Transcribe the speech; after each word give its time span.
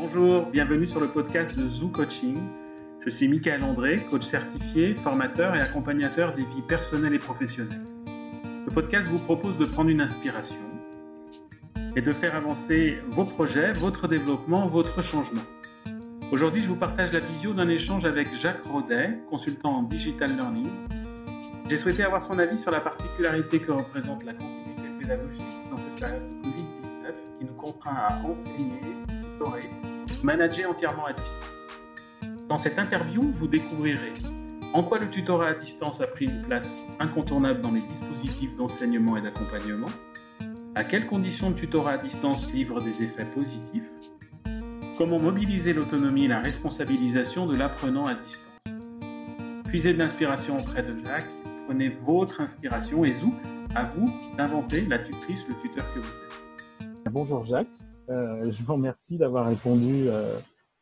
Bonjour, 0.00 0.46
bienvenue 0.46 0.86
sur 0.86 1.00
le 1.00 1.08
podcast 1.08 1.58
de 1.58 1.68
Zoo 1.68 1.88
Coaching. 1.88 2.38
Je 3.00 3.10
suis 3.10 3.26
Michael 3.26 3.64
André, 3.64 3.96
coach 4.08 4.22
certifié, 4.22 4.94
formateur 4.94 5.56
et 5.56 5.60
accompagnateur 5.60 6.36
des 6.36 6.42
vies 6.42 6.62
personnelles 6.68 7.14
et 7.14 7.18
professionnelles. 7.18 7.82
Le 8.06 8.72
podcast 8.72 9.08
vous 9.08 9.18
propose 9.18 9.58
de 9.58 9.64
prendre 9.64 9.90
une 9.90 10.00
inspiration 10.00 10.54
et 11.96 12.00
de 12.00 12.12
faire 12.12 12.36
avancer 12.36 12.98
vos 13.08 13.24
projets, 13.24 13.72
votre 13.72 14.06
développement, 14.06 14.68
votre 14.68 15.02
changement. 15.02 15.42
Aujourd'hui, 16.30 16.62
je 16.62 16.68
vous 16.68 16.76
partage 16.76 17.12
la 17.12 17.18
visio 17.18 17.52
d'un 17.52 17.68
échange 17.68 18.04
avec 18.04 18.32
Jacques 18.38 18.64
Rodet, 18.66 19.18
consultant 19.28 19.78
en 19.78 19.82
digital 19.82 20.36
learning. 20.36 20.68
J'ai 21.68 21.76
souhaité 21.76 22.04
avoir 22.04 22.22
son 22.22 22.38
avis 22.38 22.56
sur 22.56 22.70
la 22.70 22.80
particularité 22.80 23.58
que 23.58 23.72
représente 23.72 24.24
la 24.24 24.34
continuité 24.34 24.88
pédagogique 25.00 25.42
dans 25.68 25.76
cette 25.76 25.96
période 25.96 26.28
de 26.28 26.48
Covid-19 26.48 27.38
qui 27.40 27.44
nous 27.46 27.54
contraint 27.54 27.96
à 27.96 28.22
enseigner, 28.24 28.80
tutorer 29.38 29.70
manager 30.22 30.70
entièrement 30.70 31.06
à 31.06 31.12
distance. 31.12 31.50
Dans 32.48 32.56
cette 32.56 32.78
interview, 32.78 33.22
vous 33.22 33.46
découvrirez 33.46 34.12
en 34.74 34.82
quoi 34.82 34.98
le 34.98 35.08
tutorat 35.08 35.48
à 35.48 35.54
distance 35.54 36.00
a 36.00 36.06
pris 36.06 36.26
une 36.26 36.42
place 36.42 36.84
incontournable 37.00 37.62
dans 37.62 37.72
les 37.72 37.80
dispositifs 37.80 38.54
d'enseignement 38.56 39.16
et 39.16 39.22
d'accompagnement, 39.22 39.88
à 40.74 40.84
quelles 40.84 41.06
conditions 41.06 41.50
le 41.50 41.56
tutorat 41.56 41.92
à 41.92 41.98
distance 41.98 42.52
livre 42.52 42.80
des 42.80 43.02
effets 43.02 43.24
positifs, 43.24 43.88
comment 44.98 45.18
mobiliser 45.18 45.72
l'autonomie 45.72 46.26
et 46.26 46.28
la 46.28 46.40
responsabilisation 46.40 47.46
de 47.46 47.56
l'apprenant 47.56 48.06
à 48.06 48.14
distance. 48.14 48.44
Puisez 49.64 49.94
de 49.94 49.98
l'inspiration 49.98 50.58
auprès 50.58 50.82
de 50.82 50.98
Jacques, 51.04 51.28
prenez 51.66 51.88
votre 52.04 52.40
inspiration 52.40 53.04
et 53.04 53.12
zou, 53.12 53.32
à 53.74 53.84
vous 53.84 54.10
d'inventer 54.36 54.82
la 54.82 54.98
tutrice, 54.98 55.46
le 55.48 55.54
tuteur 55.54 55.84
que 55.94 56.00
vous 56.00 56.08
êtes. 56.08 57.12
Bonjour 57.12 57.44
Jacques. 57.44 57.68
Euh, 58.08 58.50
je 58.50 58.62
vous 58.62 58.72
remercie 58.74 59.18
d'avoir 59.18 59.46
répondu 59.46 60.08
euh, 60.08 60.38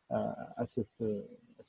à, 0.09 0.65
cette, 0.65 1.03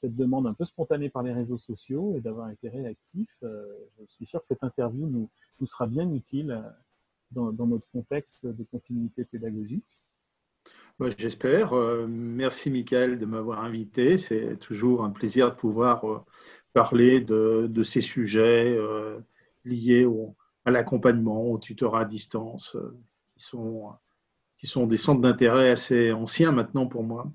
demande 0.05 0.47
un 0.47 0.55
peu 0.55 0.65
spontanée 0.65 1.09
par 1.09 1.23
les 1.23 1.33
réseaux 1.33 1.59
sociaux 1.59 2.15
et 2.17 2.21
d'avoir 2.21 2.51
été 2.51 2.69
réactif. 2.69 3.29
Euh, 3.43 3.67
je 4.01 4.13
suis 4.13 4.27
sûr 4.27 4.41
que 4.41 4.47
cette 4.47 4.63
interview 4.63 5.07
nous, 5.07 5.29
sera 5.67 5.87
bien 5.87 6.11
utile 6.13 6.63
dans, 7.33 7.53
notre 7.53 7.89
contexte 7.91 8.47
de 8.47 8.65
continuité 8.65 9.25
pédagogique. 9.25 9.85
J'espère. 11.17 11.73
merci 12.09 12.71
Michael 12.71 13.19
de 13.19 13.27
m'avoir 13.27 13.65
invité. 13.65 14.17
C'est 14.19 14.57
toujours 14.57 15.05
un 15.05 15.11
plaisir 15.11 15.51
de 15.51 15.57
pouvoir 15.57 16.25
parler 16.73 17.21
de, 17.21 17.83
ces 17.85 18.01
sujets 18.01 18.79
liés 19.65 20.07
à 20.65 20.71
l'accompagnement, 20.71 21.51
au 21.51 21.59
tutorat 21.59 22.03
à 22.03 22.05
distance, 22.05 22.77
qui 23.37 23.45
sont 23.45 23.93
qui 24.59 24.67
sont 24.67 24.87
des 24.87 24.97
centres 24.97 25.21
d'intérêt 25.21 25.71
assez 25.71 26.13
anciens 26.13 26.53
maintenant 26.53 26.87
pour 26.87 27.05
moi. 27.05 27.31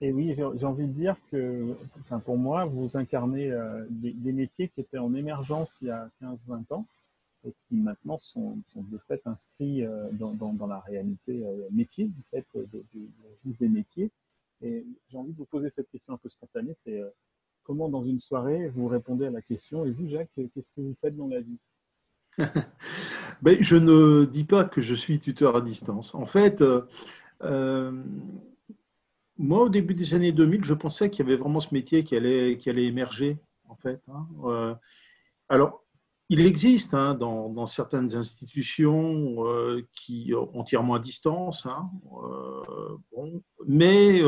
Et 0.00 0.12
oui, 0.12 0.34
j'ai 0.34 0.66
envie 0.66 0.88
de 0.88 0.92
dire 0.92 1.16
que, 1.30 1.76
pour 2.24 2.36
moi, 2.36 2.64
vous 2.64 2.96
incarnez 2.96 3.52
euh, 3.52 3.86
des, 3.88 4.32
métiers 4.32 4.68
qui 4.68 4.80
étaient 4.80 4.98
en 4.98 5.14
émergence 5.14 5.78
il 5.80 5.88
y 5.88 5.90
a 5.90 6.10
15-20 6.20 6.74
ans 6.74 6.86
et 7.44 7.54
qui 7.68 7.76
maintenant 7.76 8.18
sont, 8.18 8.58
de 8.74 8.98
fait 9.06 9.24
inscrits 9.26 9.84
euh, 9.84 10.08
dans, 10.12 10.32
dans, 10.32 10.66
la 10.66 10.80
réalité 10.80 11.44
euh, 11.44 11.68
métier, 11.70 12.06
du 12.06 12.22
fait 12.32 12.44
de, 12.54 12.66
de, 12.94 13.08
des 13.44 13.68
métiers. 13.68 14.10
Et 14.60 14.84
j'ai 15.08 15.16
envie 15.16 15.32
de 15.32 15.38
vous 15.38 15.44
poser 15.44 15.70
cette 15.70 15.88
question 15.88 16.14
un 16.14 16.18
peu 16.18 16.28
spontanée, 16.28 16.74
c'est 16.76 17.00
comment 17.62 17.88
dans 17.88 18.02
une 18.02 18.20
soirée 18.20 18.68
vous 18.68 18.88
répondez 18.88 19.26
à 19.26 19.30
la 19.30 19.42
question, 19.42 19.84
et 19.84 19.92
vous 19.92 20.08
Jacques, 20.08 20.30
qu'est-ce 20.34 20.72
que 20.72 20.80
vous 20.80 20.96
faites 21.00 21.16
dans 21.16 21.28
la 21.28 21.40
vie? 21.40 21.58
ben, 23.42 23.56
je 23.60 23.76
ne 23.76 24.24
dis 24.24 24.44
pas 24.44 24.64
que 24.64 24.80
je 24.80 24.94
suis 24.94 25.18
tuteur 25.18 25.56
à 25.56 25.60
distance. 25.60 26.14
En 26.14 26.26
fait, 26.26 26.62
euh, 26.62 26.82
euh, 27.42 28.02
moi, 29.36 29.64
au 29.64 29.68
début 29.68 29.94
des 29.94 30.14
années 30.14 30.32
2000, 30.32 30.64
je 30.64 30.74
pensais 30.74 31.10
qu'il 31.10 31.24
y 31.24 31.28
avait 31.28 31.36
vraiment 31.36 31.60
ce 31.60 31.74
métier 31.74 32.04
qui 32.04 32.16
allait, 32.16 32.56
qui 32.58 32.70
allait 32.70 32.86
émerger. 32.86 33.38
En 33.68 33.76
fait, 33.76 34.00
hein. 34.08 34.26
euh, 34.44 34.74
alors, 35.48 35.84
il 36.28 36.40
existe 36.46 36.94
hein, 36.94 37.14
dans, 37.14 37.66
certaines 37.66 38.14
institutions 38.14 39.36
qui 39.92 40.32
entièrement 40.54 40.94
à 40.94 40.98
distance, 40.98 41.66
hein, 41.66 41.90
mais 43.66 44.22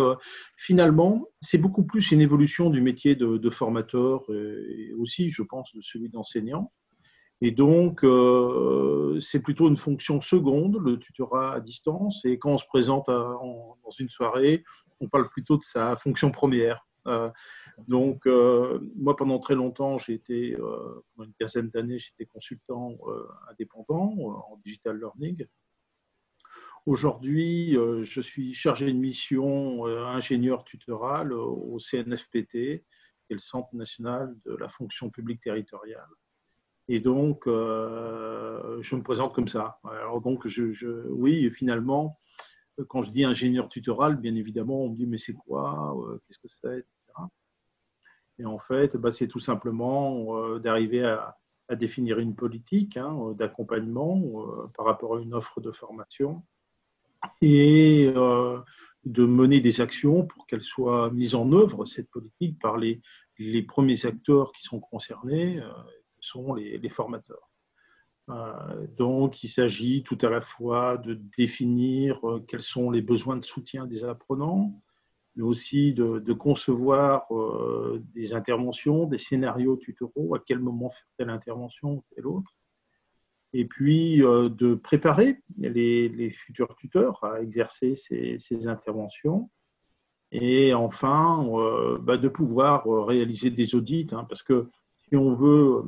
finalement, 0.58 1.26
c'est 1.40 1.56
beaucoup 1.56 1.84
plus 1.84 2.10
une 2.12 2.20
évolution 2.20 2.68
du 2.68 2.82
métier 2.82 3.14
de 3.16 3.50
formateur 3.50 4.22
et 4.28 4.92
aussi, 4.98 5.30
je 5.30 5.42
pense, 5.42 5.72
de 5.74 5.80
celui 5.80 6.10
d'enseignant. 6.10 6.72
Et 7.44 7.50
donc, 7.50 8.02
euh, 8.04 9.20
c'est 9.20 9.40
plutôt 9.40 9.68
une 9.68 9.76
fonction 9.76 10.22
seconde, 10.22 10.78
le 10.82 10.98
tutorat 10.98 11.52
à 11.52 11.60
distance. 11.60 12.24
Et 12.24 12.38
quand 12.38 12.52
on 12.52 12.56
se 12.56 12.64
présente 12.64 13.04
dans 13.08 13.90
une 13.98 14.08
soirée, 14.08 14.64
on 15.00 15.10
parle 15.10 15.28
plutôt 15.28 15.58
de 15.58 15.62
sa 15.62 15.94
fonction 15.94 16.30
première. 16.30 16.86
Euh, 17.06 17.28
donc, 17.86 18.26
euh, 18.26 18.80
moi, 18.96 19.14
pendant 19.14 19.38
très 19.40 19.56
longtemps, 19.56 19.98
j'ai 19.98 20.14
été, 20.14 20.56
pendant 20.56 21.28
une 21.28 21.34
quinzaine 21.38 21.68
d'années, 21.68 21.98
j'étais 21.98 22.24
consultant 22.24 22.96
indépendant 23.50 24.14
en 24.50 24.58
digital 24.64 24.98
learning. 24.98 25.44
Aujourd'hui, 26.86 27.76
je 28.04 28.20
suis 28.22 28.54
chargé 28.54 28.86
de 28.86 28.96
mission 28.96 29.84
ingénieur 29.84 30.64
tutoral 30.64 31.34
au 31.34 31.78
CNFPT, 31.78 32.52
qui 32.52 33.32
est 33.32 33.34
le 33.34 33.38
Centre 33.38 33.74
national 33.74 34.34
de 34.46 34.56
la 34.56 34.70
fonction 34.70 35.10
publique 35.10 35.42
territoriale. 35.42 36.08
Et 36.88 37.00
donc, 37.00 37.46
euh, 37.46 38.78
je 38.82 38.94
me 38.96 39.02
présente 39.02 39.34
comme 39.34 39.48
ça. 39.48 39.78
Alors 39.84 40.20
donc, 40.20 40.46
je, 40.46 41.08
oui, 41.08 41.50
finalement, 41.50 42.18
quand 42.88 43.02
je 43.02 43.10
dis 43.10 43.24
ingénieur 43.24 43.68
tutoral, 43.68 44.16
bien 44.16 44.34
évidemment, 44.34 44.84
on 44.84 44.90
me 44.90 44.96
dit 44.96 45.06
mais 45.06 45.18
c'est 45.18 45.32
quoi 45.32 45.96
euh, 45.96 46.18
Qu'est-ce 46.26 46.38
que 46.38 46.48
c'est 46.48 46.78
etc. 46.78 46.94
Et 48.38 48.44
en 48.44 48.58
fait, 48.58 48.96
bah, 48.96 49.12
c'est 49.12 49.28
tout 49.28 49.40
simplement 49.40 50.36
euh, 50.36 50.58
d'arriver 50.58 51.04
à, 51.04 51.36
définir 51.76 52.18
une 52.18 52.34
politique 52.34 52.98
hein, 52.98 53.32
d'accompagnement 53.38 54.20
par 54.76 54.84
rapport 54.84 55.16
à 55.16 55.20
une 55.22 55.32
offre 55.32 55.62
de 55.62 55.72
formation 55.72 56.42
et 57.40 58.12
de 58.14 59.24
mener 59.24 59.60
des 59.60 59.80
actions 59.80 60.26
pour 60.26 60.46
qu'elle 60.46 60.62
soit 60.62 61.10
mise 61.12 61.34
en 61.34 61.50
œuvre, 61.52 61.86
cette 61.86 62.10
politique, 62.10 62.58
par 62.60 62.76
les, 62.76 63.00
les 63.38 63.62
premiers 63.62 64.04
acteurs 64.04 64.52
qui 64.52 64.62
sont 64.62 64.78
concernés, 64.78 65.58
sont 66.24 66.54
les, 66.54 66.88
formateurs. 66.88 67.50
Euh, 68.30 68.86
donc, 68.96 69.42
il 69.42 69.48
s'agit 69.48 70.02
tout 70.02 70.18
à 70.22 70.30
la 70.30 70.40
fois 70.40 70.96
de 70.96 71.14
définir 71.36 72.18
euh, 72.26 72.44
quels 72.48 72.62
sont 72.62 72.90
les 72.90 73.02
besoins 73.02 73.36
de 73.36 73.44
soutien 73.44 73.86
des 73.86 74.04
apprenants, 74.04 74.80
mais 75.36 75.42
aussi 75.42 75.92
de, 75.92 76.32
concevoir 76.32 77.26
euh, 77.32 78.02
des 78.14 78.32
interventions, 78.32 79.06
des 79.06 79.18
scénarios 79.18 79.76
tutoraux, 79.76 80.34
à 80.34 80.38
quel 80.38 80.60
moment 80.60 80.90
faire 80.90 81.06
telle 81.18 81.30
intervention 81.30 81.96
ou 81.96 82.04
telle 82.14 82.26
autre, 82.26 82.50
et 83.52 83.66
puis 83.66 84.18
de 84.18 84.74
préparer 84.74 85.40
les, 85.58 86.30
futurs 86.30 86.74
tuteurs 86.76 87.22
à 87.22 87.40
exercer 87.40 87.94
ces, 87.94 88.66
interventions, 88.66 89.50
et 90.32 90.74
enfin 90.74 91.46
bah, 92.00 92.16
de 92.16 92.28
pouvoir 92.28 92.84
réaliser 93.06 93.50
des 93.50 93.76
audits, 93.76 94.08
hein, 94.12 94.24
parce 94.28 94.42
que 94.42 94.68
si 95.08 95.16
on 95.16 95.34
veut 95.34 95.84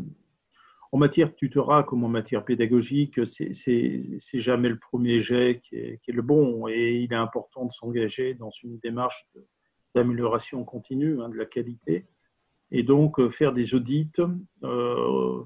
en 0.92 0.98
matière 0.98 1.34
tutorat 1.34 1.82
comme 1.82 2.04
en 2.04 2.08
matière 2.08 2.44
pédagogique, 2.44 3.20
c'est 3.26 4.40
jamais 4.40 4.68
le 4.68 4.78
premier 4.78 5.18
jet 5.18 5.60
qui 5.64 5.76
est, 5.76 6.00
le 6.08 6.22
bon 6.22 6.68
et 6.68 6.94
il 6.96 7.12
est 7.12 7.16
important 7.16 7.66
de 7.66 7.72
s'engager 7.72 8.34
dans 8.34 8.50
une 8.62 8.78
démarche 8.78 9.26
d'amélioration 9.94 10.64
continue 10.64 11.20
hein, 11.20 11.28
de 11.28 11.36
la 11.36 11.46
qualité 11.46 12.06
et 12.70 12.82
donc 12.82 13.18
euh, 13.18 13.30
faire 13.30 13.52
des 13.52 13.74
audits 13.74 14.10
euh, 14.18 15.44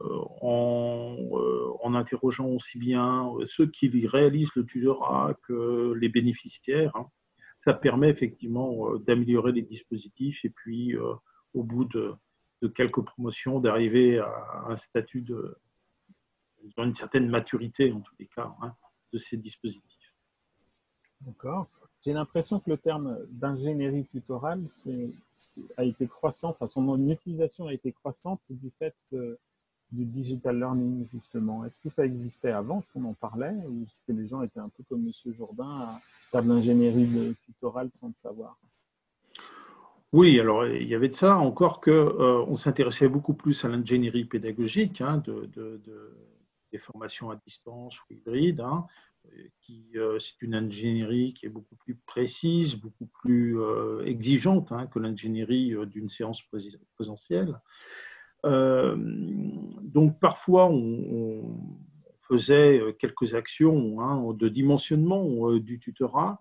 euh, 0.00 0.24
en, 0.40 1.94
interrogeant 1.94 2.48
aussi 2.48 2.78
bien 2.78 3.32
ceux 3.46 3.66
qui 3.66 4.06
réalisent 4.06 4.54
le 4.54 4.66
tutorat 4.66 5.34
que 5.46 5.94
les 5.98 6.10
bénéficiaires. 6.10 6.94
Hein. 6.94 7.06
Ça 7.64 7.72
permet 7.72 8.10
effectivement 8.10 8.94
d'améliorer 8.96 9.52
les 9.52 9.62
dispositifs 9.62 10.44
et 10.44 10.50
puis 10.50 10.94
au 11.54 11.62
bout 11.62 11.86
de 11.86 12.12
de 12.62 12.68
quelques 12.68 13.02
promotions, 13.02 13.60
d'arriver 13.60 14.18
à 14.18 14.64
un 14.68 14.76
statut 14.76 15.20
de 15.20 15.56
une 16.78 16.94
certaine 16.94 17.28
maturité 17.28 17.92
en 17.92 18.00
tous 18.00 18.14
les 18.18 18.26
cas 18.26 18.54
hein, 18.60 18.74
de 19.12 19.18
ces 19.18 19.36
dispositifs. 19.36 20.14
D'accord. 21.20 21.66
J'ai 22.04 22.12
l'impression 22.12 22.60
que 22.60 22.70
le 22.70 22.76
terme 22.76 23.18
d'ingénierie 23.30 24.06
tutorale 24.06 24.64
a 25.76 25.84
été 25.84 26.06
croissant, 26.06 26.50
enfin 26.50 26.68
son 26.68 27.08
utilisation 27.08 27.66
a 27.66 27.72
été 27.72 27.92
croissante 27.92 28.40
du 28.50 28.70
fait 28.78 28.94
du 29.92 30.04
digital 30.04 30.58
learning 30.58 31.06
justement. 31.08 31.64
Est-ce 31.64 31.80
que 31.80 31.88
ça 31.88 32.04
existait 32.04 32.52
avant, 32.52 32.80
est-ce 32.80 32.92
qu'on 32.92 33.04
en 33.04 33.14
parlait, 33.14 33.56
ou 33.68 33.84
est-ce 33.84 34.00
que 34.06 34.12
les 34.12 34.26
gens 34.26 34.42
étaient 34.42 34.60
un 34.60 34.68
peu 34.68 34.82
comme 34.88 35.06
M. 35.06 35.32
Jourdain 35.32 35.80
à 35.80 36.00
faire 36.30 36.42
de 36.42 36.48
l'ingénierie 36.48 37.34
tutorale 37.44 37.90
sans 37.92 38.08
le 38.08 38.14
savoir? 38.14 38.58
Oui, 40.12 40.38
alors 40.40 40.66
il 40.66 40.86
y 40.86 40.94
avait 40.94 41.08
de 41.08 41.16
ça, 41.16 41.36
encore 41.36 41.80
que 41.80 41.90
euh, 41.90 42.44
on 42.46 42.56
s'intéressait 42.56 43.08
beaucoup 43.08 43.34
plus 43.34 43.64
à 43.64 43.68
l'ingénierie 43.68 44.24
pédagogique, 44.24 45.00
hein, 45.00 45.22
de, 45.26 45.50
des 46.72 46.78
formations 46.78 47.30
à 47.30 47.36
distance 47.36 47.98
ou 48.02 48.14
hybrides, 48.14 48.60
hein, 48.60 48.86
qui 49.60 49.94
c'est 50.20 50.40
une 50.42 50.54
ingénierie 50.54 51.34
qui 51.34 51.46
est 51.46 51.50
beaucoup 51.50 51.74
plus 51.74 51.96
précise, 51.96 52.76
beaucoup 52.76 53.06
plus 53.20 53.58
exigeante 54.04 54.70
hein, 54.70 54.86
que 54.86 55.00
l'ingénierie 55.00 55.74
d'une 55.86 56.08
séance 56.08 56.40
présentielle. 56.94 57.60
donc 58.44 60.20
parfois 60.20 60.68
on, 60.70 61.58
faisait 62.28 62.80
quelques 62.98 63.34
actions 63.34 64.32
de 64.32 64.48
dimensionnement 64.48 65.52
du 65.52 65.78
tutorat, 65.78 66.40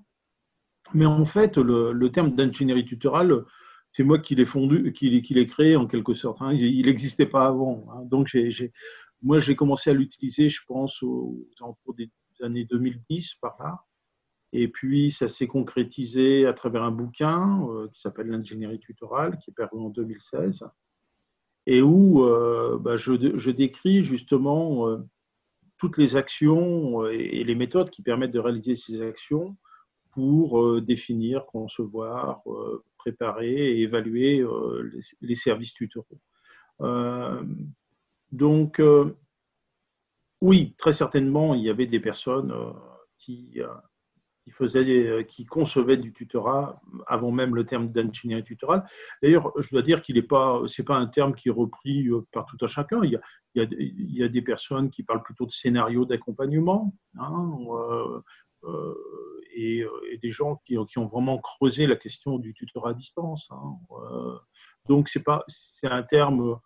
mais 0.94 1.06
en 1.06 1.26
fait 1.26 1.58
le, 1.58 2.08
terme 2.10 2.36
d'ingénierie 2.36 2.86
tutorale 2.86 3.44
c'est 3.92 4.04
moi 4.04 4.20
qui 4.20 4.36
l'ai 4.36 4.46
fondu, 4.46 4.92
qui, 4.92 5.10
l'ai 5.10 5.48
créé 5.48 5.78
en 5.78 5.88
quelque 5.88 6.16
sorte. 6.16 6.42
Hein. 6.42 6.52
Il 6.52 6.86
n'existait 6.86 7.26
pas 7.26 7.46
avant. 7.46 7.86
Donc 8.04 8.28
j'ai 8.28 8.74
moi, 9.26 9.40
j'ai 9.40 9.56
commencé 9.56 9.90
à 9.90 9.94
l'utiliser, 9.94 10.50
je 10.50 10.62
pense, 10.68 11.02
aux, 11.02 11.48
des 11.98 12.12
années 12.42 12.66
2010 12.66 13.36
par 13.42 13.58
là. 13.60 13.84
Et 14.54 14.68
puis, 14.68 15.12
ça 15.12 15.28
s'est 15.28 15.48
concrétisé 15.48 16.46
à 16.46 16.54
travers 16.54 16.84
un 16.84 16.92
bouquin 16.92 17.68
euh, 17.70 17.88
qui 17.92 18.02
s'appelle 18.02 18.28
L'ingénierie 18.28 18.80
tutorale, 18.80 19.38
qui 19.40 19.50
est 19.50 19.54
paru 19.54 19.80
en 19.80 19.90
2016, 19.90 20.64
et 21.66 21.82
où 21.82 22.24
euh, 22.24 22.78
bah, 22.80 22.98
je, 22.98 23.50
décris 23.50 24.04
justement 24.04 24.88
euh, 24.88 24.98
toutes 25.78 25.98
les 25.98 26.16
actions 26.16 27.06
et, 27.08 27.44
les 27.44 27.56
méthodes 27.56 27.90
qui 27.90 28.04
permettent 28.04 28.32
de 28.32 28.40
réaliser 28.40 28.76
ces 28.76 29.02
actions 29.02 29.58
pour 30.16 30.82
définir, 30.82 31.46
concevoir, 31.46 32.42
préparer 32.98 33.54
et 33.54 33.82
évaluer 33.82 34.44
les, 34.92 35.02
les, 35.22 35.36
services 35.36 35.74
tutoraux. 35.74 36.20
Donc, 38.36 38.80
euh, 38.80 39.18
oui, 40.42 40.76
très 40.78 40.94
certainement, 40.94 41.56
il 41.56 41.62
y 41.62 41.70
avait 41.70 41.88
des 41.88 42.00
personnes 42.00 42.52
euh, 42.52 42.72
qui, 43.18 43.54
euh, 43.58 43.68
faisaient, 44.52 45.26
qui 45.28 45.46
concevaient 45.46 45.98
du 45.98 46.12
tutorat 46.12 46.82
avant 47.08 47.32
même 47.32 47.56
le 47.56 47.66
terme 47.66 47.90
d'ingénierie 47.90 48.44
tutorale. 48.44 48.86
D'ailleurs, 49.24 49.54
je 49.58 49.70
dois 49.72 49.82
dire 49.82 50.02
qu'il 50.02 50.16
n'est 50.16 50.22
pas, 50.22 50.62
pas 50.86 50.96
un 50.98 51.08
terme 51.08 51.34
qui 51.34 51.48
est 51.48 51.52
repris 51.52 52.10
par 52.34 52.46
tout 52.46 52.58
un 52.62 52.68
chacun. 52.68 53.04
Il 53.04 53.12
y, 53.12 53.16
a, 53.16 53.22
il, 53.56 54.18
y 54.18 54.24
a, 54.24 54.28
des 54.28 54.42
personnes 54.42 54.90
qui 54.90 55.04
parlent 55.04 55.24
plutôt 55.24 55.46
de 55.46 55.52
scénario 55.52 56.06
d'accompagnement. 56.06 56.94
Hein, 57.18 57.58
et, 59.56 59.86
des 60.22 60.32
gens 60.32 60.62
qui, 60.66 60.78
ont 60.78 61.08
vraiment 61.08 61.38
creusé 61.38 61.88
la 61.88 61.96
question 61.96 62.40
du 62.40 62.54
tutorat 62.54 62.92
à 62.92 62.94
distance. 62.94 63.48
Hein, 63.52 63.78
donc, 64.88 65.10
c'est, 65.10 65.24
pas, 65.24 65.44
c'est 65.48 65.88
un 65.88 66.04
terme 66.04 66.60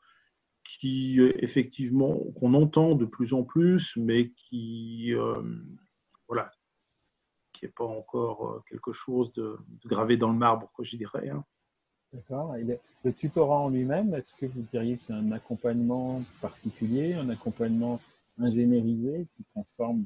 qui 0.63 1.19
effectivement 1.39 2.17
qu'on 2.39 2.53
entend 2.53 2.95
de 2.95 3.05
plus 3.05 3.33
en 3.33 3.43
plus, 3.43 3.93
mais 3.95 4.29
qui 4.31 5.13
euh, 5.13 5.41
voilà, 6.27 6.51
qui 7.53 7.65
n'est 7.65 7.71
pas 7.71 7.85
encore 7.85 8.47
euh, 8.47 8.63
quelque 8.69 8.93
chose 8.93 9.33
de, 9.33 9.57
gravé 9.85 10.17
dans 10.17 10.31
le 10.31 10.37
marbre, 10.37 10.71
je 10.79 10.95
dirais. 10.95 11.29
Hein. 11.29 11.43
D'accord. 12.13 12.55
Le 13.03 13.13
tutorat 13.13 13.59
en 13.59 13.69
lui-même, 13.69 14.13
est-ce 14.15 14.33
que 14.33 14.45
vous 14.45 14.61
diriez 14.71 14.95
que 14.95 15.01
c'est 15.01 15.13
un 15.13 15.31
accompagnement 15.31 16.21
particulier, 16.41 17.13
un 17.13 17.29
accompagnement 17.29 17.99
ingénierisé 18.37 19.27
qui 19.35 19.45
dans, 19.77 19.97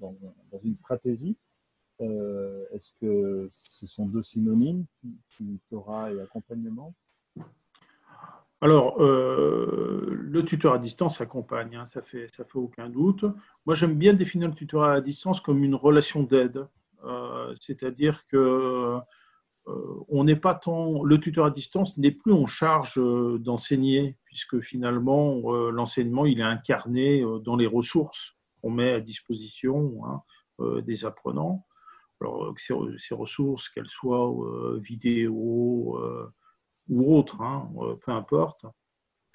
dans 0.51 0.59
une 0.63 0.75
stratégie? 0.75 1.37
Euh, 2.03 2.65
Est-ce 2.71 2.93
que 2.99 3.49
ce 3.51 3.87
sont 3.87 4.05
deux 4.05 4.23
synonymes, 4.23 4.85
tutorat 5.29 6.11
et 6.11 6.19
accompagnement? 6.19 6.93
Alors, 8.61 9.01
euh, 9.01 10.07
le 10.11 10.45
tuteur 10.45 10.73
à 10.73 10.79
distance 10.79 11.19
accompagne, 11.19 11.75
hein, 11.75 11.85
ça 11.85 12.01
fait, 12.01 12.29
ça 12.37 12.45
fait 12.45 12.57
aucun 12.57 12.89
doute. 12.89 13.25
Moi, 13.65 13.75
j'aime 13.75 13.95
bien 13.95 14.13
définir 14.13 14.47
le 14.47 14.53
tutorat 14.53 14.93
à 14.93 15.01
distance 15.01 15.41
comme 15.41 15.63
une 15.63 15.75
relation 15.75 16.23
d'aide, 16.23 16.65
euh, 17.03 17.53
c'est-à-dire 17.59 18.25
que 18.27 18.99
on 20.09 20.25
n'est 20.25 20.35
pas 20.35 20.55
tant, 20.55 21.05
le 21.05 21.21
tuteur 21.21 21.45
à 21.45 21.49
distance 21.49 21.97
n'est 21.97 22.11
plus 22.11 22.33
en 22.33 22.45
charge 22.45 22.99
d'enseigner, 23.39 24.17
puisque 24.25 24.59
finalement 24.59 25.39
l'enseignement 25.71 26.25
il 26.25 26.41
est 26.41 26.43
incarné 26.43 27.23
dans 27.45 27.55
les 27.55 27.65
ressources 27.65 28.35
qu'on 28.61 28.71
met 28.71 28.91
à 28.91 28.99
disposition 28.99 30.01
hein, 30.05 30.81
des 30.81 31.05
apprenants. 31.05 31.65
Alors, 32.23 32.53
ces, 32.57 32.73
ces 32.97 33.15
ressources, 33.15 33.69
qu'elles 33.69 33.89
soient 33.89 34.33
vidéo, 34.79 35.99
ou 36.89 37.17
autres, 37.17 37.41
hein, 37.41 37.69
euh, 37.77 37.95
peu 37.95 38.11
importe. 38.11 38.65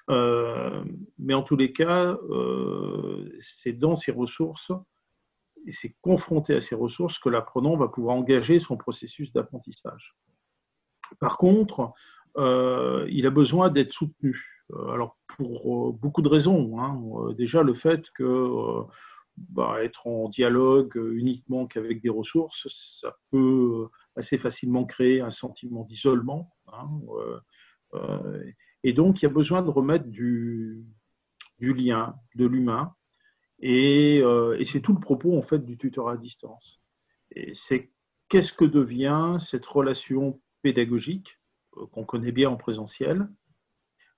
Euh, 0.09 0.83
mais 1.17 1.33
en 1.33 1.43
tous 1.43 1.55
les 1.55 1.71
cas, 1.71 2.17
euh, 2.29 3.31
c'est 3.61 3.73
dans 3.73 3.95
ces 3.95 4.11
ressources 4.11 4.71
et 5.67 5.73
c'est 5.73 5.95
confronté 6.01 6.55
à 6.55 6.61
ces 6.61 6.75
ressources 6.75 7.19
que 7.19 7.29
l'apprenant 7.29 7.75
va 7.75 7.89
pouvoir 7.89 8.15
engager 8.15 8.59
son 8.59 8.77
processus 8.77 9.31
d'apprentissage. 9.33 10.15
Par 11.19 11.37
contre, 11.37 11.93
il 12.37 13.25
a 13.25 13.29
besoin 13.29 13.69
d'être 13.69 13.91
soutenu. 13.91 14.63
Alors, 14.89 15.17
pour 15.35 15.93
beaucoup 15.93 16.21
de 16.21 16.29
raisons. 16.29 16.79
Hein. 16.79 17.33
Déjà, 17.33 17.61
le 17.61 17.73
fait 17.73 18.09
que 18.11 18.85
bah, 19.49 19.83
être 19.83 20.07
en 20.07 20.29
dialogue 20.29 20.95
uniquement 21.13 21.65
qu'avec 21.65 22.01
des 22.01 22.09
ressources, 22.09 22.67
ça 23.01 23.17
peut 23.31 23.87
assez 24.15 24.37
facilement 24.37 24.85
créer 24.85 25.21
un 25.21 25.31
sentiment 25.31 25.83
d'isolement. 25.83 26.53
Hein, 26.73 26.89
euh, 27.17 27.39
euh, 27.95 28.51
et 28.83 28.93
donc, 28.93 29.21
il 29.21 29.25
y 29.25 29.27
a 29.27 29.31
besoin 29.31 29.61
de 29.61 29.69
remettre 29.69 30.05
du, 30.05 30.85
lien, 31.59 32.15
de 32.35 32.45
l'humain. 32.45 32.93
Et, 33.59 34.21
euh, 34.23 34.63
c'est 34.65 34.81
tout 34.81 34.93
le 34.93 34.99
propos 34.99 35.37
en 35.37 35.41
fait 35.41 35.59
du 35.59 35.77
tutorat 35.77 36.13
à 36.13 36.17
distance. 36.17 36.81
Et 37.31 37.53
c'est 37.55 37.91
qu'est-ce 38.29 38.53
que 38.53 38.65
devient 38.65 39.37
cette 39.39 39.65
relation 39.65 40.41
pédagogique 40.61 41.39
qu'on 41.91 42.03
connaît 42.03 42.31
bien 42.31 42.49
en 42.49 42.57
présentiel 42.57 43.29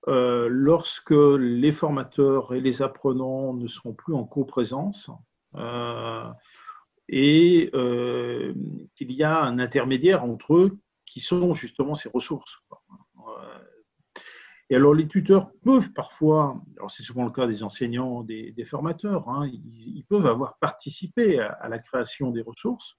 lorsque 0.07 1.11
les 1.11 1.71
formateurs 1.71 2.53
et 2.53 2.61
les 2.61 2.81
apprenants 2.81 3.53
ne 3.53 3.67
seront 3.67 3.93
plus 3.93 4.13
en 4.13 4.23
coprésence 4.23 5.09
et 7.11 7.69
euh, 7.73 8.53
qu'il 8.95 9.11
y 9.11 9.23
a 9.23 9.41
un 9.41 9.59
intermédiaire 9.59 10.23
entre 10.23 10.55
eux 10.55 10.79
qui 11.05 11.19
sont 11.19 11.53
justement 11.53 11.93
ces 11.93 12.09
ressources. 12.09 12.57
Et 14.69 14.75
alors 14.75 14.93
les 14.93 15.05
tuteurs 15.05 15.51
peuvent 15.65 15.91
parfois, 15.91 16.61
alors 16.77 16.89
c'est 16.89 17.03
souvent 17.03 17.25
le 17.25 17.31
cas 17.31 17.45
des 17.45 17.61
enseignants, 17.61 18.23
des, 18.23 18.65
formateurs, 18.65 19.27
hein, 19.27 19.45
ils, 19.45 20.05
peuvent 20.07 20.25
avoir 20.25 20.57
participé 20.59 21.41
à, 21.41 21.67
la 21.67 21.77
création 21.77 22.31
des 22.31 22.41
ressources, 22.41 22.95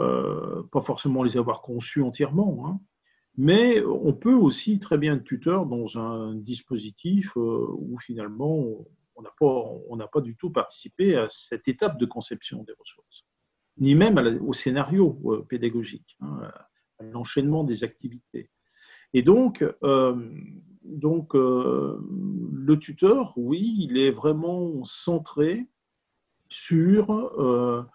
euh, 0.00 0.62
pas 0.72 0.80
forcément 0.80 1.22
les 1.22 1.36
avoir 1.36 1.60
conçues 1.60 2.00
entièrement, 2.00 2.66
hein, 2.66 2.80
mais 3.36 3.82
on 3.84 4.12
peut 4.12 4.34
aussi 4.34 4.78
très 4.78 4.98
bien 4.98 5.16
être 5.16 5.24
tuteur 5.24 5.66
dans 5.66 5.98
un 5.98 6.34
dispositif 6.34 7.32
euh, 7.36 7.66
où 7.78 7.98
finalement 7.98 8.64
on 9.16 9.22
n'a 9.22 9.32
pas, 9.38 10.08
pas 10.12 10.20
du 10.20 10.36
tout 10.36 10.50
participé 10.50 11.16
à 11.16 11.28
cette 11.30 11.68
étape 11.68 11.98
de 11.98 12.06
conception 12.06 12.62
des 12.64 12.72
ressources, 12.78 13.24
ni 13.78 13.94
même 13.94 14.18
au 14.42 14.52
scénario 14.52 15.18
euh, 15.26 15.46
pédagogique, 15.48 16.16
hein, 16.20 16.40
à 16.98 17.04
l'enchaînement 17.04 17.64
des 17.64 17.84
activités. 17.84 18.50
Et 19.14 19.22
donc, 19.22 19.64
euh, 19.82 20.30
donc 20.84 21.34
le 21.34 22.76
tuteur, 22.78 23.32
oui, 23.36 23.76
il 23.78 23.98
est 23.98 24.10
vraiment 24.10 24.84
centré 24.84 25.66
sur 26.48 27.86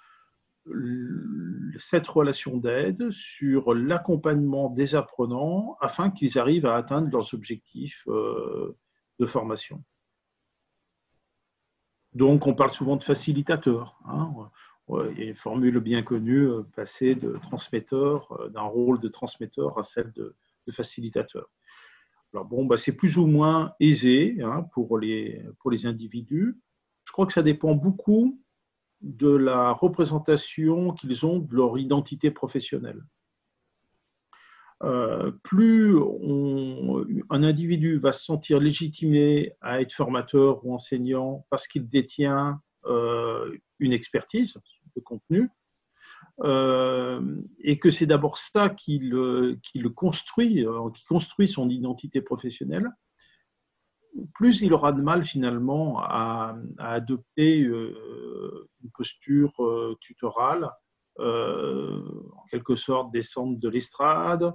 cette 1.80 2.08
relation 2.08 2.58
d'aide, 2.58 3.12
sur 3.12 3.74
l'accompagnement 3.74 4.70
des 4.70 4.96
apprenants 4.96 5.78
afin 5.80 6.10
qu'ils 6.12 6.38
arrivent 6.38 6.66
à 6.66 6.76
atteindre 6.76 7.10
leurs 7.12 7.34
objectifs 7.34 8.08
de 8.08 9.26
formation. 9.26 9.84
Donc, 12.14 12.48
on 12.48 12.56
parle 12.56 12.72
souvent 12.72 12.96
de 12.96 13.04
facilitateur. 13.04 14.00
Hein. 14.06 14.34
Il 14.90 15.20
y 15.20 15.24
a 15.24 15.26
une 15.26 15.36
formule 15.36 15.80
bien 15.80 16.02
connue, 16.02 16.48
euh, 16.48 16.64
passer 16.76 17.14
de 17.16 17.38
transmetteur, 17.42 18.32
euh, 18.40 18.50
d'un 18.50 18.62
rôle 18.62 19.00
de 19.00 19.10
transmetteur 19.10 19.78
à 19.78 19.84
celle 19.84 20.12
de, 20.14 20.36
facilitateur. 20.72 21.50
Alors 22.34 22.46
bon, 22.46 22.66
bah, 22.66 22.78
c'est 22.78 22.92
plus 22.92 23.18
ou 23.18 23.26
moins 23.26 23.74
aisé 23.80 24.38
hein, 24.42 24.64
pour, 24.74 24.98
les, 24.98 25.42
pour 25.60 25.72
les 25.72 25.86
individus. 25.86 26.60
Je 27.06 27.12
crois 27.14 27.26
que 27.26 27.32
ça 27.32 27.42
dépend 27.42 27.74
beaucoup 27.74 28.42
de 29.02 29.30
la 29.30 29.72
représentation 29.72 30.92
qu'ils 30.94 31.26
ont 31.26 31.40
de 31.40 31.56
leur 31.56 31.78
identité 31.78 32.32
professionnelle. 32.32 33.04
Euh, 34.84 35.32
plus 35.44 35.98
un 37.32 37.44
individu 37.44 37.98
va 37.98 38.12
se 38.12 38.24
sentir 38.24 38.60
légitimé 38.60 39.54
à 39.60 39.82
être 39.82 39.94
formateur 39.94 40.64
ou 40.64 40.74
enseignant 40.74 41.46
parce 41.50 41.68
qu'il 41.68 41.90
détient 41.90 42.62
euh, 42.86 43.58
une 43.80 43.92
expertise 43.92 44.56
de 44.96 45.02
contenu, 45.02 45.50
euh, 46.44 47.42
et 47.60 47.80
que 47.80 47.90
c'est 47.90 48.06
d'abord 48.06 48.38
ça 48.38 48.70
qui 48.70 49.00
qui 49.64 49.80
le 49.80 49.90
construit, 49.90 50.66
qui 50.94 51.06
construit 51.06 51.48
son 51.48 51.70
identité 51.70 52.22
professionnelle, 52.22 52.92
plus 54.34 54.62
il 54.62 54.74
aura 54.74 54.92
de 54.92 55.02
mal 55.02 55.24
finalement 55.24 56.00
à, 56.00 56.56
adopter 56.78 57.64
euh, 57.64 58.70
une 58.84 58.92
posture 58.92 59.54
tutorale, 60.02 60.70
en 61.20 62.46
quelque 62.52 62.76
sorte 62.76 63.12
descendre 63.12 63.60
de 63.60 63.70
l'estrade 63.70 64.54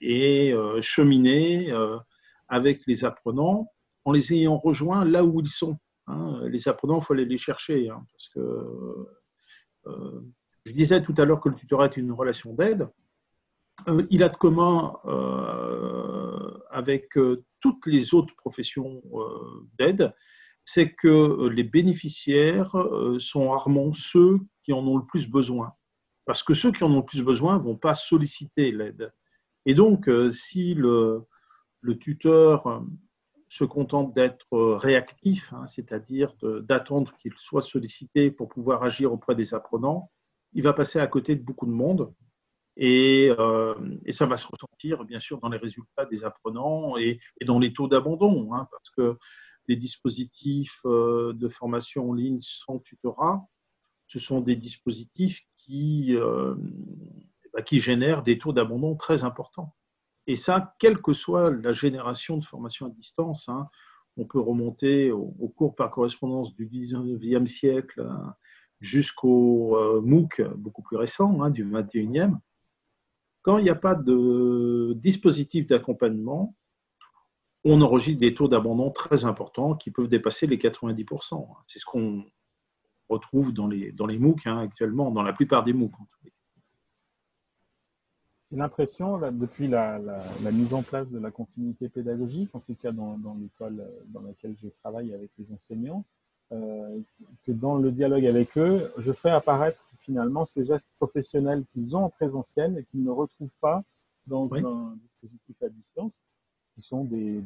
et 0.00 0.54
cheminer 0.80 1.72
avec 2.48 2.86
les 2.86 3.04
apprenants 3.04 3.70
en 4.06 4.12
les 4.12 4.32
ayant 4.32 4.56
rejoints 4.56 5.04
là 5.04 5.24
où 5.24 5.40
ils 5.40 5.48
sont. 5.48 5.78
Hein. 6.06 6.40
Les 6.48 6.68
apprenants, 6.68 7.00
il 7.00 7.04
faut 7.04 7.12
aller 7.12 7.26
les 7.26 7.38
chercher, 7.38 7.90
hein, 7.90 8.02
parce 8.12 8.28
que 8.30 9.06
je 10.64 10.72
disais 10.72 11.02
tout 11.02 11.14
à 11.18 11.24
l'heure 11.24 11.40
que 11.40 11.48
le 11.48 11.54
tutorat 11.54 11.86
est 11.86 11.96
une 11.96 12.12
relation 12.12 12.54
d'aide. 12.54 12.88
Euh, 13.88 14.06
il 14.10 14.22
a 14.22 14.28
de 14.28 14.36
commun 14.36 14.96
euh, 15.04 16.23
avec 16.74 17.16
euh, 17.16 17.44
toutes 17.60 17.86
les 17.86 18.14
autres 18.14 18.34
professions 18.36 19.02
d'aide, 19.78 20.12
c'est 20.64 20.92
que 20.92 21.48
les 21.48 21.64
bénéficiaires 21.64 22.74
sont 23.18 23.50
rarement 23.50 23.92
ceux 23.94 24.38
qui 24.62 24.72
en 24.72 24.86
ont 24.86 24.98
le 24.98 25.06
plus 25.06 25.28
besoin. 25.28 25.72
Parce 26.26 26.42
que 26.42 26.52
ceux 26.52 26.72
qui 26.72 26.84
en 26.84 26.92
ont 26.92 26.98
le 26.98 27.04
plus 27.04 27.22
besoin 27.22 27.54
ne 27.54 27.62
vont 27.62 27.76
pas 27.76 27.94
solliciter 27.94 28.70
l'aide. 28.70 29.12
Et 29.64 29.74
donc, 29.74 30.10
si 30.32 30.74
le, 30.74 31.26
tuteur 32.00 32.82
se 33.48 33.64
contente 33.64 34.14
d'être 34.14 34.74
réactif, 34.74 35.52
hein, 35.54 35.66
c'est-à-dire 35.68 36.34
d'attendre 36.42 37.14
qu'il 37.18 37.32
soit 37.36 37.62
sollicité 37.62 38.30
pour 38.30 38.48
pouvoir 38.48 38.82
agir 38.82 39.12
auprès 39.12 39.34
des 39.34 39.54
apprenants, 39.54 40.10
il 40.54 40.62
va 40.62 40.72
passer 40.72 40.98
à 40.98 41.06
côté 41.06 41.34
de 41.34 41.42
beaucoup 41.42 41.66
de 41.66 41.72
monde. 41.72 42.12
Euh, 42.80 43.74
et, 44.04 44.12
ça 44.12 44.26
va 44.26 44.36
se 44.36 44.46
ressentir, 44.46 45.04
bien 45.04 45.20
sûr, 45.20 45.38
dans 45.38 45.48
les 45.48 45.58
résultats 45.58 46.06
des 46.06 46.24
apprenants 46.24 46.96
et, 46.96 47.20
dans 47.44 47.58
les 47.58 47.72
taux 47.72 47.88
d'abandon, 47.88 48.52
hein, 48.54 48.68
parce 48.70 48.90
que 48.90 49.16
les 49.68 49.76
dispositifs 49.76 50.80
euh, 50.84 51.32
de 51.34 51.48
formation 51.48 52.10
en 52.10 52.12
ligne 52.12 52.40
sans 52.42 52.78
tutorat, 52.80 53.46
ce 54.08 54.18
sont 54.18 54.40
des 54.40 54.56
dispositifs 54.56 55.40
qui, 55.56 56.14
euh, 56.14 56.54
bah, 57.52 57.62
qui 57.62 57.78
génèrent 57.78 58.22
des 58.22 58.38
taux 58.38 58.52
d'abandon 58.52 58.96
très 58.96 59.24
importants. 59.24 59.74
Et 60.26 60.36
ça, 60.36 60.74
quelle 60.78 61.00
que 61.00 61.12
soit 61.12 61.50
la 61.50 61.72
génération 61.72 62.38
de 62.38 62.44
formation 62.44 62.86
à 62.86 62.90
distance, 62.90 63.44
hein, 63.48 63.68
on 64.16 64.24
peut 64.26 64.40
remonter 64.40 65.10
au, 65.10 65.52
cours 65.56 65.74
par 65.74 65.90
correspondance 65.90 66.54
du 66.54 66.66
19e 66.66 67.46
siècle 67.46 68.06
hein, 68.08 68.34
jusqu'au 68.80 70.00
MOOC 70.02 70.42
beaucoup 70.56 70.82
plus 70.82 70.96
récent, 70.96 71.50
du 71.50 71.64
21e, 71.66 72.38
quand 73.44 73.58
il 73.58 73.64
n'y 73.64 73.70
a 73.70 73.74
pas 73.74 73.94
de 73.94 74.94
dispositif 74.96 75.66
d'accompagnement, 75.66 76.56
on 77.62 77.80
enregistre 77.82 78.20
des 78.20 78.34
taux 78.34 78.48
d'abandon 78.48 78.90
très 78.90 79.26
importants 79.26 79.74
qui 79.74 79.90
peuvent 79.90 80.08
dépasser 80.08 80.46
les 80.46 80.56
90%. 80.56 81.46
C'est 81.68 81.78
ce 81.78 81.84
qu'on 81.84 82.24
retrouve 83.08 83.52
dans 83.52 83.66
les, 83.66 83.92
dans 83.92 84.06
les 84.06 84.18
MOOC 84.18 84.46
hein, 84.46 84.58
actuellement, 84.58 85.10
dans 85.10 85.22
la 85.22 85.34
plupart 85.34 85.62
des 85.62 85.74
MOOC. 85.74 85.92
J'ai 88.50 88.56
l'impression, 88.56 89.18
depuis 89.18 89.68
la, 89.68 90.00
mise 90.50 90.72
en 90.72 90.82
place 90.82 91.10
de 91.10 91.18
la 91.18 91.30
continuité 91.30 91.90
pédagogique, 91.90 92.48
en 92.54 92.60
tout 92.60 92.74
cas 92.74 92.92
dans, 92.92 93.18
l'école 93.38 93.84
dans 94.06 94.22
laquelle 94.22 94.56
je 94.62 94.68
travaille 94.80 95.12
avec 95.12 95.30
les 95.38 95.52
enseignants, 95.52 96.04
euh, 96.52 96.98
que 97.44 97.52
dans 97.52 97.76
le 97.76 97.92
dialogue 97.92 98.24
avec 98.24 98.56
eux, 98.56 98.90
je 98.98 99.12
fais 99.12 99.30
apparaître 99.30 99.90
finalement 100.04 100.44
ces 100.44 100.64
gestes 100.64 100.90
professionnels 100.98 101.64
qu'ils 101.72 101.96
ont 101.96 102.04
en 102.04 102.10
présentiel 102.10 102.78
et 102.78 102.84
qu'ils 102.84 103.02
ne 103.02 103.10
retrouvent 103.10 103.58
pas 103.60 103.82
dans 104.26 104.52
un 104.54 104.96
dispositif 104.96 105.62
à 105.62 105.68
distance, 105.68 106.20
qui 106.74 106.82
sont 106.82 107.04
des, 107.04 107.42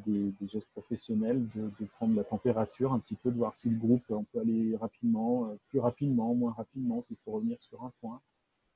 gestes 0.46 0.70
professionnels 0.72 1.46
de, 1.54 1.86
prendre 1.96 2.14
la 2.14 2.24
température 2.24 2.92
un 2.92 2.98
petit 2.98 3.16
peu, 3.16 3.30
de 3.30 3.36
voir 3.36 3.56
si 3.56 3.68
le 3.68 3.76
groupe, 3.76 4.02
on 4.10 4.24
peut 4.24 4.40
aller 4.40 4.76
rapidement, 4.76 5.46
euh, 5.46 5.56
plus 5.68 5.80
rapidement, 5.80 6.34
moins 6.34 6.52
rapidement, 6.52 7.02
s'il 7.02 7.16
faut 7.16 7.32
revenir 7.32 7.60
sur 7.60 7.82
un 7.82 7.92
point. 8.00 8.20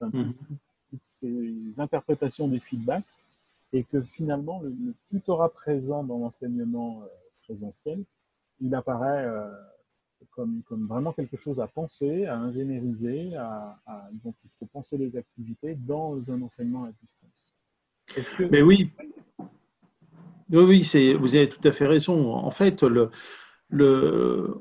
Mhm. 0.01 0.35
Toutes 0.91 1.11
ces 1.21 1.81
interprétations 1.81 2.49
des 2.49 2.59
feedbacks 2.59 3.05
et 3.73 3.85
que 3.85 4.03
finalement 4.03 4.61
le, 4.61 4.95
tutorat 5.09 5.49
présent 5.49 6.05
dans 6.05 6.19
l'enseignement 6.19 7.03
euh, 7.03 7.07
présentiel, 7.45 8.05
il 8.61 8.75
apparaît 8.75 9.27
comme, 10.31 10.62
vraiment 10.88 11.12
quelque 11.12 11.37
chose 11.37 11.61
à 11.61 11.67
penser, 11.67 12.26
à 12.26 12.38
ingénieriser, 12.38 13.35
à, 13.37 13.79
dont 14.25 14.35
il 14.45 14.50
faut 14.59 14.67
penser 14.67 14.97
les 14.97 15.17
activités 15.17 15.75
dans 15.75 16.31
un 16.31 16.43
enseignement 16.43 16.85
à 16.85 16.93
distance. 17.02 17.55
Mais 18.50 18.62
oui, 18.62 18.91
oui, 20.50 20.83
oui 20.85 21.14
vous 21.14 21.35
avez 21.35 21.49
tout 21.49 21.67
à 21.67 21.73
fait 21.73 21.87
raison. 21.87 22.35
En 22.35 22.50
fait, 22.50 22.83
le, 22.83 23.11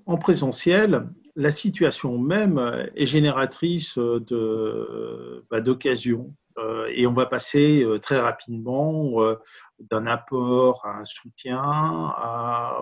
en 0.05 0.17
présentiel, 0.17 1.09
la 1.35 1.51
situation 1.51 2.17
même 2.17 2.59
est 2.95 3.05
génératrice 3.05 3.97
bah, 3.97 5.61
d'occasions. 5.61 6.33
Euh, 6.57 6.87
et 6.93 7.07
on 7.07 7.13
va 7.13 7.25
passer 7.25 7.83
euh, 7.83 7.99
très 7.99 8.19
rapidement 8.19 9.21
euh, 9.21 9.35
d'un 9.79 10.05
apport 10.05 10.85
à 10.85 10.99
un 10.99 11.05
soutien 11.05 11.61
à 11.61 12.77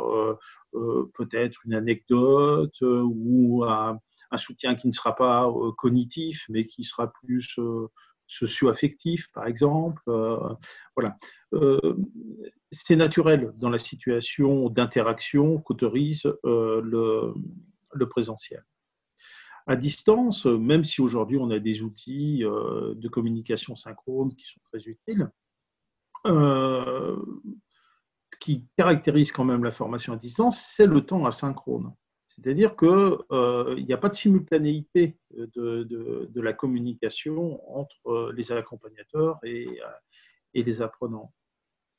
peut-être 1.14 1.60
une 1.66 1.74
anecdote 1.74 2.76
ou 2.82 3.64
à 3.64 3.98
un 4.32 4.38
soutien 4.38 4.76
qui 4.76 4.88
ne 4.88 4.92
sera 4.92 5.16
pas 5.16 5.52
cognitif, 5.78 6.46
mais 6.50 6.68
qui 6.68 6.84
sera 6.84 7.12
plus 7.12 7.58
socio-affectif, 8.28 9.32
par 9.34 9.48
exemple. 9.48 10.02
voilà. 10.96 11.18
C'est 12.72 12.96
naturel 12.96 13.52
dans 13.56 13.70
la 13.70 13.80
situation 13.80 14.70
d'interaction 14.70 15.58
qu'autorise 15.60 16.24
le, 16.44 17.34
le 17.94 18.10
présentiel 18.10 18.64
à 19.68 19.76
distance, 19.76 20.46
même 20.46 20.84
si 20.84 21.02
aujourd'hui 21.02 21.38
on 21.38 21.50
a 21.52 21.60
des 21.60 21.82
outils 21.82 22.44
euh, 22.44 22.94
de 22.96 23.08
communication 23.08 23.76
synchrone 23.76 24.36
qui 24.36 24.46
sont 24.46 24.60
très 24.72 24.82
utiles, 24.84 25.30
euh, 26.26 27.18
qui 28.40 28.68
caractérise 28.78 29.32
quand 29.32 29.46
même 29.46 29.64
la 29.64 29.72
formation 29.72 30.14
à 30.14 30.18
distance, 30.18 30.60
c'est 30.76 30.86
le 30.86 31.02
temps 31.02 31.26
asynchrone. 31.26 31.94
C'est-à-dire 32.30 32.76
qu'il 32.76 32.88
euh, 32.88 33.80
n'y 33.82 33.94
a 33.94 33.98
pas 33.98 34.10
de 34.10 34.16
simultanéité 34.16 35.18
de, 35.32 36.42
la 36.42 36.54
communication 36.54 37.60
entre 37.78 38.32
les 38.34 38.52
accompagnateurs 38.52 39.40
et, 39.44 39.68
et 40.54 40.64
les 40.64 40.82
apprenants. 40.82 41.34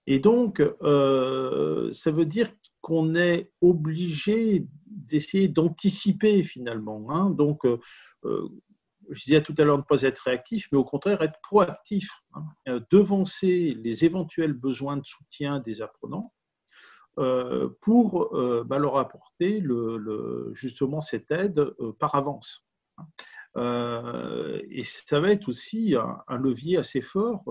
Et 0.07 0.19
donc, 0.19 0.63
ça 0.81 2.11
veut 2.11 2.25
dire 2.25 2.51
qu'on 2.81 3.15
est 3.15 3.51
obligé 3.61 4.67
d'essayer 4.87 5.49
d'anticiper 5.49 6.43
finalement. 6.43 7.11
Hein. 7.11 7.31
Donc, 7.31 7.65
euh, 7.65 7.79
euh, 8.25 8.49
je 9.11 9.25
disais 9.25 9.43
tout 9.43 9.55
à 9.59 9.65
l'heure 9.65 9.79
ne 9.79 9.83
pas 9.83 10.03
être 10.03 10.21
réactif, 10.21 10.69
mais 10.73 10.79
au 10.79 10.85
contraire 10.85 11.23
être 11.23 11.41
proactif, 11.43 12.11
hein. 12.35 12.45
euh, 12.69 12.81
devancer 12.91 13.77
les 13.83 14.05
éventuels 14.05 14.53
besoins 14.53 14.97
de 14.97 15.05
soutien 15.05 15.61
des 15.61 15.83
apprenants 15.83 16.33
pour 17.83 18.35
bah, 18.65 18.79
leur 18.79 18.97
apporter 18.97 19.63
justement 20.55 21.03
cette 21.03 21.31
aide 21.31 21.63
par 21.99 22.15
avance. 22.15 22.67
Hein. 22.97 24.63
et 24.71 24.85
ça 24.85 25.21
va 25.21 25.31
être 25.33 25.49
aussi 25.49 25.97
un, 25.97 26.37
levier 26.39 26.79
assez 26.79 27.03
fort 27.03 27.45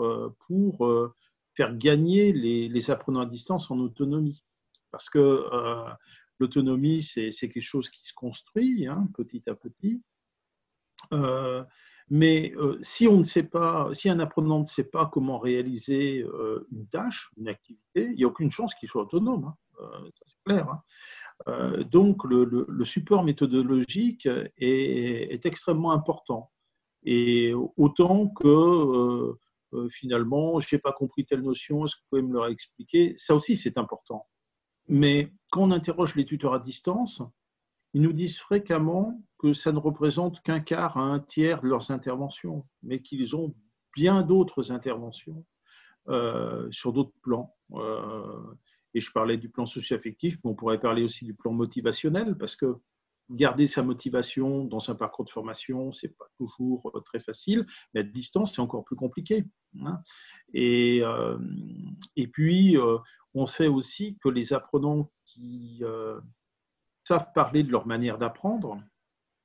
pour 0.48 1.14
faire 1.54 1.78
gagner 1.78 2.32
les, 2.32 2.90
apprenants 2.90 3.20
à 3.20 3.26
distance 3.28 3.70
en 3.70 3.78
autonomie. 3.80 4.42
Parce 4.92 5.10
que 5.10 5.20
euh, 5.20 5.90
l'autonomie, 6.40 7.04
c'est 7.04 7.32
quelque 7.32 7.62
chose 7.62 7.90
qui 7.90 8.08
se 8.08 8.14
construit 8.14 8.88
hein, 8.88 9.08
petit 9.14 9.44
à 9.48 9.56
petit. 9.56 10.02
Euh, 11.14 11.64
mais 12.10 12.54
euh, 12.58 12.80
si 12.82 13.08
on 13.08 13.18
ne 13.18 13.24
sait 13.24 13.44
pas, 13.44 13.90
si 13.94 14.10
un 14.10 14.20
apprenant 14.20 14.60
ne 14.60 14.66
sait 14.66 14.84
pas 14.84 15.06
comment 15.06 15.38
réaliser 15.38 16.26
une 16.72 16.88
tâche, 16.88 17.30
une 17.38 17.48
activité, 17.48 18.06
il 18.06 18.16
n'y 18.16 18.24
a 18.24 18.28
aucune 18.28 18.52
chance 18.52 18.74
qu'il 18.76 18.90
soit 18.90 19.04
autonome. 19.04 19.54
Hein. 19.80 20.10
c'est 20.26 20.44
clair. 20.44 20.68
Hein. 21.46 21.84
donc 21.92 22.24
le, 22.24 22.66
support 22.84 23.24
méthodologique 23.24 24.28
est, 24.58 25.46
extrêmement 25.46 25.92
important. 25.92 26.52
Et 27.04 27.54
autant 27.78 28.28
que 28.28 29.38
finalement, 29.92 30.60
je 30.60 30.76
n'ai 30.76 30.80
pas 30.82 30.92
compris 30.92 31.26
telle 31.26 31.44
notion, 31.44 31.86
est-ce 31.86 31.96
que 31.96 32.02
vous 32.02 32.08
pouvez 32.10 32.22
me 32.24 32.34
le 32.34 32.40
réexpliquer 32.40 33.14
Ça 33.18 33.36
aussi, 33.36 33.56
c'est 33.56 33.78
important. 33.78 34.26
Mais 34.90 35.32
quand 35.52 35.62
on 35.62 35.72
interroge 35.72 36.16
les 36.16 36.26
tuteurs 36.26 36.56
à 36.56 36.60
distance, 36.60 37.22
ils 37.94 38.02
nous 38.02 38.14
disent 38.14 38.38
fréquemment 38.38 39.24
que 39.38 39.54
ça 39.54 39.72
ne 39.72 39.78
représente 39.78 40.42
qu'un 40.42 40.60
quart 40.60 40.98
à 40.98 41.02
un 41.02 41.20
tiers 41.20 41.62
de 41.62 41.68
leurs 41.68 41.92
interventions, 41.92 42.66
mais 42.84 43.02
qu'ils 43.02 43.36
ont 43.36 43.56
bien 43.96 44.22
d'autres 44.24 44.72
interventions 44.72 45.46
euh, 46.10 46.68
sur 46.72 46.92
d'autres 46.92 47.14
plans. 47.22 47.56
Euh, 47.74 48.42
et 48.94 49.02
je 49.02 49.12
parlais 49.12 49.38
du 49.38 49.50
plan 49.50 49.66
socio-affectif, 49.66 50.38
mais 50.44 50.52
on 50.52 50.56
pourrait 50.56 50.80
parler 50.80 51.04
aussi 51.04 51.24
du 51.24 51.34
plan 51.34 51.54
motivationnel, 51.54 52.36
parce 52.36 52.56
que 52.56 52.76
garder 53.30 53.68
sa 53.68 53.84
motivation 53.84 54.66
dans 54.66 54.90
un 54.90 54.96
parcours 54.96 55.26
de 55.26 55.30
formation, 55.30 55.92
c'est 55.94 56.18
pas 56.18 56.26
toujours 56.38 56.92
très 57.06 57.20
facile, 57.20 57.66
mais 57.94 58.02
à 58.02 58.04
distance, 58.04 58.56
c'est 58.56 58.62
encore 58.62 58.84
plus 58.84 58.96
compliqué. 58.96 59.46
Hein. 59.82 60.00
Et, 60.54 61.02
et 62.16 62.28
puis, 62.28 62.76
on 63.34 63.46
sait 63.46 63.68
aussi 63.68 64.18
que 64.24 64.30
les 64.30 64.54
apprenants 64.54 65.12
qui 65.26 65.84
savent 67.04 67.32
parler 67.34 67.64
de 67.64 67.72
leur 67.72 67.86
manière 67.86 68.18
d'apprendre 68.18 68.82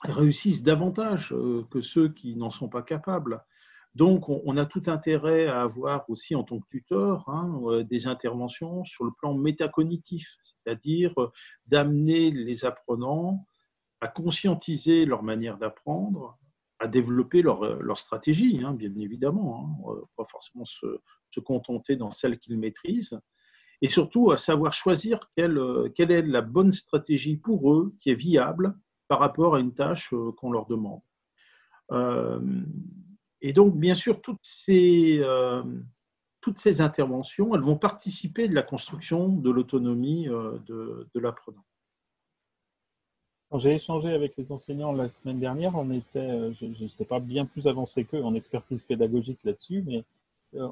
réussissent 0.03 0.63
davantage 0.63 1.35
que 1.71 1.83
ceux 1.83 2.09
qui 2.09 2.37
n'en 2.37 2.51
sont 2.51 2.69
pas 2.69 2.83
capables. 2.83 3.45
Donc, 3.95 4.29
on, 4.29 4.57
a 4.57 4.67
tout 4.67 4.83
intérêt 4.87 5.47
à 5.47 5.63
avoir 5.63 6.11
aussi 6.11 6.35
en 6.35 6.43
tant 6.43 6.59
que 6.59 6.67
tuteur 6.69 7.29
hein, 7.29 7.61
euh, 7.67 7.85
des 7.85 8.09
interventions 8.09 8.85
sur 8.85 9.05
le 9.05 9.13
plan 9.13 9.35
métacognitif, 9.35 10.27
c'est-à-dire 10.45 11.13
euh, 11.19 11.31
d'amener 11.67 12.33
les 12.33 12.65
apprenants 12.65 13.47
à 14.05 14.09
conscientiser 14.09 15.07
leur 15.07 15.23
manière 15.23 15.57
d'apprendre, 15.57 16.37
à 16.79 16.89
développer 16.89 17.41
leur, 17.41 17.65
euh, 17.65 17.95
stratégie, 17.95 18.61
hein, 18.63 18.75
bien 18.75 18.95
évidemment, 18.97 19.81
hein, 19.89 19.95
pas 20.15 20.27
forcément 20.31 20.67
se, 20.67 20.87
contenter 21.41 21.97
dans 21.97 22.11
celle 22.11 22.39
qu'ils 22.39 22.59
maîtrisent, 22.59 23.19
et 23.81 23.89
surtout 23.89 24.31
à 24.31 24.37
savoir 24.37 24.75
choisir 24.75 25.31
quelle, 25.35 25.59
quelle 25.97 26.11
est 26.11 26.23
la 26.23 26.43
bonne 26.43 26.71
stratégie 26.71 27.37
pour 27.37 27.73
eux 27.73 27.95
qui 28.01 28.11
est 28.11 28.15
viable 28.15 28.79
par 29.09 29.19
rapport 29.21 29.57
à 29.57 29.61
une 29.61 29.75
tâche 29.75 30.15
qu'on 30.37 30.53
leur 30.53 30.67
demande. 30.67 31.01
Et 33.41 33.53
donc, 33.53 33.77
bien 33.77 33.95
sûr, 33.95 34.21
toutes 34.21 34.39
ces, 34.43 35.19
euh, 35.23 35.63
interventions, 36.79 37.55
elles 37.55 37.63
vont 37.63 37.79
participer 37.79 38.49
de 38.49 38.55
la 38.55 38.63
construction 38.63 39.29
de 39.29 39.51
l'autonomie 39.51 40.29
euh, 40.29 40.59
de 40.69 41.21
l'apprenant. 41.21 41.65
Quand 43.55 43.61
j'ai 43.61 43.75
échangé 43.77 44.13
avec 44.13 44.37
les 44.37 44.51
enseignants 44.51 44.91
la 44.91 45.09
semaine 45.11 45.39
dernière, 45.39 45.77
on 45.77 45.89
était, 45.93 46.19
euh, 46.19 46.53
je 46.55 46.67
n'étais 46.67 47.05
pas 47.05 47.21
bien 47.21 47.47
plus 47.47 47.69
avancé 47.69 48.05
qu'eux 48.05 48.21
en 48.21 48.35
expertise 48.35 48.83
pédagogique 48.83 49.45
là-dessus, 49.45 49.85
mais 49.87 50.03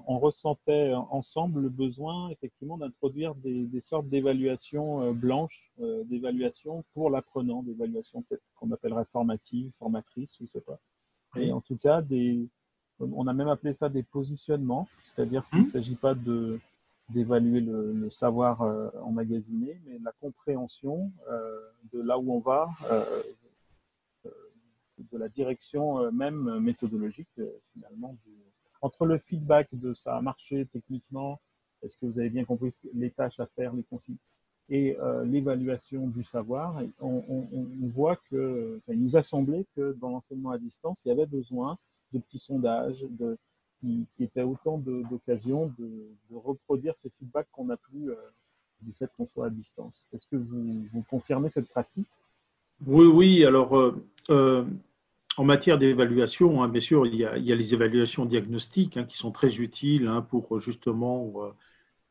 on 0.09 0.19
ressentait 0.19 0.93
ensemble 0.93 1.61
le 1.61 1.69
besoin 1.69 2.31
effectivement 2.31 2.77
d'introduire 2.79 3.37
des, 3.37 3.67
des, 3.67 3.81
sortes 3.81 4.09
d'évaluations 4.09 5.13
blanches, 5.13 5.71
d'évaluations 6.07 6.83
pour 6.93 7.09
l'apprenant, 7.09 7.63
d'évaluations 7.63 8.23
peut-être 8.23 8.43
qu'on 8.57 8.73
appellerait 8.73 9.07
formatives, 9.13 9.71
formatrices, 9.79 10.35
je 10.39 10.43
ne 10.43 10.49
sais 10.49 10.61
pas. 10.61 10.81
Et 11.37 11.53
en 11.53 11.61
tout 11.61 11.77
cas, 11.77 12.03
des, 12.03 12.49
on 12.99 13.29
a 13.29 13.33
même 13.33 13.49
appelé 13.49 13.73
ça 13.75 13.89
des 13.89 14.03
positionnements, 14.03 14.89
c'est-à-dire 15.05 15.45
qu'il 15.45 15.61
ne 15.61 15.65
hmm. 15.67 15.69
s'agit 15.69 15.95
pas 15.95 16.17
de 16.17 16.59
d'évaluer 17.13 17.61
le, 17.61 18.11
savoir 18.11 18.63
euh, 18.63 18.91
emmagasiné, 19.03 19.81
mais 19.87 19.99
la 20.03 20.13
compréhension 20.21 21.13
euh, 21.31 21.61
de 21.93 22.01
là 22.01 22.19
où 22.19 22.33
on 22.33 22.41
va, 22.41 22.69
euh, 22.91 23.05
de 25.11 25.19
la 25.19 25.29
direction 25.29 26.13
même 26.13 26.61
méthodologique 26.61 27.41
finalement. 27.73 28.17
entre 28.83 29.05
le 29.05 29.19
feedback 29.19 29.69
de 29.73 29.95
ça 29.95 30.17
a 30.17 30.21
marché 30.21 30.67
techniquement, 30.73 31.41
est-ce 31.83 31.97
que 31.97 32.07
vous 32.07 32.19
avez 32.19 32.31
bien 32.31 32.45
compris 32.45 32.73
les 32.95 33.11
tâches 33.11 33.41
à 33.41 33.47
faire, 33.47 33.75
les 33.75 33.83
consignes, 33.83 34.17
et 34.69 34.97
l'évaluation 35.25 36.07
du 36.07 36.23
savoir, 36.23 36.81
on, 37.01 37.45
voit 37.95 38.17
que, 38.31 38.81
il 38.89 39.03
nous 39.03 39.17
a 39.17 39.23
semblé 39.23 39.67
que 39.75 39.93
dans 39.95 40.11
l'enseignement 40.11 40.51
à 40.51 40.59
distance, 40.59 41.03
il 41.05 41.09
y 41.09 41.11
avait 41.11 41.27
besoin 41.27 41.77
de 42.13 42.21
petits 42.21 42.39
sondages, 42.39 43.05
de, 43.11 43.37
qui, 43.83 44.07
qui 44.17 44.25
étaient 44.25 44.43
autant 44.43 44.79
d'occasions 44.79 45.75
de, 45.79 46.09
reproduire 46.33 46.97
ces 46.97 47.11
feedbacks 47.19 47.49
qu'on 47.53 47.69
a 47.71 47.77
plus 47.77 48.11
euh, 48.11 48.17
du 48.81 48.93
fait 48.93 49.11
qu'on 49.17 49.27
soit 49.27 49.47
à 49.47 49.51
distance. 49.51 50.09
Est-ce 50.15 50.27
que 50.29 50.37
vous, 50.37 51.05
confirmez 51.11 51.51
cette 51.51 51.69
pratique? 51.69 52.09
Oui, 52.87 53.07
oui. 53.07 53.45
Alors, 53.45 53.77
euh, 53.77 54.05
euh, 54.31 54.65
en 55.37 55.45
matière 55.45 55.79
d'évaluation, 55.79 56.63
hein, 56.63 56.69
bien 56.69 56.81
sûr, 56.81 57.07
il 57.07 57.17
y, 57.17 57.25
a, 57.25 57.37
les 57.37 57.75
évaluations 57.75 58.25
diagnostiques 58.25 58.97
hein, 58.97 59.05
qui 59.05 59.17
sont 59.17 59.33
très 59.33 59.57
utiles 59.57 60.07
hein, 60.07 60.23
pour 60.23 60.59
justement 60.61 61.33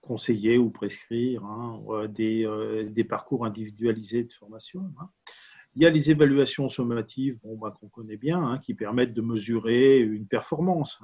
conseiller 0.01 0.57
ou 0.57 0.69
prescrire 0.69 1.43
des, 2.09 3.05
parcours 3.07 3.45
individualisés 3.45 4.23
de 4.23 4.33
formation. 4.33 4.91
Il 5.75 5.83
y 5.83 5.85
a 5.85 5.89
les 5.89 6.09
évaluations 6.09 6.67
sommatives 6.69 7.37
bon, 7.43 7.57
bah, 7.57 7.75
qu'on 7.79 7.87
connaît 7.87 8.17
bien, 8.17 8.57
qui 8.57 8.73
permettent 8.73 9.13
de 9.13 9.21
mesurer 9.21 9.99
une 9.99 10.25
performance. 10.25 10.99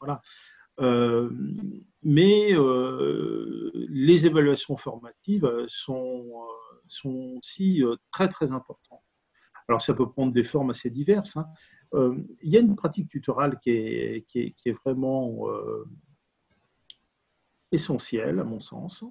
Voilà. 0.00 0.20
Euh, 0.80 1.30
mais 2.02 2.52
euh, 2.52 3.70
les 3.88 4.26
évaluations 4.26 4.76
formatives 4.76 5.50
sont, 5.68 6.26
euh, 6.26 6.80
sont 6.88 7.38
aussi 7.38 7.82
très 8.12 8.28
très 8.28 8.52
importantes. 8.52 9.02
Alors 9.68 9.82
ça 9.82 9.94
peut 9.94 10.08
prendre 10.08 10.32
des 10.32 10.44
formes 10.44 10.70
assez 10.70 10.90
diverses. 10.90 11.36
Hein. 11.36 11.48
il 12.42 12.50
y 12.50 12.56
a 12.56 12.60
une 12.60 12.76
pratique 12.76 13.08
tutorale 13.08 13.58
qui 13.58 13.70
est, 13.70 14.24
qui 14.28 14.40
est, 14.40 14.50
qui 14.52 14.68
est 14.68 14.78
vraiment 14.84 15.48
essentielle 17.72 18.38
à 18.38 18.44
mon 18.44 18.60
sens, 18.60 19.02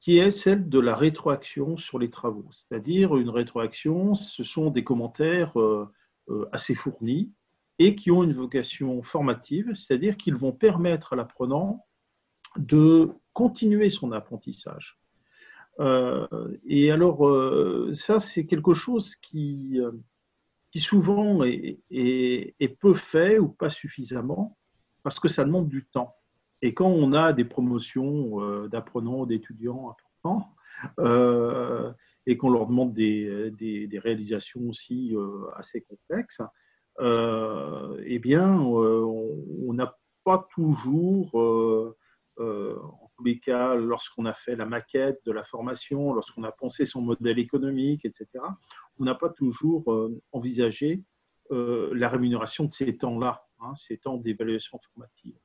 qui 0.00 0.18
est 0.18 0.32
celle 0.32 0.68
de 0.68 0.80
la 0.80 0.96
rétroaction 0.96 1.76
sur 1.76 2.00
les 2.00 2.10
travaux. 2.10 2.48
C'est-à-dire 2.50 3.16
une 3.16 3.30
rétroaction, 3.30 4.16
ce 4.16 4.42
sont 4.42 4.70
des 4.70 4.82
commentaires 4.82 5.54
assez 6.50 6.74
fournis 6.74 7.32
et 7.84 7.94
qui 7.94 8.10
ont 8.10 8.22
une 8.22 8.32
vocation 8.32 9.02
formative, 9.02 9.74
c'est-à-dire 9.74 10.16
qu'ils 10.16 10.36
vont 10.36 10.52
permettre 10.52 11.12
à 11.12 11.16
l'apprenant 11.16 11.86
de 12.56 13.10
continuer 13.32 13.90
son 13.90 14.12
apprentissage. 14.12 14.98
Euh, 15.80 16.26
et 16.66 16.90
alors, 16.90 17.26
ça, 17.94 18.20
c'est 18.20 18.44
quelque 18.46 18.74
chose 18.74 19.16
qui, 19.16 19.80
qui 20.72 20.80
souvent 20.80 21.44
est, 21.44 22.78
peu 22.80 22.94
fait 22.94 23.38
ou 23.38 23.48
pas 23.48 23.68
suffisamment, 23.68 24.56
parce 25.02 25.20
que 25.20 25.28
ça 25.28 25.44
demande 25.44 25.68
du 25.68 25.84
temps. 25.84 26.16
Et 26.62 26.74
quand 26.74 26.88
on 26.88 27.12
a 27.12 27.32
des 27.32 27.44
promotions 27.44 28.40
euh, 28.40 28.68
d'apprenants, 28.68 29.26
d'étudiants 29.26 29.90
importants, 29.90 30.54
euh, 30.98 31.92
et 32.26 32.36
qu'on 32.36 32.50
leur 32.50 32.66
demande 32.66 32.94
des, 32.94 34.00
réalisations 34.02 34.62
aussi 34.68 35.14
euh, 35.14 35.46
assez 35.56 35.82
complexes, 35.82 36.40
eh 37.00 38.18
bien, 38.18 38.58
on 38.58 39.72
n'a 39.72 39.96
pas 40.24 40.46
toujours, 40.54 41.34
en 41.34 43.10
tous 43.16 43.24
les 43.24 43.38
cas, 43.40 43.74
lorsqu'on 43.74 44.26
a 44.26 44.34
fait 44.34 44.56
la 44.56 44.66
maquette 44.66 45.20
de 45.24 45.32
la 45.32 45.42
formation, 45.44 46.12
lorsqu'on 46.12 46.44
a 46.44 46.52
pensé 46.52 46.84
son 46.84 47.00
modèle 47.00 47.38
économique, 47.38 48.04
etc., 48.04 48.26
on 48.98 49.04
n'a 49.04 49.14
pas 49.14 49.30
toujours 49.30 49.84
envisagé 50.32 51.02
la 51.50 52.08
rémunération 52.08 52.64
de 52.64 52.72
ces 52.72 52.96
temps-là, 52.96 53.46
hein, 53.60 53.74
ces 53.76 53.98
temps 53.98 54.16
d'évaluation 54.16 54.78
formative. 54.92 55.36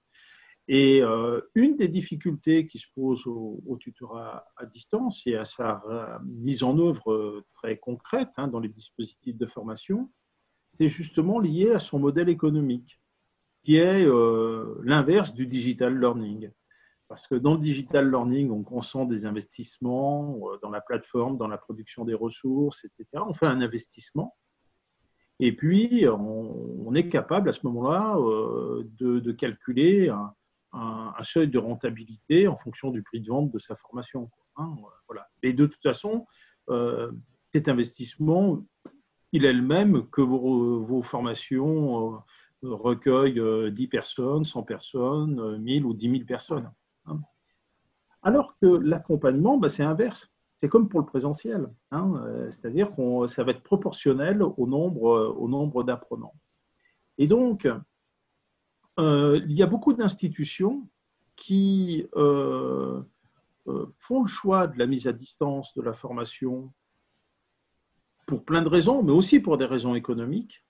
Et 0.67 1.01
euh, 1.01 1.39
une 1.55 1.77
des 1.77 1.87
difficultés 1.87 2.67
qui 2.67 2.79
se 2.79 2.87
pose 2.93 3.25
au, 3.25 3.77
tutorat 3.79 4.45
à 4.57 4.65
distance 4.65 5.25
et 5.25 5.35
à 5.35 5.45
sa 5.45 6.19
mise 6.25 6.63
en 6.63 6.77
œuvre 6.77 7.13
euh, 7.13 7.45
très 7.53 7.77
concrète 7.77 8.31
hein, 8.35 8.49
dans 8.49 8.59
les 8.59 8.67
dispositifs 8.67 9.37
de 9.37 9.45
formation, 9.45 10.11
c'est 10.77 10.87
justement 10.87 11.39
lié 11.39 11.71
à 11.71 11.79
son 11.79 11.99
modèle 11.99 12.29
économique, 12.29 12.99
qui 13.63 13.77
est 13.77 14.05
euh, 14.05 14.75
l'inverse 14.83 15.33
du 15.33 15.47
digital 15.47 15.99
learning. 15.99 16.49
Parce 17.07 17.27
que 17.27 17.35
dans 17.35 17.53
le 17.53 17.59
digital 17.59 18.09
learning, 18.09 18.51
on 18.51 18.63
consent 18.63 19.05
des 19.05 19.25
investissements 19.25 20.39
dans 20.61 20.69
la 20.69 20.81
plateforme, 20.81 21.37
dans 21.37 21.47
la 21.47 21.57
production 21.57 22.03
des 22.03 22.13
ressources, 22.13 22.83
etc. 22.83 23.23
On 23.25 23.33
fait 23.33 23.45
un 23.45 23.61
investissement. 23.61 24.35
Et 25.39 25.55
puis, 25.55 26.05
on, 26.07 26.93
est 26.95 27.09
capable 27.09 27.49
à 27.49 27.53
ce 27.53 27.65
moment-là 27.67 28.17
de, 28.17 29.19
de, 29.19 29.31
calculer 29.31 30.09
un, 30.73 31.23
seuil 31.23 31.47
de 31.47 31.59
rentabilité 31.59 32.47
en 32.47 32.57
fonction 32.57 32.91
du 32.91 33.03
prix 33.03 33.21
de 33.21 33.27
vente 33.27 33.51
de 33.51 33.59
sa 33.59 33.75
formation. 33.75 34.29
Hein, 34.57 34.75
voilà. 35.07 35.27
Et 35.43 35.53
de 35.53 35.65
toute 35.65 35.81
façon, 35.81 36.25
euh, 36.69 37.11
cet 37.53 37.69
investissement, 37.69 38.63
il 39.31 39.45
est 39.45 39.53
le 39.53 39.61
même 39.61 40.07
que 40.09 40.21
vos, 40.21 41.01
formations 41.03 42.15
euh, 42.63 42.73
recueillent 42.73 43.33
10 43.33 43.39
euh, 43.39 43.89
personnes, 43.89 44.43
100 44.43 44.63
personnes, 44.63 45.57
1000 45.57 45.85
ou 45.85 45.93
10 45.93 46.09
000 46.11 46.23
personnes. 46.25 46.71
Hein. 47.05 47.19
Alors 48.23 48.57
que 48.59 48.67
l'accompagnement, 48.67 49.57
bah, 49.57 49.69
c'est 49.69 49.83
inverse. 49.83 50.29
C'est 50.59 50.69
comme 50.69 50.89
pour 50.89 50.99
le 50.99 51.05
présentiel. 51.05 51.67
Hein, 51.91 52.19
c'est-à-dire 52.49 52.95
que 52.95 53.27
ça 53.27 53.43
va 53.43 53.51
être 53.51 53.61
proportionnel 53.61 54.41
au 54.41 54.65
nombre, 54.65 55.35
au 55.37 55.47
nombre 55.47 55.83
d'apprenants. 55.83 56.33
Et 57.19 57.27
donc, 57.27 57.67
euh, 58.99 59.39
il 59.45 59.53
y 59.53 59.63
a 59.63 59.67
beaucoup 59.67 59.93
d'institutions 59.93 60.87
qui 61.35 62.07
euh, 62.15 63.01
euh, 63.67 63.85
font 63.99 64.23
le 64.23 64.27
choix 64.27 64.67
de 64.67 64.77
la 64.77 64.87
mise 64.87 65.07
à 65.07 65.13
distance 65.13 65.73
de 65.75 65.81
la 65.83 65.93
formation 65.93 66.73
pour 68.27 68.45
plein 68.45 68.61
de 68.61 68.69
raisons, 68.69 69.01
mais 69.01 69.13
aussi 69.13 69.39
pour 69.39 69.57
des 69.57 69.65
raisons 69.65 69.95
économiques. 69.95 70.63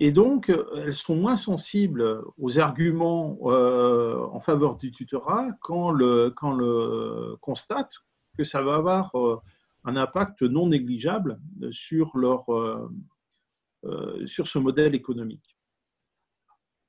Et 0.00 0.10
donc, 0.10 0.50
elles 0.76 0.94
sont 0.94 1.14
moins 1.14 1.36
sensibles 1.36 2.24
aux 2.36 2.58
arguments 2.58 3.38
en 4.34 4.40
faveur 4.40 4.76
du 4.76 4.90
tutorat 4.90 5.50
quand 5.60 5.92
le, 5.92 6.30
quand 6.30 6.52
le 6.52 7.36
constate 7.40 7.92
que 8.36 8.42
ça 8.42 8.60
va 8.60 8.74
avoir 8.74 9.12
un 9.84 9.96
impact 9.96 10.42
non 10.42 10.66
négligeable 10.66 11.38
sur, 11.70 12.16
leur, 12.16 12.46
sur 14.26 14.48
ce 14.48 14.58
modèle 14.58 14.96
économique. 14.96 15.56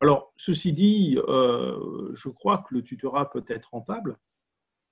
Alors, 0.01 0.33
ceci 0.35 0.73
dit, 0.73 1.15
je 1.15 2.29
crois 2.29 2.59
que 2.67 2.73
le 2.73 2.81
tutorat 2.81 3.29
peut 3.29 3.45
être 3.47 3.69
rentable. 3.71 4.17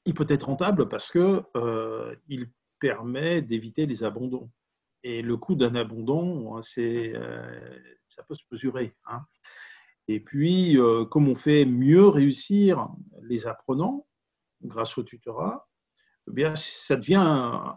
Il 0.05 0.13
peut 0.13 0.27
être 0.29 0.45
rentable 0.45 0.87
parce 0.87 1.11
qu'il 1.11 2.49
permet 2.79 3.41
d'éviter 3.41 3.87
les 3.87 4.03
abandons. 4.03 4.51
Et 5.03 5.21
le 5.21 5.37
coût 5.37 5.55
d'un 5.55 5.75
abandon, 5.75 6.61
c'est, 6.61 7.13
ça 8.09 8.23
peut 8.23 8.35
se 8.35 8.43
mesurer. 8.51 8.93
Hein. 9.05 9.21
Et 10.07 10.19
puis, 10.19 10.77
euh, 10.77 11.05
comme 11.05 11.29
on 11.29 11.35
fait 11.35 11.65
mieux 11.65 12.07
réussir 12.07 12.89
les 13.21 13.47
apprenants 13.47 14.05
grâce 14.61 14.97
au 14.97 15.03
tutorat, 15.03 15.67
eh 16.27 16.31
bien, 16.31 16.55
ça 16.55 16.95
devient 16.95 17.15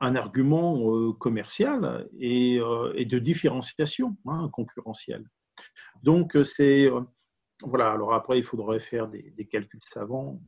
un, 0.01 0.15
argument 0.15 0.95
euh, 0.95 1.13
commercial 1.13 2.09
et, 2.19 2.59
euh, 2.59 2.93
et, 2.97 3.05
de 3.05 3.19
différenciation 3.19 4.17
hein, 4.27 4.49
concurrentielle. 4.53 5.25
Donc, 6.03 6.37
c'est. 6.45 6.89
voilà, 7.63 7.93
alors 7.93 8.15
après, 8.15 8.39
il 8.39 8.45
faudrait 8.45 8.81
faire 8.81 9.09
des, 9.09 9.49
calculs 9.51 9.81
savants. 9.83 10.41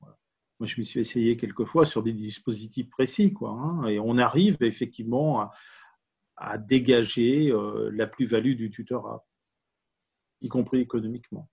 Moi, 0.61 0.67
je 0.67 0.81
me 0.81 0.85
suis 0.85 1.01
essayé 1.01 1.37
quelquefois 1.37 1.85
sur 1.85 2.03
des 2.03 2.13
dispositifs 2.13 2.91
précis, 2.91 3.33
quoi, 3.33 3.51
hein, 3.51 3.87
et 3.87 4.01
on 4.01 4.19
arrive 4.19 4.57
effectivement 4.61 5.41
à, 5.41 5.53
à 6.39 6.59
dégager 6.59 7.53
la 7.93 8.07
plus-value 8.07 8.55
du 8.55 8.71
tutorat, 8.71 9.25
y 10.41 10.49
compris 10.49 10.81
économiquement 10.81 11.49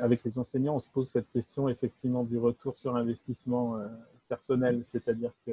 avec 0.00 0.24
les 0.24 0.38
enseignants, 0.38 0.76
on 0.76 0.80
se 0.80 0.88
pose 0.88 1.08
cette 1.08 1.30
question 1.32 1.68
effectivement 1.68 2.24
du 2.24 2.38
retour 2.38 2.76
sur 2.76 2.96
investissement 2.96 3.78
euh, 3.78 3.88
personnel, 4.28 4.82
c'est-à-dire 4.84 5.32
que 5.46 5.52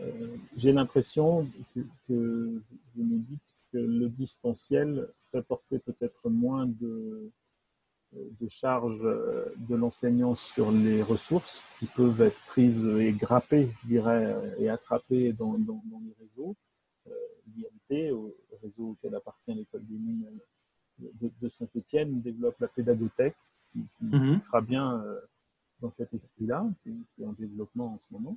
euh, 0.00 0.36
j'ai 0.56 0.72
l'impression 0.72 1.46
que, 1.74 1.82
vous 2.08 2.62
nous 2.96 3.18
dites 3.18 3.56
que 3.72 3.78
le 3.78 4.08
distanciel 4.08 5.08
fait 5.30 5.42
porter 5.42 5.78
peut-être 5.78 6.30
moins 6.30 6.66
de 6.66 7.30
charges 8.48 9.02
de 9.02 9.76
l'enseignant 9.76 10.34
sur 10.34 10.70
les 10.70 11.02
ressources 11.02 11.62
qui 11.78 11.86
peuvent 11.86 12.22
être 12.22 12.40
prises 12.46 12.86
et 12.98 13.12
grappées, 13.12 13.68
je 13.82 13.88
dirais, 13.88 14.34
et 14.58 14.70
attrapées 14.70 15.34
dans, 15.34 15.52
les 15.52 16.14
réseaux. 16.18 16.56
Au 17.90 18.34
réseau 18.62 18.90
auquel 18.90 19.14
appartient 19.14 19.54
l'école 19.54 19.84
des 19.86 19.96
mines 19.96 20.26
de, 20.98 21.48
Saint-Etienne 21.48 22.20
développe 22.20 22.58
la 22.60 22.68
pédagothèque, 22.68 23.36
qui, 23.72 23.86
mhm. 24.00 24.40
sera 24.40 24.60
bien 24.60 25.00
euh, 25.00 25.20
dans 25.80 25.90
cet 25.90 26.12
esprit-là, 26.12 26.66
qui, 26.82 26.90
est 27.20 27.24
en 27.24 27.32
développement 27.32 27.94
en 27.94 27.98
ce 27.98 28.06
moment. 28.10 28.36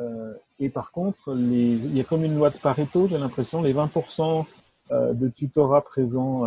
Euh, 0.00 0.34
et 0.58 0.70
par 0.70 0.90
contre, 0.90 1.36
il 1.36 1.94
y 1.94 2.00
a 2.00 2.04
comme 2.04 2.24
une 2.24 2.36
loi 2.36 2.50
de 2.50 2.56
Pareto, 2.56 3.08
j'ai 3.08 3.18
l'impression, 3.18 3.62
les 3.62 3.74
20% 3.74 4.46
euh, 4.90 5.12
de 5.12 5.28
tutorat 5.28 5.82
présents 5.82 6.44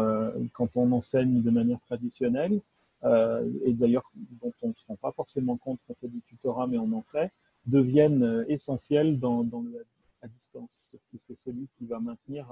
quand 0.53 0.75
on 0.75 0.91
enseigne 0.91 1.41
de 1.41 1.51
manière 1.51 1.79
traditionnelle, 1.81 2.62
et 3.03 3.73
d'ailleurs 3.73 4.10
dont 4.41 4.51
on 4.63 4.69
ne 4.69 4.73
se 4.73 4.84
rend 4.88 4.95
pas 4.95 5.12
forcément 5.12 5.58
compte 5.58 5.79
qu'on 5.86 5.93
fait 5.93 6.08
du 6.08 6.21
tutorat, 6.21 6.65
mais 6.65 6.79
on 6.79 6.91
en 6.91 7.03
fait, 7.12 7.31
deviennent 7.67 8.43
essentiels 8.47 9.19
dans, 9.19 9.43
dans 9.43 9.62
le 9.62 9.86
distance. 10.27 10.81
C'est 10.88 11.39
celui 11.39 11.67
qui 11.77 11.85
va 11.85 11.99
maintenir 11.99 12.47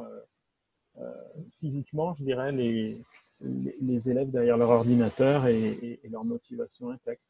euh, 1.00 1.12
physiquement, 1.60 2.14
je 2.20 2.24
dirais, 2.24 2.52
les, 2.52 3.02
les, 3.42 4.10
élèves 4.10 4.30
derrière 4.30 4.58
leur 4.58 4.70
ordinateur 4.70 5.48
et, 5.48 6.00
leur 6.12 6.24
motivation 6.24 6.92
intacte. 6.92 7.24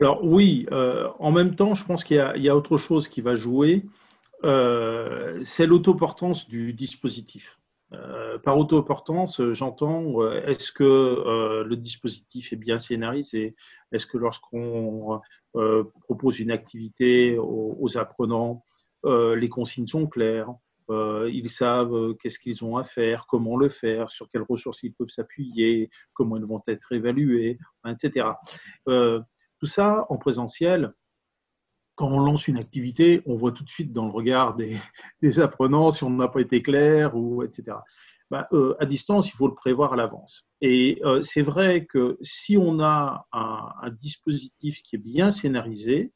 Alors 0.00 0.24
oui, 0.24 0.66
euh, 0.72 1.08
en 1.20 1.30
même 1.30 1.54
temps, 1.54 1.74
je 1.74 1.84
pense 1.84 2.02
qu'il 2.02 2.16
y, 2.16 2.48
a 2.48 2.56
autre 2.56 2.78
chose 2.78 3.06
qui 3.06 3.20
va 3.20 3.36
jouer, 3.36 3.84
euh, 4.42 5.40
c'est 5.44 5.66
l'autoportance 5.66 6.48
du 6.48 6.72
dispositif. 6.72 7.60
par 8.42 8.56
autoportance, 8.58 9.40
j'entends 9.52 10.26
est-ce 10.48 10.72
que 10.72 11.62
le 11.64 11.76
dispositif 11.76 12.52
est 12.52 12.56
bien 12.56 12.78
scénarisé? 12.78 13.54
Est-ce 13.92 14.06
que 14.06 14.18
lorsqu'on 14.18 15.20
propose 16.08 16.40
une 16.40 16.50
activité 16.50 17.36
aux 17.38 17.96
apprenants, 17.96 18.64
les 19.04 19.48
consignes 19.48 19.86
sont 19.86 20.06
claires 20.06 20.54
euh, 20.90 21.30
ils 21.32 21.50
savent 21.50 21.94
euh, 21.94 22.14
qu'est-ce 22.14 22.38
qu'ils 22.38 22.64
ont 22.64 22.76
à 22.76 22.84
faire, 22.84 23.26
comment 23.26 23.56
le 23.56 23.68
faire, 23.68 24.10
sur 24.10 24.28
quelles 24.30 24.42
ressources 24.42 24.82
ils 24.82 24.92
peuvent 24.92 25.08
s'appuyer, 25.08 25.90
comment 26.12 26.36
ils 26.36 26.44
vont 26.44 26.62
être 26.66 26.92
évalués, 26.92 27.58
etc. 27.88 28.26
Euh, 28.88 29.20
tout 29.58 29.66
ça 29.66 30.06
en 30.08 30.18
présentiel, 30.18 30.92
quand 31.94 32.08
on 32.08 32.18
lance 32.18 32.48
une 32.48 32.58
activité, 32.58 33.22
on 33.26 33.36
voit 33.36 33.52
tout 33.52 33.64
de 33.64 33.70
suite 33.70 33.92
dans 33.92 34.06
le 34.06 34.12
regard 34.12 34.56
des, 34.56 34.78
apprenants 35.40 35.92
si 35.92 36.04
on 36.04 36.10
n'a 36.10 36.28
pas 36.28 36.40
été 36.40 36.62
clair, 36.62 37.16
ou 37.16 37.42
etc. 37.42 37.76
Bah, 38.30 38.48
à 38.80 38.86
distance, 38.86 39.28
il 39.28 39.32
faut 39.32 39.46
le 39.46 39.54
prévoir 39.54 39.92
à 39.92 39.96
l'avance. 39.96 40.46
Et 40.62 41.02
c'est 41.20 41.42
vrai 41.42 41.84
que 41.84 42.16
si 42.22 42.56
on 42.56 42.80
a 42.80 43.26
un, 43.30 43.90
dispositif 44.00 44.82
qui 44.82 44.96
est 44.96 44.98
bien 44.98 45.30
scénarisé, 45.30 46.14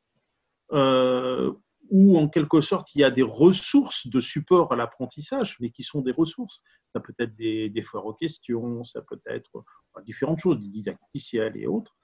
où 1.91 2.19
en 2.19 2.29
quelque 2.29 2.61
sorte 2.61 2.95
il 2.95 3.01
y 3.01 3.05
a 3.05 3.11
des 3.11 3.23
ressources 3.23 4.07
de 4.07 4.21
support 4.21 4.73
à 4.73 4.77
l'apprentissage, 4.77 5.57
mais 5.61 5.71
qui 5.71 5.83
sont 5.83 6.01
des 6.01 6.13
ressources. 6.13 6.61
Ça 6.93 7.01
peut 7.01 7.15
être 7.19 7.35
des, 7.37 7.83
foires 7.83 8.07
aux 8.07 8.15
questions, 8.15 8.85
ça 8.85 9.03
peut 9.03 9.21
être 9.27 9.65
différentes 10.05 10.41
choses, 10.41 10.61
des 10.61 10.69
didacticiels 10.69 11.57
et 11.57 11.67
autres. 11.67 11.97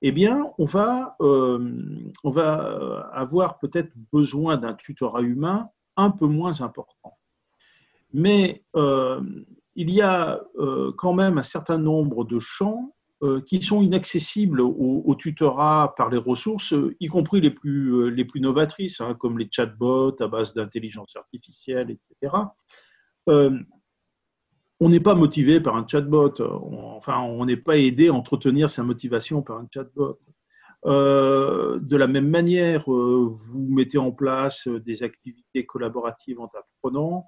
Eh 0.00 0.12
bien, 0.12 0.52
on 0.58 0.64
va, 0.64 1.16
euh, 1.20 2.12
on 2.22 2.30
va 2.30 3.10
avoir 3.12 3.58
peut-être 3.58 3.92
besoin 4.12 4.56
d'un 4.56 4.74
tutorat 4.74 5.22
humain 5.22 5.70
un 5.96 6.10
peu 6.10 6.26
moins 6.26 6.60
important. 6.60 7.18
Mais 8.12 8.64
euh, 8.76 9.20
il 9.74 9.90
y 9.90 10.00
a 10.00 10.40
euh, 10.56 10.92
quand 10.96 11.12
même 11.12 11.38
un 11.38 11.42
certain 11.42 11.78
nombre 11.78 12.24
de 12.24 12.38
champs 12.38 12.94
qui 13.46 13.60
sont 13.62 13.82
inaccessibles 13.82 14.60
au, 14.60 15.14
tutorat 15.16 15.94
par 15.96 16.08
les 16.08 16.18
ressources, 16.18 16.72
y 17.00 17.08
compris 17.08 17.40
les 17.40 17.50
plus, 17.50 17.92
euh, 17.94 18.08
les 18.10 18.24
plus 18.24 18.40
novatrices, 18.40 19.00
hein, 19.00 19.14
comme 19.18 19.38
les 19.38 19.48
chatbots 19.50 20.14
à 20.22 20.28
base 20.28 20.54
d'intelligence 20.54 21.16
artificielle, 21.16 21.90
etc. 21.90 22.36
Euh, 23.28 23.58
on 24.78 24.88
n'est 24.88 25.00
pas 25.00 25.16
motivé 25.16 25.60
par 25.60 25.74
un 25.74 25.86
chatbot, 25.86 26.40
enfin, 26.40 27.18
on 27.18 27.44
n'est 27.44 27.56
pas 27.56 27.76
aidé 27.76 28.08
à 28.08 28.14
entretenir 28.14 28.70
sa 28.70 28.84
motivation 28.84 29.42
par 29.42 29.58
un 29.58 29.66
chatbot. 29.74 30.20
de 30.84 31.96
la 31.96 32.06
même 32.06 32.28
manière, 32.28 32.84
vous 32.86 33.66
mettez 33.68 33.98
en 33.98 34.12
place 34.12 34.68
des 34.68 35.02
activités 35.02 35.66
collaboratives 35.66 36.38
entre 36.38 36.58
apprenants, 36.58 37.26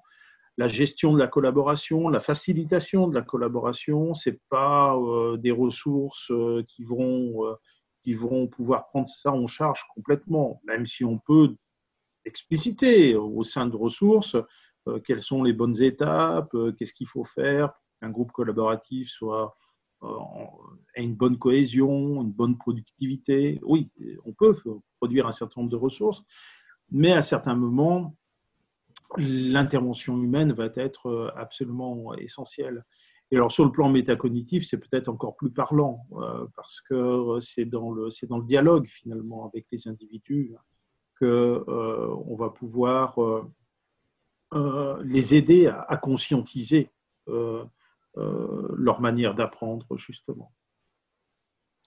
la 0.57 0.67
gestion 0.67 1.13
de 1.13 1.19
la 1.19 1.27
collaboration, 1.27 2.09
la 2.09 2.19
facilitation 2.19 3.07
de 3.07 3.15
la 3.15 3.21
collaboration, 3.21 4.13
c'est 4.13 4.39
pas 4.49 4.95
euh, 4.95 5.37
des 5.37 5.51
ressources 5.51 6.29
euh, 6.31 6.63
qui 6.67 6.83
vont 6.83 7.45
euh, 7.45 7.55
qui 8.03 8.13
vont 8.13 8.47
pouvoir 8.47 8.87
prendre 8.87 9.07
ça 9.07 9.31
en 9.31 9.47
charge 9.47 9.85
complètement, 9.93 10.59
même 10.65 10.85
si 10.85 11.05
on 11.05 11.19
peut 11.19 11.55
expliciter 12.25 13.15
au 13.15 13.43
sein 13.43 13.67
de 13.67 13.75
ressources 13.75 14.35
quelles 15.05 15.21
sont 15.21 15.43
les 15.43 15.53
bonnes 15.53 15.79
étapes, 15.79 16.55
qu'est-ce 16.75 16.93
qu'il 16.93 17.07
faut 17.07 17.23
faire 17.23 17.71
pour 17.73 17.99
qu'un 17.99 18.09
groupe 18.09 18.31
collaboratif 18.31 19.07
soit 19.07 19.55
ait 20.95 21.03
une 21.03 21.13
bonne 21.13 21.37
cohésion, 21.37 22.23
une 22.23 22.31
bonne 22.31 22.57
productivité. 22.57 23.59
Oui, 23.61 23.91
on 24.25 24.33
peut 24.33 24.55
produire 24.97 25.27
un 25.27 25.31
certain 25.31 25.61
nombre 25.61 25.71
de 25.71 25.77
ressources, 25.77 26.23
mais 26.89 27.11
à 27.13 27.21
certains 27.21 27.55
moments, 27.55 28.15
l'intervention 29.17 30.21
humaine 30.21 30.53
va 30.53 30.69
être 30.75 31.07
euh, 31.07 31.31
absolument 31.35 32.13
essentielle. 32.15 32.85
Et 33.31 33.37
alors 33.37 33.51
sur 33.51 33.63
le 33.63 33.71
plan 33.71 33.89
métacognitif, 33.89 34.67
c'est 34.67 34.77
peut-être 34.77 35.07
encore 35.07 35.35
plus 35.35 35.51
parlant 35.51 36.05
euh, 36.13 36.45
parce 36.55 36.81
que 36.81 36.95
euh, 36.95 37.39
c'est 37.39 37.65
dans 37.65 37.91
le 37.91 38.09
dans 38.27 38.39
le 38.39 38.45
dialogue 38.45 38.87
finalement 38.87 39.45
avec 39.47 39.65
les 39.71 39.87
individus 39.87 40.53
que 41.15 41.63
on 41.67 42.35
va 42.35 42.49
pouvoir 42.49 43.19
les 45.03 45.35
aider 45.35 45.67
à, 45.67 45.95
conscientiser 45.97 46.89
leur 47.27 49.01
manière 49.01 49.35
d'apprendre 49.35 49.85
justement. 49.97 50.51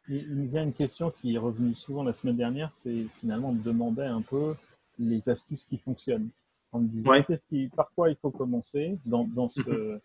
Il 0.06 0.52
y 0.52 0.56
a 0.56 0.62
une 0.62 0.72
question 0.72 1.10
qui 1.10 1.34
est 1.34 1.38
revenue 1.38 1.74
souvent 1.74 2.04
la 2.04 2.12
semaine 2.12 2.36
dernière, 2.36 2.72
c'est 2.72 3.06
finalement 3.18 3.52
de 3.52 3.60
demander 3.60 4.04
un 4.04 4.22
peu 4.22 4.54
les 5.00 5.28
astuces 5.28 5.64
qui 5.64 5.78
fonctionnent 5.78 6.30
en 6.74 6.80
me 6.80 6.88
disant 6.88 7.12
qui, 7.48 7.68
par 7.68 7.90
quoi 7.94 8.10
il 8.10 8.16
faut 8.16 8.30
commencer 8.30 8.98
dans, 9.06 9.24
dans, 9.24 9.48
ce, 9.48 9.70
mhm. 9.70 10.00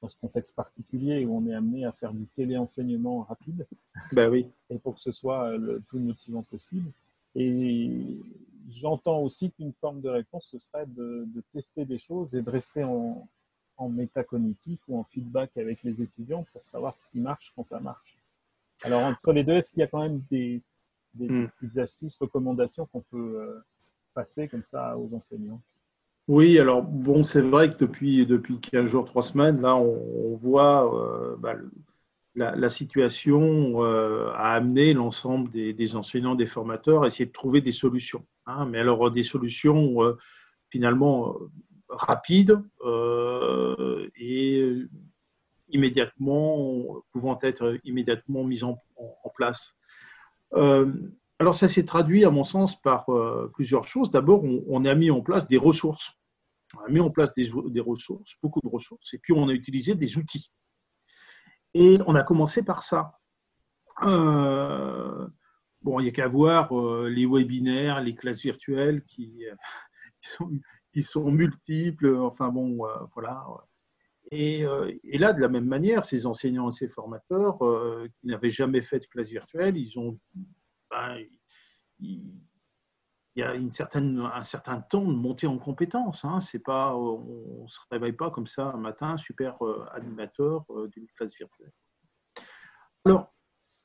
dans 0.00 0.08
ce 0.08 0.16
contexte 0.18 0.54
particulier 0.54 1.26
où 1.26 1.36
on 1.36 1.46
est 1.46 1.54
amené 1.54 1.84
à 1.84 1.92
faire 1.92 2.12
du 2.12 2.26
téléenseignement 2.34 3.22
rapide? 3.22 3.66
Ben 4.12 4.30
oui. 4.30 4.50
Et 4.70 4.78
pour 4.78 4.94
que 4.94 5.00
ce 5.00 5.12
soit 5.12 5.56
le 5.56 5.80
plus 5.80 6.00
motivant 6.00 6.42
possible. 6.42 6.90
Et 7.34 8.18
j'entends 8.70 9.20
aussi 9.20 9.50
qu'une 9.50 9.74
forme 9.74 10.00
de 10.00 10.08
réponse, 10.08 10.48
ce 10.50 10.58
serait 10.58 10.86
de, 10.86 11.26
de, 11.26 11.42
tester 11.52 11.84
des 11.84 11.98
choses 11.98 12.34
et 12.34 12.40
de 12.40 12.50
rester 12.50 12.82
en, 12.82 13.28
en 13.76 13.88
métacognitif 13.90 14.80
ou 14.88 14.98
en 14.98 15.04
feedback 15.04 15.54
avec 15.58 15.82
les 15.82 16.00
étudiants 16.02 16.46
pour 16.50 16.64
savoir 16.64 16.96
ce 16.96 17.04
qui 17.12 17.20
marche 17.20 17.52
quand 17.54 17.68
ça 17.68 17.78
marche. 17.78 18.16
Alors, 18.82 19.02
entre 19.02 19.32
les 19.32 19.44
deux, 19.44 19.54
est-ce 19.54 19.70
qu'il 19.70 19.80
y 19.80 19.82
a 19.82 19.86
quand 19.86 20.02
même 20.02 20.22
des, 20.30 20.62
des, 21.12 21.28
hmm. 21.28 21.48
petites 21.48 21.78
astuces, 21.78 22.16
recommandations 22.18 22.86
qu'on 22.86 23.02
peut, 23.02 23.38
euh, 23.38 23.60
passer 24.14 24.48
comme 24.48 24.64
ça 24.64 24.96
aux 24.96 25.14
enseignants? 25.14 25.60
Oui, 26.28 26.58
alors 26.58 26.82
bon, 26.82 27.22
c'est 27.22 27.40
vrai 27.40 27.70
que 27.70 27.78
depuis, 27.78 28.26
depuis 28.26 28.58
15 28.60 28.86
jours, 28.86 29.04
3 29.04 29.22
semaines, 29.22 29.60
là, 29.60 29.76
on, 29.76 30.36
voit 30.36 31.36
bah, 31.38 31.54
la, 32.34 32.70
situation 32.70 33.82
a 33.82 34.54
amené 34.54 34.92
l'ensemble 34.92 35.50
des, 35.52 35.96
enseignants, 35.96 36.34
des 36.34 36.46
formateurs 36.46 37.04
à 37.04 37.06
essayer 37.06 37.26
de 37.26 37.32
trouver 37.32 37.60
des 37.60 37.72
solutions. 37.72 38.26
Hein. 38.46 38.66
mais 38.66 38.78
alors, 38.78 39.10
des 39.10 39.22
solutions 39.22 39.98
finalement 40.68 41.36
rapides 41.88 42.60
et 44.16 44.82
immédiatement, 45.68 47.02
pouvant 47.12 47.38
être 47.42 47.78
immédiatement 47.84 48.42
mises 48.44 48.64
en, 48.64 48.78
place. 49.34 49.74
Euh, 51.40 51.42
alors 51.44 51.54
ça 51.54 51.68
s'est 51.68 51.84
traduit, 51.84 52.24
à 52.24 52.30
mon 52.30 52.44
sens, 52.44 52.80
par 52.80 53.08
euh, 53.10 53.50
plusieurs 53.54 53.84
choses. 53.84 54.10
D'abord, 54.10 54.44
on, 54.44 54.84
a 54.84 54.94
mis 54.94 55.10
en 55.10 55.20
place 55.20 55.46
des 55.46 55.58
ressources. 55.58 56.12
On 56.76 56.80
a 56.80 56.88
mis 56.88 57.00
en 57.00 57.10
place 57.10 57.32
des, 57.34 57.80
ressources, 57.80 58.36
beaucoup 58.42 58.60
de 58.62 58.68
ressources, 58.68 59.14
et 59.14 59.18
puis 59.18 59.32
on 59.32 59.48
a 59.48 59.52
utilisé 59.52 59.94
des 59.94 60.18
outils. 60.18 60.50
Et 61.74 61.98
on 62.06 62.14
a 62.14 62.22
commencé 62.22 62.64
par 62.64 62.82
ça. 62.82 63.18
Euh, 64.02 65.26
bon, 65.82 66.00
il 66.00 66.04
n'y 66.04 66.08
a 66.08 66.12
qu'à 66.12 66.26
voir 66.26 66.74
les 67.06 67.26
webinaires, 67.26 68.00
les 68.00 68.14
classes 68.14 68.42
virtuelles 68.42 69.04
qui, 69.04 69.44
sont, 71.02 71.30
multiples. 71.30 72.16
Enfin 72.16 72.48
bon, 72.48 72.84
voilà. 73.14 73.46
Euh, 74.32 74.92
et, 75.04 75.18
là, 75.18 75.32
de 75.32 75.40
la 75.40 75.48
même 75.48 75.66
manière, 75.66 76.04
ces 76.04 76.26
enseignants 76.26 76.70
et 76.70 76.72
ces 76.72 76.88
formateurs 76.88 77.64
euh, 77.64 78.08
qui 78.20 78.26
n'avaient 78.26 78.50
jamais 78.50 78.82
fait 78.82 78.98
de 78.98 79.06
classe 79.06 79.28
virtuelle, 79.28 79.76
ils 79.76 79.98
ont, 79.98 80.18
ben, 80.96 81.24
il, 82.00 82.22
y 83.36 83.42
a 83.42 83.54
une 83.54 83.70
certaine, 83.70 84.18
un 84.20 84.44
certain 84.44 84.80
temps 84.80 85.04
de 85.04 85.12
montée 85.12 85.46
en 85.46 85.58
compétences. 85.58 86.24
Hein. 86.24 86.40
C'est 86.40 86.58
pas, 86.58 86.94
on 86.94 87.64
ne 87.64 87.68
se 87.68 87.78
réveille 87.90 88.12
pas 88.12 88.30
comme 88.30 88.46
ça 88.46 88.70
un 88.74 88.78
matin, 88.78 89.16
super 89.18 89.62
euh, 89.64 89.84
animateur 89.92 90.64
d'une 90.88 91.06
classe 91.16 91.36
virtuelle. 91.36 91.72
Alors, 93.04 93.32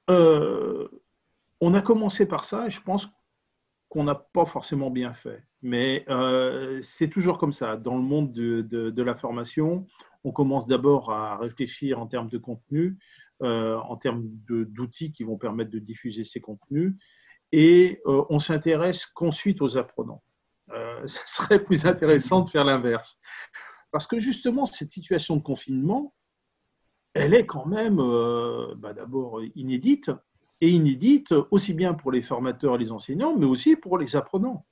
on 0.08 1.74
a 1.74 1.82
commencé 1.82 2.26
par 2.26 2.46
ça 2.46 2.68
et 2.68 2.70
je 2.70 2.82
pense 2.82 3.10
qu'on 3.90 4.04
n'a 4.06 4.16
pas 4.16 4.46
forcément 4.46 4.90
bien 4.90 5.14
fait. 5.14 5.44
Mais 5.62 6.06
c'est 6.82 7.10
toujours 7.10 7.38
comme 7.38 7.54
ça. 7.54 7.76
Dans 7.76 7.98
le 7.98 8.04
monde 8.04 8.32
de, 8.32 8.62
de 8.62 9.04
la 9.04 9.14
formation, 9.14 9.86
on 10.24 10.32
commence 10.32 10.68
d'abord 10.68 11.12
à 11.12 11.38
réfléchir 11.38 12.00
en 12.00 12.08
termes 12.08 12.30
de 12.30 12.38
contenu, 12.38 12.88
euh, 12.90 12.98
en 13.42 13.96
termes 13.98 14.24
d'outils 14.48 15.12
qui 15.12 15.24
vont 15.24 15.38
permettre 15.38 15.72
de 15.72 15.80
diffuser 15.80 16.24
ces 16.24 16.40
contenus, 16.40 16.96
et 17.52 18.02
euh, 18.06 18.24
on 18.30 18.40
s'intéresse 18.40 19.06
qu'ensuite 19.06 19.62
aux 19.62 19.78
apprenants. 19.78 20.24
Euh, 20.72 21.06
ça 21.08 21.22
serait 21.26 21.64
plus 21.64 21.86
intéressant 21.86 22.42
de 22.42 22.50
faire 22.50 22.66
l'inverse. 22.66 23.20
Parce 23.92 24.08
que 24.08 24.20
justement, 24.20 24.66
cette 24.66 24.92
situation 24.92 25.36
de 25.36 25.42
confinement, 25.42 26.14
elle 27.14 27.34
est 27.34 27.46
quand 27.46 27.66
même 27.66 27.98
bah, 28.78 28.94
d'abord 28.94 29.42
inédite, 29.56 30.12
et 30.62 30.70
inédite 30.70 31.34
aussi 31.50 31.74
bien 31.74 31.94
pour 31.94 32.12
les 32.12 32.22
formateurs 32.22 32.76
et 32.76 32.78
les 32.78 32.92
enseignants, 32.92 33.36
mais 33.36 33.46
aussi 33.46 33.76
pour 33.76 33.98
les 33.98 34.16
apprenants. 34.16 34.66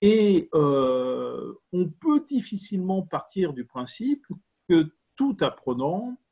Et 0.00 0.48
euh, 0.54 1.54
on 1.72 1.88
peut 1.88 2.24
difficilement 2.26 3.02
partir 3.02 3.52
du 3.52 3.64
principe 3.64 4.26
que 4.68 4.88
tout 5.16 5.36
apprenant 5.40 6.08
euh, 6.10 6.25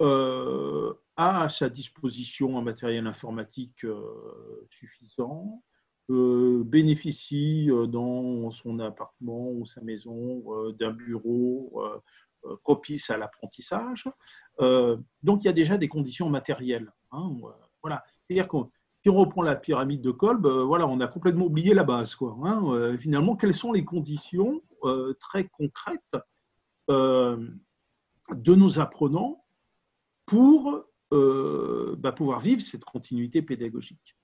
a 0.00 1.42
à 1.42 1.48
sa 1.48 1.68
disposition 1.68 2.58
un 2.58 2.62
matériel 2.62 3.06
informatique 3.06 3.84
euh, 3.84 4.66
suffisant, 4.70 5.62
bénéficie 6.08 7.68
dans 7.88 8.50
son 8.50 8.78
appartement 8.78 9.50
ou 9.50 9.66
sa 9.66 9.82
maison 9.82 10.42
d'un 10.78 10.92
bureau 10.92 11.82
propice 12.62 13.10
à 13.10 13.18
l'apprentissage. 13.18 14.08
donc 14.58 15.42
il 15.42 15.44
y 15.44 15.48
a 15.48 15.52
déjà 15.52 15.76
des 15.76 15.88
conditions 15.88 16.30
matérielles. 16.30 16.90
Hein, 17.12 17.36
voilà. 17.82 18.02
C'est-à-dire 18.26 18.48
qu'on 18.48 18.70
si 19.02 19.10
on 19.10 19.16
reprend 19.16 19.42
la 19.42 19.54
pyramide 19.54 20.02
de 20.02 20.10
Kolb, 20.10 20.46
euh, 20.46 20.64
voilà, 20.64 20.86
on 20.86 21.00
a 21.00 21.06
complètement 21.06 21.46
oublié 21.46 21.72
la 21.72 21.84
base. 21.84 22.14
Quoi, 22.14 22.36
hein. 22.42 22.62
euh, 22.72 22.98
finalement, 22.98 23.36
quelles 23.36 23.54
sont 23.54 23.72
les 23.72 23.84
conditions 23.84 24.60
euh, 24.84 25.14
très 25.20 25.44
concrètes 25.48 26.16
de 26.88 28.54
nos 28.54 28.78
apprenants 28.78 29.44
pour 30.28 30.84
bah, 31.10 32.12
pouvoir 32.12 32.40
vivre 32.40 32.60
cette 32.62 32.84
continuité 32.84 33.40
pédagogique 33.42 34.14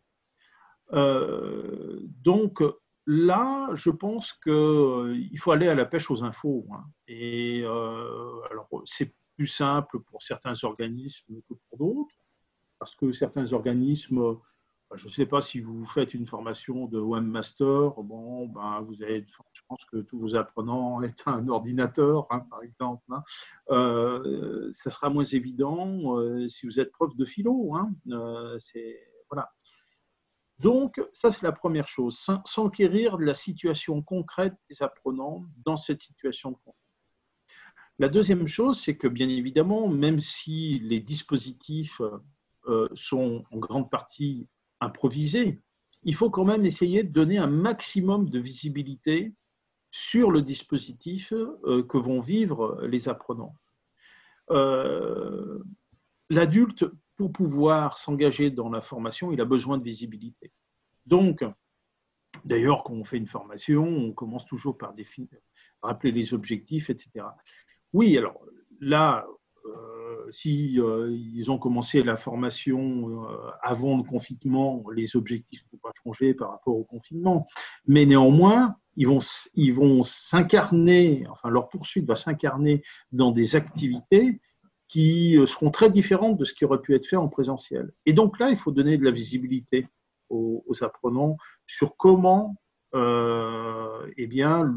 Donc 0.93 2.63
là, 3.07 3.71
je 3.75 3.91
pense 3.91 4.33
qu'il 4.35 5.39
faut 5.39 5.51
aller 5.51 5.69
à 5.69 5.75
la 5.75 5.87
pêche 5.87 6.11
aux 6.11 6.23
infos. 6.23 6.67
Hein. 6.73 6.85
et 7.09 7.65
alors, 7.65 8.69
c'est 8.85 9.15
plus 9.37 9.47
simple 9.47 10.01
pour 10.01 10.23
certains 10.23 10.63
organismes 10.63 11.41
que 11.49 11.55
pour 11.55 11.79
d'autres, 11.79 12.15
parce 12.79 12.95
que 12.95 13.13
certains 13.13 13.53
organismes 13.53 14.37
je 14.97 15.07
ne 15.07 15.13
sais 15.13 15.27
pas 15.27 15.41
si 15.41 15.61
vous 15.61 15.85
faites 15.87 16.15
une 16.15 16.27
formation 16.27 16.87
de 16.87 16.99
webmaster, 16.99 17.91
bon, 18.03 18.47
ben, 18.49 18.81
vous 18.83 19.03
avez, 19.03 19.27
je 19.53 19.61
pense 19.69 19.85
que 19.87 19.99
tous 19.99 20.19
vos 20.19 20.37
apprenants 20.37 21.03
est 21.03 21.27
un 21.27 21.49
ordinateur, 21.49 22.27
hein, 22.31 22.41
par 22.51 22.63
exemple. 22.63 23.05
Hein. 23.11 23.23
Euh, 23.71 24.71
ça 24.73 24.91
sera 24.91 25.11
moins 25.11 25.25
évident 25.25 26.19
euh, 26.19 26.49
si 26.49 26.67
vous 26.67 26.81
êtes 26.81 26.93
prof 26.93 27.15
de 27.17 27.25
philo. 27.25 27.75
Hein. 27.75 27.93
Euh, 28.11 28.59
voilà. 29.31 29.53
Donc, 30.59 31.01
ça, 31.13 31.31
c'est 31.31 31.43
la 31.43 31.53
première 31.53 31.89
chose, 31.89 32.25
s'enquérir 32.45 33.19
de 33.19 33.25
la 33.25 33.35
situation 33.35 34.03
concrète 34.03 34.55
des 34.71 34.83
apprenants 34.83 35.45
dans 35.65 35.77
cette 35.77 36.01
situation 36.01 36.53
de 36.53 36.57
conflit. 36.65 36.81
La 37.99 38.09
deuxième 38.09 38.47
chose, 38.47 38.81
c'est 38.81 38.97
que, 38.97 39.09
bien 39.09 39.29
évidemment, 39.29 39.89
même 39.89 40.21
si 40.21 40.79
les 40.81 41.01
dispositifs 41.01 42.01
sont 42.95 43.45
en 43.51 43.59
grande 43.59 43.91
partie 43.91 44.49
improvisé, 44.85 45.61
il 46.03 46.15
faut 46.15 46.31
quand 46.31 46.45
même 46.45 46.65
essayer 46.65 47.03
de 47.03 47.11
donner 47.11 47.39
un 47.39 47.47
maximum 47.47 48.29
de 48.29 48.39
visibilité 48.39 49.33
sur 49.91 50.31
le 50.31 50.43
dispositif 50.43 51.33
euh, 51.33 51.83
que 51.85 51.99
vont 51.99 52.21
vivre 52.21 52.81
les 52.87 53.09
apprenants. 53.09 53.57
Euh, 54.51 55.63
l'adulte, 56.31 56.85
pour 57.17 57.33
pouvoir 57.33 57.99
s'engager 57.99 58.51
dans 58.51 58.71
la 58.71 58.81
formation, 58.81 59.33
il 59.33 59.41
a 59.41 59.45
besoin 59.45 59.79
de 59.79 59.85
visibilité. 59.85 60.53
Donc, 61.07 61.45
d'ailleurs, 62.45 62.83
quand 62.83 62.95
on 62.95 63.05
fait 63.05 63.19
une 63.19 63.27
formation, 63.27 63.85
on 63.85 64.13
commence 64.13 64.47
toujours 64.47 64.77
par 64.77 64.95
rappeler 65.83 66.13
les 66.13 66.35
objectifs, 66.35 66.91
etc. 66.91 67.27
Oui, 67.93 68.19
alors 68.19 68.41
là, 68.81 69.27
euh, 69.67 69.94
si 70.31 70.81
euh, 70.81 71.11
ils 71.13 71.51
ont 71.51 71.59
commencé 71.59 72.03
la 72.03 72.17
formation 72.17 73.11
euh, 73.11 73.51
avant 73.63 73.97
le 73.97 74.03
confinement, 74.03 74.85
les 74.95 75.17
objectifs 75.17 75.65
n'ont 75.73 75.79
pas 75.79 75.93
changé 76.03 76.35
par 76.35 76.51
rapport 76.51 76.77
au 76.77 76.85
confinement. 76.85 77.47
Mais 77.87 78.07
néanmoins, 78.07 78.77
ils 78.97 79.07
vont, 79.07 79.19
vont 79.73 80.03
s'incarner, 80.03 81.25
enfin 81.31 81.49
leur 81.49 81.69
poursuite 81.69 82.07
va 82.07 82.17
s'incarner 82.17 82.83
dans 83.13 83.33
des 83.33 83.57
activités 83.57 84.41
qui 84.89 85.37
seront 85.47 85.71
très 85.71 85.91
différentes 85.91 86.37
de 86.39 86.45
ce 86.45 86.55
qui 86.55 86.65
aurait 86.65 86.81
pu 86.81 86.95
être 86.95 87.07
fait 87.07 87.17
en 87.17 87.29
présentiel. 87.29 87.93
Et 88.07 88.13
donc 88.13 88.39
là, 88.39 88.51
il 88.51 88.57
faut 88.57 88.71
donner 88.71 88.97
de 88.97 89.05
la 89.05 89.11
visibilité 89.11 89.89
aux, 90.29 90.63
apprenants 90.83 91.37
sur 91.67 91.97
comment 91.97 92.57
eh 92.95 94.27
bien, 94.29 94.73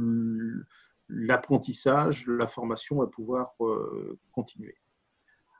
l'apprentissage, 1.10 2.25
la 2.25 2.47
formation 2.47 2.97
va 2.97 3.07
pouvoir 3.07 3.53
continuer. 4.31 4.75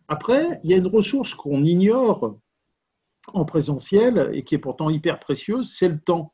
Après, 0.08 0.60
il 0.64 0.72
y 0.72 0.74
a 0.74 0.78
une 0.78 0.88
ressource 0.88 1.36
qu'on 1.36 1.64
ignore 1.64 2.38
en 3.34 3.46
présentiel 3.46 4.30
et 4.34 4.44
qui 4.44 4.56
est 4.56 4.60
pourtant 4.60 4.90
hyper 4.90 5.20
précieuse, 5.20 5.74
c'est 5.76 5.90
le 5.90 6.00
temps. 6.00 6.34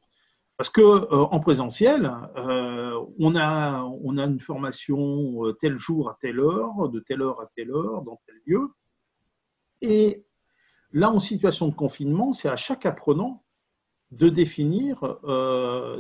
Parce 0.57 0.69
que 0.69 0.81
euh, 0.81 1.07
en 1.09 1.39
présentiel, 1.39 2.12
euh, 2.38 3.03
on, 3.19 3.36
a, 3.36 3.81
on 3.81 4.17
a 4.17 4.25
une 4.25 4.39
formation 4.39 5.45
euh, 5.45 5.53
tel 5.53 5.77
jour 5.77 6.09
à 6.09 6.17
telle 6.21 6.39
heure, 6.39 6.89
de 6.89 6.99
telle 6.99 7.23
heure 7.23 7.41
à 7.41 7.47
telle 7.55 7.71
heure, 7.71 8.03
dans 8.03 8.21
tel 8.27 8.36
lieu. 8.45 8.69
Et 9.81 10.25
là, 10.91 11.09
en 11.09 11.19
situation 11.19 11.67
de 11.67 11.75
confinement, 11.75 12.33
c'est 12.33 12.49
à 12.49 12.55
chaque 12.55 12.86
apprenant 12.86 13.43
de 14.12 14.29
définir 14.29 15.17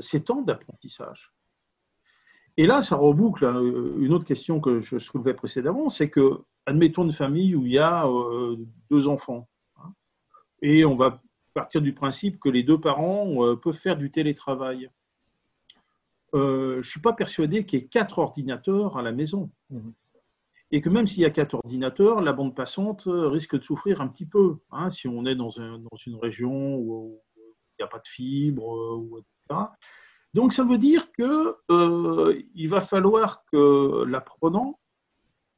ses 0.01 0.23
temps 0.23 0.43
d'apprentissage. 0.43 1.33
Et 2.57 2.67
là, 2.67 2.81
ça 2.81 2.95
reboucle 2.95 3.45
hein, 3.45 3.59
une 3.97 4.13
autre 4.13 4.25
question 4.25 4.59
que 4.59 4.79
je 4.79 4.99
soulevais 4.99 5.33
précédemment, 5.33 5.89
c'est 5.89 6.09
que, 6.09 6.41
admettons 6.65 7.03
une 7.03 7.11
famille 7.11 7.55
où 7.55 7.65
il 7.65 7.73
y 7.73 7.79
a 7.79 8.07
euh, 8.07 8.57
deux 8.91 9.07
enfants, 9.07 9.47
hein, 9.77 9.93
et 10.61 10.85
on 10.85 10.95
va 10.95 11.21
partir 11.53 11.81
du 11.81 11.93
principe 11.93 12.39
que 12.39 12.49
les 12.49 12.63
deux 12.63 12.79
parents 12.79 13.43
euh, 13.43 13.55
peuvent 13.55 13.77
faire 13.77 13.97
du 13.97 14.11
télétravail. 14.11 14.89
Euh, 16.35 16.73
je 16.73 16.77
ne 16.77 16.81
suis 16.83 17.01
pas 17.01 17.13
persuadé 17.13 17.65
qu'il 17.65 17.79
y 17.79 17.83
ait 17.83 17.87
quatre 17.87 18.19
ordinateurs 18.19 18.97
à 18.97 19.01
la 19.01 19.11
maison. 19.11 19.51
Mmh. 19.69 19.89
Et 20.71 20.81
que 20.81 20.89
même 20.89 21.05
s'il 21.05 21.21
y 21.21 21.25
a 21.25 21.29
quatre 21.29 21.53
ordinateurs, 21.53 22.21
la 22.21 22.33
bande 22.33 22.55
passante 22.55 23.03
risque 23.05 23.55
de 23.55 23.63
souffrir 23.63 24.01
un 24.01 24.07
petit 24.07 24.25
peu. 24.25 24.57
Hein, 24.71 24.89
si 24.89 25.07
on 25.07 25.23
est 25.27 25.35
dans, 25.35 25.49
dans, 25.49 25.97
une 26.07 26.15
région 26.15 26.75
où 26.77 27.21
il 27.37 27.75
n'y 27.79 27.85
a 27.85 27.87
pas 27.87 27.99
de 27.99 28.07
fibre, 28.07 29.03
etc 29.49 29.67
Donc 30.33 30.53
ça 30.53 30.63
veut 30.63 30.77
dire 30.77 31.11
que 31.11 31.55
euh, 31.69 32.41
va 32.67 32.81
falloir 32.81 33.43
que 33.51 34.03
l'apprenant 34.05 34.79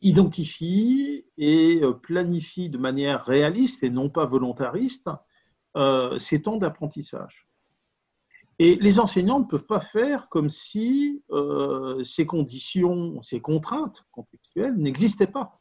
identifie 0.01 1.25
et 1.37 1.79
euh, 1.81 1.93
planifie 1.93 2.69
de 2.69 2.77
manière 2.77 3.25
réaliste 3.25 3.83
et 3.83 3.89
non 3.89 4.09
pas 4.09 4.25
volontariste 4.25 5.09
euh, 5.77 6.17
ces 6.19 6.41
temps 6.41 6.57
d'apprentissage. 6.57 7.47
Et 8.59 8.75
les 8.75 8.99
enseignants 8.99 9.39
ne 9.39 9.45
peuvent 9.45 9.65
pas 9.65 9.81
faire 9.81 10.29
comme 10.29 10.49
si 10.49 11.23
euh, 11.31 12.03
ces 12.03 12.25
conditions, 12.25 13.21
ces 13.21 13.41
contraintes 13.41 14.05
contextuelles 14.11 14.75
n'existaient 14.75 15.27
pas. 15.27 15.59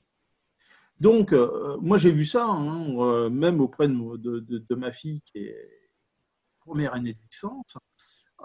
Donc, 1.01 1.35
moi 1.81 1.99
j'ai 1.99 2.13
vu 2.13 2.25
ça, 2.25 2.47
hein, 2.47 3.29
même 3.29 3.61
auprès 3.61 3.89
de, 3.89 4.17
de, 4.17 4.75
ma 4.77 4.93
fille 4.93 5.23
qui 5.27 5.39
est 5.39 5.91
première 6.61 6.95
année 6.95 7.15
de 7.15 7.19
licence. 7.29 7.77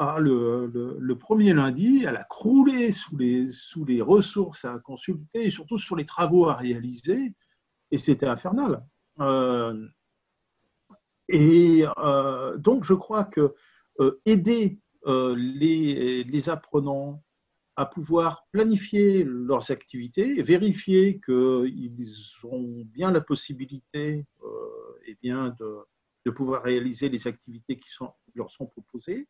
Ah, 0.01 0.17
le, 0.17 1.13
premier 1.15 1.53
lundi, 1.53 2.05
elle 2.07 2.15
a 2.15 2.23
croulé 2.23 2.93
sous 2.93 3.17
les, 3.17 4.01
ressources 4.01 4.63
à 4.63 4.79
consulter 4.79 5.45
et 5.45 5.49
surtout 5.49 5.77
sur 5.77 5.97
les 5.97 6.05
travaux 6.05 6.47
à 6.47 6.55
réaliser, 6.55 7.33
et 7.91 7.97
c'était 7.97 8.25
infernal. 8.25 8.81
et 11.27 11.85
donc, 12.57 12.85
je 12.85 12.93
crois 12.93 13.25
que 13.25 13.53
euh, 13.99 14.21
aider 14.25 14.79
euh, 15.07 15.35
les, 15.35 16.49
apprenants 16.49 17.21
à 17.75 17.85
pouvoir 17.85 18.47
planifier 18.51 19.25
leurs 19.25 19.71
activités, 19.71 20.41
vérifier 20.41 21.19
qu'ils 21.19 22.15
ont 22.43 22.83
bien 22.85 23.11
la 23.11 23.19
possibilité 23.19 24.25
euh, 24.43 24.99
et 25.05 25.17
bien 25.21 25.53
de, 25.59 26.31
pouvoir 26.31 26.61
réaliser 26.61 27.09
les 27.09 27.27
activités 27.27 27.79
qui, 27.79 27.89
leur 28.35 28.51
sont 28.51 28.67
proposées. 28.67 29.27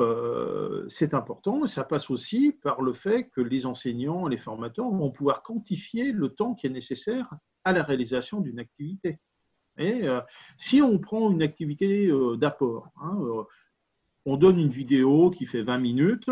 Euh, 0.00 0.86
c'est 0.88 1.14
important. 1.14 1.66
Ça 1.66 1.84
passe 1.84 2.10
aussi 2.10 2.52
par 2.52 2.82
le 2.82 2.92
fait 2.92 3.24
que 3.28 3.40
les 3.40 3.66
enseignants, 3.66 4.26
les 4.26 4.36
formateurs 4.36 4.90
vont 4.90 5.10
pouvoir 5.10 5.42
quantifier 5.42 6.12
le 6.12 6.30
temps 6.30 6.54
qui 6.54 6.66
est 6.66 6.70
nécessaire 6.70 7.32
à 7.64 7.72
la 7.72 7.82
réalisation 7.82 8.40
d'une 8.40 8.58
activité. 8.58 9.18
Et 9.78 10.06
euh, 10.06 10.20
si 10.56 10.82
on 10.82 10.98
prend 10.98 11.30
une 11.30 11.42
activité 11.42 12.08
euh, 12.08 12.36
d'apport, 12.36 12.88
hein, 13.00 13.18
on 14.24 14.36
donne 14.36 14.58
une 14.58 14.68
vidéo 14.68 15.30
qui 15.30 15.46
fait 15.46 15.62
20 15.62 15.78
minutes, 15.78 16.30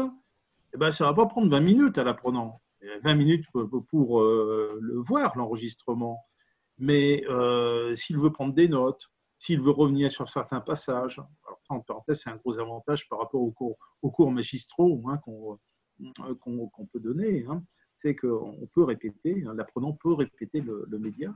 eh 0.75 0.79
ben, 0.79 0.91
ça 0.91 1.05
ne 1.05 1.11
va 1.11 1.15
pas 1.15 1.27
prendre 1.27 1.51
20 1.51 1.61
minutes 1.61 1.99
à 1.99 2.05
l'apprenant. 2.05 2.61
20 3.05 3.15
minutes 3.15 3.45
pour 3.53 4.21
le 4.21 4.99
voir, 4.99 5.39
l'enregistrement. 5.39 6.25
Mais 6.79 7.23
s'il 7.95 8.19
veut 8.19 8.33
prendre 8.33 8.55
des 8.55 8.67
notes, 8.67 9.12
s'il 9.43 9.61
veut 9.61 9.73
revenir 9.73 10.13
sur 10.13 10.29
certains 10.29 10.61
passages, 10.61 11.19
alors 11.45 11.61
en 11.69 11.81
parenthèse, 11.81 12.21
c'est 12.23 12.31
un 12.31 12.37
gros 12.37 12.61
avantage 12.61 13.09
par 13.09 13.19
rapport 13.19 13.43
aux 13.43 13.51
cours, 13.51 13.77
aux 14.01 14.11
cours 14.13 14.31
magistraux 14.31 15.03
hein, 15.09 15.19
qu'on 15.19 15.59
qu 15.99 16.87
peut 16.93 17.01
donner, 17.01 17.45
hein, 17.49 17.61
c'est 17.97 18.15
qu'on 18.15 18.69
peut 18.73 18.85
répéter, 18.85 19.43
hein, 19.45 19.55
l'apprenant 19.57 19.95
peut 20.01 20.13
répéter 20.13 20.61
le, 20.61 20.87
média. 20.97 21.35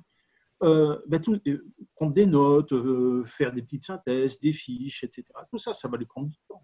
Euh, 0.62 1.00
tout, 1.20 1.40
euh, 1.48 1.66
prendre 1.96 2.12
des 2.12 2.26
notes, 2.26 2.72
euh, 2.72 3.24
faire 3.24 3.52
des 3.52 3.62
petites 3.62 3.86
synthèses, 3.86 4.38
des 4.38 4.52
fiches, 4.52 5.02
etc. 5.02 5.24
Tout 5.50 5.58
ça, 5.58 5.72
ça 5.72 5.88
va 5.88 5.98
lui 5.98 6.06
prendre 6.06 6.28
du 6.28 6.38
temps. 6.48 6.62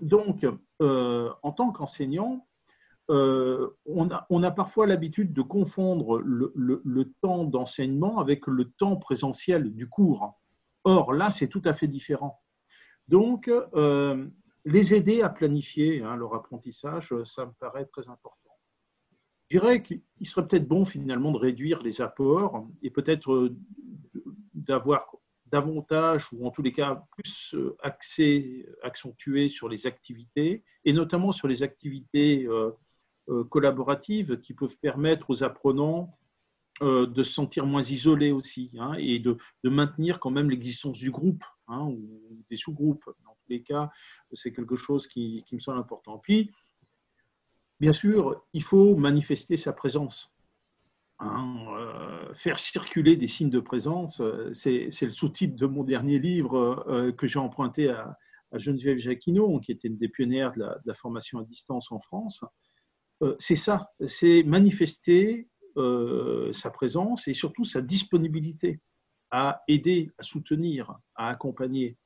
Donc, 0.00 0.46
euh, 0.82 1.32
en 1.42 1.50
tant 1.50 1.72
qu'enseignant, 1.72 2.46
euh, 3.10 3.70
on, 3.86 4.08
a, 4.08 4.50
parfois 4.52 4.86
l'habitude 4.86 5.32
de 5.32 5.42
confondre 5.42 6.20
le 6.20 7.12
temps 7.22 7.42
d'enseignement 7.42 8.20
avec 8.20 8.46
le 8.46 8.70
temps 8.70 8.94
présentiel 8.94 9.74
du 9.74 9.88
cours. 9.88 10.38
Or, 10.88 11.12
là, 11.12 11.32
c'est 11.32 11.48
tout 11.48 11.62
à 11.64 11.72
fait 11.72 11.88
différent. 11.88 12.40
Donc, 13.08 13.48
euh, 13.48 14.28
les 14.64 14.94
aider 14.94 15.20
à 15.20 15.28
planifier 15.28 16.04
hein, 16.04 16.14
leur 16.14 16.32
apprentissage, 16.36 17.12
ça 17.24 17.44
me 17.44 17.50
paraît 17.58 17.86
très 17.86 18.08
important. 18.08 18.52
Je 19.48 19.58
dirais 19.58 19.82
qu'il 19.82 20.00
serait 20.22 20.46
peut-être 20.46 20.68
bon 20.68 20.84
finalement 20.84 21.32
de 21.32 21.38
réduire 21.38 21.82
les 21.82 22.00
apports 22.00 22.68
et 22.82 22.90
peut-être 22.90 23.32
euh, 23.32 23.56
d'avoir 24.54 25.08
davantage, 25.46 26.28
ou 26.32 26.46
en 26.46 26.52
tous 26.52 26.62
les 26.62 26.72
cas 26.72 27.04
plus 27.16 27.52
euh, 27.54 27.76
axé, 27.82 28.64
accentué 28.84 29.48
sur 29.48 29.68
les 29.68 29.88
activités, 29.88 30.62
et 30.84 30.92
notamment 30.92 31.32
sur 31.32 31.48
les 31.48 31.64
activités 31.64 32.46
euh, 32.46 32.70
collaboratives 33.50 34.38
qui 34.38 34.54
peuvent 34.54 34.78
permettre 34.78 35.30
aux 35.30 35.42
apprenants 35.42 36.16
de 36.80 37.22
se 37.22 37.32
sentir 37.32 37.66
moins 37.66 37.82
isolés 37.82 38.32
aussi, 38.32 38.70
hein, 38.78 38.94
et 38.98 39.18
de, 39.18 39.38
de, 39.64 39.70
maintenir 39.70 40.20
quand 40.20 40.30
même 40.30 40.50
l'existence 40.50 40.98
du 40.98 41.10
groupe 41.10 41.44
hein, 41.68 41.86
ou 41.86 42.44
des 42.50 42.56
sous-groupes. 42.56 43.04
Dans 43.24 43.32
tous 43.32 43.48
les 43.48 43.62
cas, 43.62 43.90
c'est 44.32 44.52
quelque 44.52 44.76
chose 44.76 45.06
qui, 45.06 45.42
qui 45.46 45.54
me 45.54 45.60
semble 45.60 45.78
important. 45.78 46.18
Puis, 46.18 46.50
bien 47.80 47.92
sûr, 47.92 48.44
il 48.52 48.62
faut 48.62 48.96
manifester 48.96 49.56
sa 49.56 49.72
présence. 49.72 50.32
Hein, 51.18 51.64
euh, 51.78 52.34
faire 52.34 52.58
circuler 52.58 53.16
des 53.16 53.26
signes 53.26 53.48
de 53.48 53.60
présence, 53.60 54.20
euh, 54.20 54.52
c'est 54.52 54.90
le 55.00 55.12
sous-titre 55.12 55.56
de 55.56 55.66
mon 55.66 55.82
dernier 55.82 56.18
livre 56.18 56.84
euh, 56.88 57.10
que 57.10 57.26
j'ai 57.26 57.38
emprunté 57.38 57.88
à, 57.88 58.18
à, 58.52 58.58
Geneviève 58.58 58.98
Jacquinot, 58.98 59.60
qui 59.60 59.72
était 59.72 59.88
une 59.88 59.96
des 59.96 60.08
pionnières 60.08 60.52
de 60.52 60.66
la, 60.84 60.94
formation 60.94 61.38
à 61.38 61.44
distance 61.44 61.90
en 61.90 62.00
France. 62.00 62.44
Euh, 63.22 63.34
c'est 63.38 63.56
ça, 63.56 63.92
c'est 64.08 64.42
manifester 64.42 65.48
euh, 65.76 66.52
sa 66.52 66.70
présence 66.70 67.28
et 67.28 67.34
surtout 67.34 67.64
sa 67.64 67.82
disponibilité 67.82 68.80
à 69.30 69.62
aider, 69.68 70.10
à 70.16 70.22
soutenir, 70.22 70.98
à 71.14 71.28
accompagner. 71.28 71.98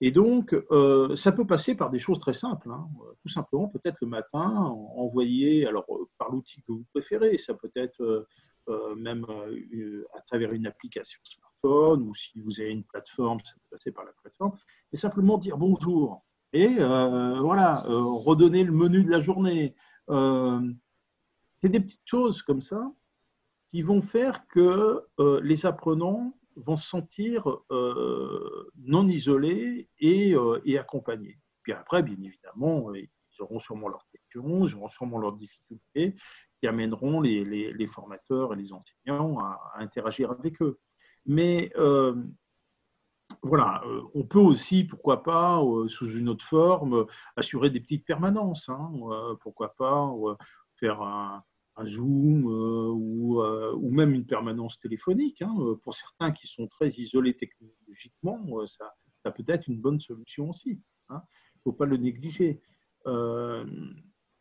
Et 0.00 0.10
donc, 0.10 0.52
euh, 0.72 1.14
ça 1.14 1.30
peut 1.30 1.46
passer 1.46 1.74
par 1.74 1.90
des 1.90 1.98
choses 1.98 2.18
très 2.18 2.32
simples. 2.32 2.70
Hein. 2.70 2.88
Tout 3.22 3.28
simplement, 3.28 3.68
peut-être 3.68 3.98
le 4.00 4.08
matin, 4.08 4.48
envoyer, 4.96 5.66
alors 5.66 5.86
euh, 5.90 6.08
par 6.18 6.30
l'outil 6.30 6.62
que 6.62 6.72
vous 6.72 6.84
préférez, 6.92 7.38
ça 7.38 7.54
peut 7.54 7.70
être 7.76 8.26
même 8.96 9.24
à 10.14 10.20
travers 10.22 10.52
une 10.52 10.66
application 10.66 11.20
smartphone, 11.22 12.02
ou 12.02 12.14
si 12.16 12.40
vous 12.40 12.60
avez 12.60 12.70
une 12.70 12.82
plateforme, 12.82 13.38
ça 13.44 13.52
peut 13.54 13.76
passer 13.76 13.92
par 13.92 14.04
la 14.04 14.12
plateforme, 14.20 14.58
et 14.92 14.96
simplement 14.96 15.38
dire 15.38 15.56
bonjour. 15.56 16.24
Et 16.52 16.74
voilà, 16.74 17.70
redonner 17.86 18.64
le 18.64 18.72
menu 18.72 19.04
de 19.04 19.10
la 19.10 19.20
journée. 19.20 19.74
C'est 21.60 21.68
des 21.68 21.80
petites 21.80 22.06
choses 22.06 22.42
comme 22.42 22.60
ça 22.60 22.92
qui 23.70 23.82
vont 23.82 24.00
faire 24.00 24.46
que 24.48 25.02
les 25.42 25.66
apprenants 25.66 26.36
vont 26.56 26.76
se 26.76 26.88
sentir 26.88 27.48
euh, 27.70 28.70
non 28.78 29.06
isolés 29.08 29.88
et, 29.98 30.34
euh, 30.34 30.60
et, 30.64 30.78
accompagnés. 30.78 31.38
Puis 31.62 31.72
après, 31.72 32.02
bien 32.02 32.16
évidemment, 32.22 32.94
ils 32.94 33.08
auront 33.40 33.58
sûrement 33.58 33.88
leurs 33.88 34.06
questions, 34.10 34.66
ils 34.66 34.74
auront 34.74 34.88
sûrement 34.88 35.18
leurs 35.18 35.34
difficultés 35.34 36.14
qui 36.60 36.66
amèneront 36.66 37.20
les, 37.20 37.86
formateurs 37.86 38.54
et 38.54 38.56
les 38.56 38.72
enseignants 38.72 39.38
à, 39.40 39.72
interagir 39.76 40.30
avec 40.30 40.60
eux. 40.62 40.78
Mais 41.26 41.70
euh, 41.76 42.14
voilà, 43.42 43.82
euh, 43.86 44.02
on 44.14 44.24
peut 44.24 44.38
aussi, 44.38 44.84
pourquoi 44.84 45.22
pas, 45.22 45.60
euh, 45.62 45.88
sous 45.88 46.10
une 46.10 46.28
autre 46.28 46.44
forme, 46.44 47.06
assurer 47.36 47.70
des 47.70 47.80
petites 47.80 48.04
permanences. 48.04 48.68
Hein, 48.68 48.92
euh, 49.10 49.34
pourquoi 49.40 49.74
pas 49.74 50.10
faire 50.78 51.02
un, 51.02 51.44
Zoom 51.84 52.46
euh, 52.46 52.90
ou, 52.90 53.42
euh, 53.42 53.74
ou, 53.74 53.90
même 53.90 54.14
une 54.14 54.24
permanence 54.24 54.78
téléphonique. 54.80 55.42
Hein. 55.42 55.54
Pour 55.82 55.94
certains 55.94 56.32
qui 56.32 56.46
sont 56.46 56.66
très 56.68 56.88
isolés 56.90 57.36
technologiquement, 57.36 58.42
euh, 58.58 58.66
ça, 58.66 59.30
peut 59.30 59.44
être 59.48 59.66
une 59.66 59.80
bonne 59.80 60.00
solution 60.00 60.50
aussi. 60.50 60.70
Il 60.70 60.80
hein. 61.10 61.22
ne 61.56 61.60
faut 61.64 61.72
pas 61.72 61.84
le 61.84 61.98
négliger. 61.98 62.60
Euh, 63.06 63.66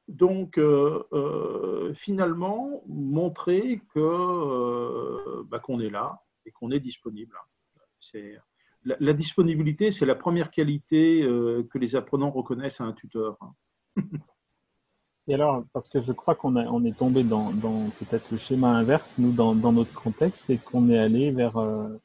donc, 0.08 0.58
euh, 0.58 1.94
finalement, 1.96 2.84
montrer 2.88 3.82
que 3.94 5.44
bah, 5.44 5.60
qu'on 5.60 5.80
est 5.80 5.90
là 5.90 6.22
et 6.46 6.52
qu'on 6.52 6.72
est 6.72 6.80
disponible. 6.80 7.36
C'est 8.00 8.38
la, 8.84 9.14
disponibilité, 9.14 9.92
c'est 9.92 10.06
la 10.06 10.16
première 10.16 10.52
qualité 10.52 11.22
que 11.22 11.78
les 11.80 11.96
apprenants 11.96 12.30
reconnaissent 12.30 12.80
à 12.80 12.84
un 12.86 12.94
tuteur. 12.94 13.36
Hein. 13.42 13.56
Et 15.28 15.34
alors, 15.34 15.64
parce 15.74 15.90
que 15.90 16.02
je 16.02 16.12
crois 16.12 16.36
qu'on 16.36 16.56
on 16.56 16.86
est 16.86 16.96
tombé 16.96 17.24
dans, 17.24 17.52
dans 17.52 17.90
peut-être 18.00 18.30
le 18.32 18.38
schéma 18.38 18.70
inverse, 18.70 19.18
nous, 19.18 19.32
dans, 19.32 19.56
dans 19.56 19.72
notre 19.72 19.94
contexte, 19.94 20.46
c'est 20.46 20.58
qu'on 20.58 20.88
est 20.90 21.00
allé 21.00 21.32
vers 21.32 21.58
euh, 21.58 22.00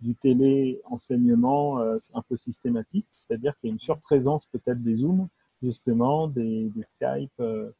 du 0.00 0.14
télé-enseignement 0.14 1.80
euh, 1.80 1.98
un 2.12 2.20
peu 2.20 2.36
systématique, 2.36 3.06
c'est-à-dire 3.08 3.56
qu'il 3.58 3.68
y 3.68 3.70
a 3.70 3.72
une 3.72 3.80
surprésence 3.80 4.46
peut-être 4.48 4.82
des 4.82 4.96
Zooms, 4.96 5.28
justement, 5.62 6.28
des, 6.28 6.68
des 6.68 6.84
Skype, 6.84 7.32
euh, 7.40 7.70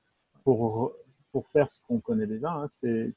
pour, 0.44 0.94
pour 1.31 1.46
faire 1.48 1.71
ce 1.71 1.79
qu'on 1.87 2.00
connaît 2.00 2.27
déjà, 2.27 2.52
hein, 2.52 2.68
c'est 2.71 3.12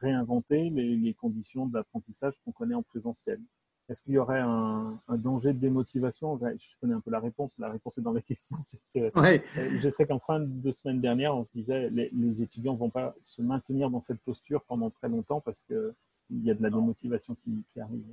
réinventer 0.00 0.70
les, 0.70 0.96
les 0.96 1.14
conditions 1.14 1.66
d'apprentissage 1.66 2.34
qu'on 2.44 2.52
connaît 2.52 2.74
en 2.74 2.82
présentiel. 2.82 3.40
Est-ce 3.88 4.00
qu'il 4.02 4.14
y 4.14 4.18
aurait 4.18 4.40
un, 4.40 4.98
un, 5.08 5.16
danger 5.16 5.52
de 5.52 5.58
démotivation? 5.58 6.38
Je 6.38 6.76
connais 6.80 6.94
un 6.94 7.00
peu 7.00 7.10
la 7.10 7.20
réponse. 7.20 7.52
La 7.58 7.68
réponse 7.70 7.98
est 7.98 8.02
dans 8.02 8.12
la 8.12 8.20
question. 8.22 8.56
Que, 8.94 9.18
ouais. 9.20 9.42
euh, 9.58 9.78
je 9.80 9.90
sais 9.90 10.06
qu'en 10.06 10.18
fin 10.18 10.40
de 10.40 10.72
semaine 10.72 11.00
dernière, 11.00 11.36
on 11.36 11.44
se 11.44 11.50
disait 11.54 11.90
les, 11.90 12.10
les 12.12 12.42
étudiants 12.42 12.74
ne 12.74 12.78
vont 12.78 12.90
pas 12.90 13.14
se 13.20 13.42
maintenir 13.42 13.90
dans 13.90 14.00
cette 14.00 14.20
posture 14.20 14.62
pendant 14.62 14.90
très 14.90 15.08
longtemps 15.08 15.40
parce 15.40 15.62
qu'il 15.62 15.94
y 16.30 16.50
a 16.50 16.54
de 16.54 16.62
la 16.62 16.70
démotivation 16.70 17.34
qui, 17.42 17.64
qui 17.72 17.80
arrive. 17.80 18.04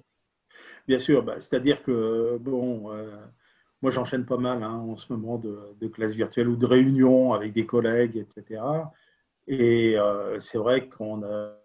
Bien 0.88 1.00
sûr, 1.00 1.24
bah, 1.24 1.36
c'est-à-dire 1.40 1.84
que 1.84 2.38
bon, 2.42 2.92
euh, 2.92 3.16
moi, 3.82 3.92
j'enchaîne 3.92 4.26
pas 4.26 4.38
mal 4.38 4.64
hein, 4.64 4.74
en 4.74 4.98
ce 4.98 5.14
moment 5.14 5.38
de, 5.38 5.76
de 5.80 5.88
classes 5.88 6.14
virtuelles 6.14 6.50
ou 6.50 6.56
de 6.56 6.66
réunions 6.66 7.34
avec 7.34 7.54
des 7.54 7.66
collègues, 7.66 8.18
etc. 8.18 8.62
Et 9.48 9.96
c'est 10.42 10.58
vrai 10.58 10.90
qu'on 10.90 11.24
a 11.24 11.56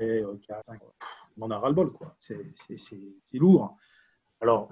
on 0.00 0.38
en 1.42 1.50
a 1.50 1.58
ras-le-bol, 1.58 1.92
quoi. 1.92 2.14
C'est 2.18 2.38
lourd. 3.32 3.76
Alors, 4.40 4.68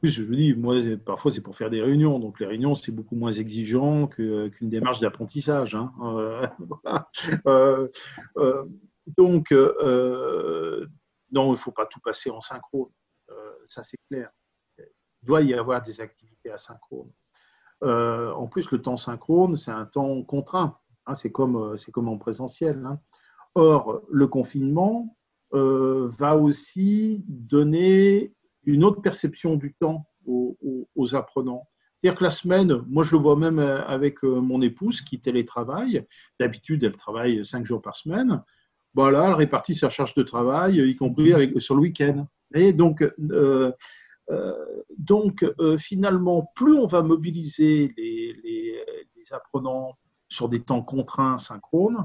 plus, 0.00 0.10
je 0.10 0.22
vous 0.22 0.34
dis, 0.34 0.54
moi, 0.54 0.76
parfois, 1.04 1.30
c'est 1.30 1.42
pour 1.42 1.54
faire 1.54 1.68
des 1.68 1.82
réunions. 1.82 2.18
Donc, 2.18 2.40
les 2.40 2.46
réunions, 2.46 2.74
c'est 2.74 2.90
beaucoup 2.90 3.16
moins 3.16 3.32
exigeant 3.32 4.06
qu'une 4.06 4.50
démarche 4.62 4.98
d'apprentissage. 4.98 5.74
Hein. 5.74 5.92
Euh, 6.02 6.46
euh, 7.46 7.88
euh, 8.38 8.64
donc, 9.06 9.50
non, 9.52 11.48
il 11.48 11.50
ne 11.50 11.56
faut 11.56 11.72
pas 11.72 11.86
tout 11.86 12.00
passer 12.00 12.30
en 12.30 12.40
synchrone. 12.40 12.90
ça, 13.66 13.82
c'est 13.82 13.98
clair. 14.08 14.30
Il 14.78 15.26
doit 15.26 15.42
y 15.42 15.52
avoir 15.52 15.82
des 15.82 16.00
activités 16.00 16.50
asynchrones. 16.50 17.12
en 17.82 18.46
plus, 18.46 18.70
le 18.70 18.80
temps 18.80 18.96
synchrone, 18.96 19.56
c'est 19.56 19.70
un 19.70 19.84
temps 19.84 20.22
contraint. 20.22 20.78
Hein. 21.06 21.14
c'est 21.14 21.30
comme, 21.30 21.76
comme 21.92 22.08
en 22.08 22.16
présentiel. 22.16 22.82
Hein. 22.86 22.98
Or, 23.54 24.00
le 24.08 24.28
confinement 24.28 25.14
va 25.52 26.36
aussi 26.36 27.24
donner 27.26 28.32
une 28.64 28.84
autre 28.84 29.00
perception 29.00 29.56
du 29.56 29.74
temps 29.74 30.06
aux, 30.26 31.14
apprenants. 31.14 31.66
C'est-à-dire 32.00 32.18
que 32.18 32.24
la 32.24 32.30
semaine, 32.30 32.82
moi 32.88 33.02
je 33.02 33.12
le 33.12 33.18
vois 33.18 33.36
même 33.36 33.58
euh, 33.58 33.84
avec 33.86 34.24
euh, 34.24 34.40
mon 34.40 34.62
épouse 34.62 35.02
qui 35.02 35.20
télétravaille. 35.20 36.06
D'habitude, 36.38 36.84
elle 36.84 36.96
travaille 36.96 37.44
cinq 37.44 37.66
jours 37.66 37.82
par 37.82 37.96
semaine. 37.96 38.42
Voilà, 38.94 39.28
elle 39.28 39.34
répartit 39.34 39.74
sa 39.74 39.90
charge 39.90 40.14
de 40.14 40.22
travail, 40.22 40.78
y 40.78 40.96
compris 40.96 41.32
avec, 41.32 41.60
sur 41.60 41.74
le 41.74 41.82
week-end. 41.82 42.26
Donc, 42.74 43.04
euh, 43.30 43.72
donc 44.98 45.44
finalement, 45.78 46.50
plus 46.56 46.74
on 46.74 46.86
va 46.86 47.02
mobiliser 47.02 47.92
les, 47.96 48.82
apprenants 49.32 49.96
sur 50.28 50.48
des 50.48 50.60
temps 50.60 50.82
contraints 50.82 51.38
synchrones, 51.38 52.04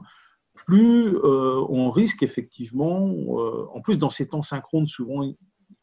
plus 0.66 1.18
on 1.24 1.92
risque 1.92 2.24
effectivement, 2.24 3.06
en 3.74 3.82
plus 3.82 3.98
dans 3.98 4.10
ces 4.10 4.28
temps 4.28 4.42
synchrones, 4.42 4.88
souvent 4.88 5.24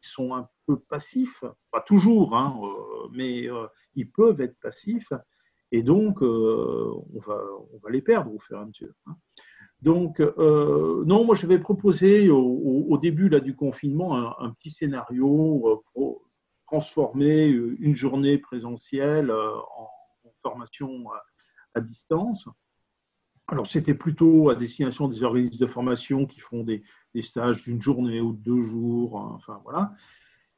sont 0.09 0.35
un 0.35 0.49
peu 0.66 0.78
passifs, 0.78 1.45
pas 1.70 1.80
toujours, 1.80 2.37
hein, 2.37 2.59
euh, 2.62 3.09
mais 3.12 3.49
euh, 3.49 3.66
ils 3.95 4.11
peuvent 4.11 4.41
être 4.41 4.59
passifs, 4.61 5.12
et 5.70 5.83
donc 5.83 6.22
euh, 6.22 6.93
on, 7.14 7.20
va, 7.20 7.41
on 7.72 7.78
va 7.78 7.91
les 7.91 8.03
perdre 8.03 8.35
au 8.35 8.39
fur 8.39 8.59
et 8.59 8.61
à 8.61 8.64
mesure. 8.64 8.95
Hein. 9.07 9.16
Donc, 9.80 10.20
non, 10.20 11.24
moi 11.24 11.35
je 11.35 11.45
vais 11.49 11.59
proposer 11.59 12.30
au, 12.30 12.97
début 12.99 13.28
là, 13.28 13.41
du 13.41 13.57
confinement 13.57 14.39
un, 14.41 14.51
petit 14.53 14.70
scénario 14.70 15.83
pour 15.93 16.22
transformer 16.68 17.47
une 17.47 17.97
journée 17.97 18.39
présentielle 18.39 19.33
en, 19.33 19.89
formation 20.41 20.89
à, 21.74 21.80
distance. 21.80 22.47
Alors, 23.53 23.67
c'était 23.67 23.93
plutôt 23.93 24.49
à 24.49 24.55
destination 24.55 25.09
des 25.09 25.23
organismes 25.25 25.59
de 25.59 25.67
formation 25.67 26.25
qui 26.25 26.41
font 26.41 26.65
des, 26.65 26.83
stages 27.21 27.63
d'une 27.63 27.83
journée 27.83 28.19
ou 28.19 28.33
de 28.33 28.43
deux 28.43 28.63
jours, 28.63 29.19
hein, 29.21 29.33
enfin 29.35 29.61
voilà. 29.63 29.93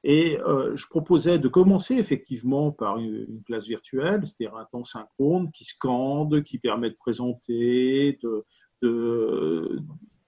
Et 0.05 0.39
euh, 0.39 0.77
je 0.77 0.87
proposais 0.87 1.41
de 1.41 1.49
commencer 1.49 1.97
effectivement 1.97 2.71
par 2.71 2.99
une, 2.99 3.43
classe 3.47 3.67
virtuelle, 3.67 4.21
c'est-à-dire 4.25 4.57
un 4.57 4.67
temps 4.67 4.85
synchrone 4.85 5.51
qui 5.51 5.65
scande, 5.65 6.45
qui 6.45 6.59
permet 6.59 6.91
de 6.91 6.95
présenter, 6.95 8.17
de 8.23 8.47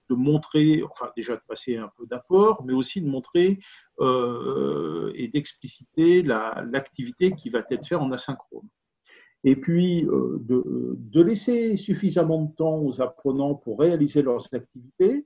montrer, 0.09 0.83
enfin 0.83 1.09
déjà 1.15 1.37
de 1.37 1.41
passer 1.47 1.77
un 1.77 1.89
peu 1.97 2.05
d'apport, 2.05 2.65
mais 2.65 2.73
aussi 2.73 2.99
de 2.99 3.07
montrer 3.07 3.59
euh, 4.01 5.13
et 5.15 5.29
d'expliciter 5.29 6.21
l'activité 6.21 7.31
qui 7.31 7.49
va 7.49 7.59
être 7.69 7.87
faite 7.87 7.97
en 7.97 8.11
asynchrone. 8.11 8.67
Et 9.43 9.55
puis 9.55 10.05
euh, 10.05 10.39
de, 10.41 11.21
laisser 11.21 11.75
suffisamment 11.77 12.43
de 12.43 12.55
temps 12.55 12.79
aux 12.79 13.01
apprenants 13.01 13.55
pour 13.55 13.79
réaliser 13.79 14.21
leurs 14.21 14.53
activités, 14.53 15.25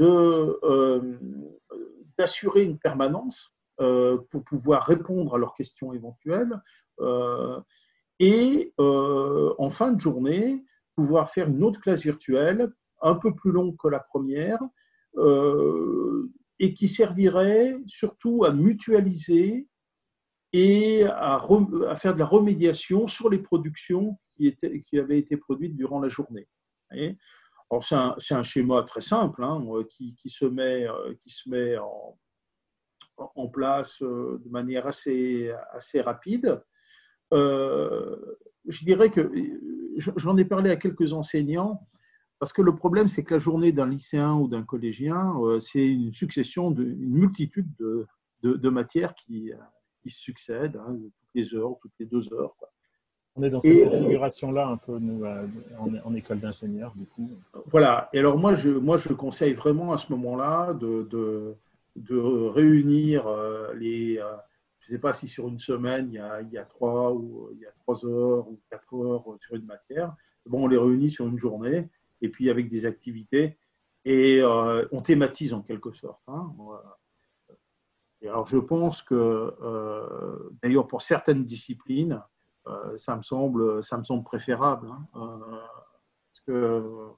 euh, 0.00 1.18
d'assurer 2.18 2.64
une 2.64 2.78
permanence 2.78 3.54
euh, 3.80 4.18
pour 4.30 4.42
pouvoir 4.44 4.84
répondre 4.84 5.34
à 5.34 5.38
leurs 5.38 5.54
questions 5.54 5.92
éventuelles 5.92 6.60
et 8.18 8.72
en 8.78 9.70
fin 9.70 9.92
de 9.92 10.00
journée, 10.00 10.64
pouvoir 10.94 11.30
faire 11.30 11.48
une 11.48 11.62
autre 11.62 11.80
classe 11.80 12.02
virtuelle 12.02 12.72
un 13.02 13.14
peu 13.14 13.34
plus 13.34 13.52
longue 13.52 13.76
que 13.76 13.88
la 13.88 14.00
première 14.00 14.60
et 16.58 16.72
qui 16.72 16.88
servirait 16.88 17.76
surtout 17.86 18.44
à 18.44 18.52
mutualiser 18.52 19.68
et 20.52 21.04
à, 21.04 21.40
faire 21.96 22.14
de 22.14 22.18
la 22.18 22.26
remédiation 22.26 23.08
sur 23.08 23.28
les 23.28 23.38
productions 23.38 24.18
qui, 24.36 24.46
étaient, 24.46 24.82
qui 24.82 24.98
avaient 24.98 25.18
été 25.18 25.36
produites 25.36 25.76
durant 25.76 26.00
la 26.00 26.08
journée. 26.08 26.48
C'est 27.80 28.34
un, 28.34 28.42
schéma 28.42 28.84
très 28.84 29.00
simple 29.00 29.42
hein, 29.42 29.64
euh, 29.68 29.84
qui, 29.84 30.16
se 30.28 30.44
met, 30.44 30.88
euh, 30.88 31.14
qui 31.20 31.30
se 31.30 31.48
met 31.48 31.76
en, 31.78 32.16
en 33.16 33.48
place 33.48 34.00
euh, 34.02 34.40
de 34.44 34.48
manière 34.50 34.86
assez, 34.86 35.50
assez 35.72 36.00
rapide. 36.00 36.62
je 37.32 38.84
dirais 38.84 39.10
que 39.10 39.32
j'en 39.96 40.36
ai 40.36 40.44
parlé 40.44 40.70
à 40.70 40.76
quelques 40.76 41.12
enseignants, 41.12 41.86
parce 42.38 42.52
que 42.52 42.62
le 42.62 42.76
problème, 42.76 43.08
c'est 43.08 43.24
que 43.24 43.34
la 43.34 43.38
journée 43.38 43.72
d'un 43.72 43.88
lycéen 43.88 44.34
ou 44.34 44.46
d'un 44.46 44.62
collégien, 44.62 45.34
c'est 45.60 45.86
une 45.86 46.12
succession, 46.12 46.70
de, 46.70 46.84
une 46.84 47.14
multitude 47.14 47.68
de, 47.78 48.06
de, 48.42 48.68
matières 48.68 49.14
qui, 49.14 49.52
qui 50.10 50.16
succèdent, 50.16 50.76
hein, 50.76 50.96
toutes 50.96 51.34
les 51.34 51.54
heures, 51.54 51.76
toutes 51.80 51.92
les 51.98 52.06
deux 52.06 52.32
heures. 52.32 52.54
Quoi. 52.56 52.70
On 53.34 53.42
est 53.42 53.50
dans 53.50 53.60
cette 53.60 53.90
configuration-là 53.90 54.66
un 54.66 54.76
peu, 54.76 54.98
nous, 54.98 55.24
en, 56.04 56.14
école 56.14 56.40
d'ingénieur, 56.40 56.94
du 56.96 57.04
coup. 57.06 57.30
Voilà. 57.66 58.08
Et 58.12 58.18
alors, 58.18 58.38
moi, 58.38 58.54
je, 58.54 58.70
moi, 58.70 58.96
je 58.96 59.12
conseille 59.12 59.52
vraiment 59.52 59.92
à 59.92 59.98
ce 59.98 60.10
moment-là 60.12 60.72
de, 60.72 61.06
de, 61.10 61.54
de, 61.96 62.16
réunir 62.16 63.26
euh, 63.26 63.74
les. 63.74 64.18
Euh, 64.18 64.32
je 64.80 64.92
ne 64.92 64.96
sais 64.96 65.00
pas 65.00 65.12
si 65.12 65.28
sur 65.28 65.48
une 65.48 65.58
semaine, 65.58 66.08
il 66.10 66.14
y, 66.14 66.18
a, 66.18 66.40
il 66.40 66.50
y 66.50 66.58
a 66.58 66.64
trois 66.64 67.12
ou 67.12 67.50
il 67.52 67.60
y 67.60 67.66
a 67.66 67.72
trois 67.80 68.06
heures 68.06 68.48
ou 68.48 68.58
quatre 68.70 68.94
heures 68.94 69.24
sur 69.40 69.56
une 69.56 69.66
matière. 69.66 70.14
Bon, 70.46 70.64
on 70.64 70.68
les 70.68 70.78
réunit 70.78 71.10
sur 71.10 71.26
une 71.26 71.38
journée 71.38 71.88
et 72.22 72.28
puis 72.28 72.50
avec 72.50 72.70
des 72.70 72.86
activités 72.86 73.58
et 74.04 74.38
euh, 74.40 74.86
on 74.92 75.02
thématise 75.02 75.52
en 75.52 75.60
quelque 75.60 75.92
sorte. 75.92 76.22
Hein. 76.28 76.54
Et 78.22 78.28
alors, 78.28 78.46
je 78.46 78.56
pense 78.56 79.02
que, 79.02 79.54
d'ailleurs, 80.62 80.86
pour 80.86 81.02
certaines 81.02 81.44
disciplines, 81.44 82.22
euh, 82.68 82.96
ça, 82.96 83.16
me 83.16 83.22
semble, 83.22 83.82
ça 83.84 83.96
me 83.96 84.04
semble 84.04 84.24
préférable. 84.24 84.88
Hein. 85.14 85.40
Euh, 86.48 87.08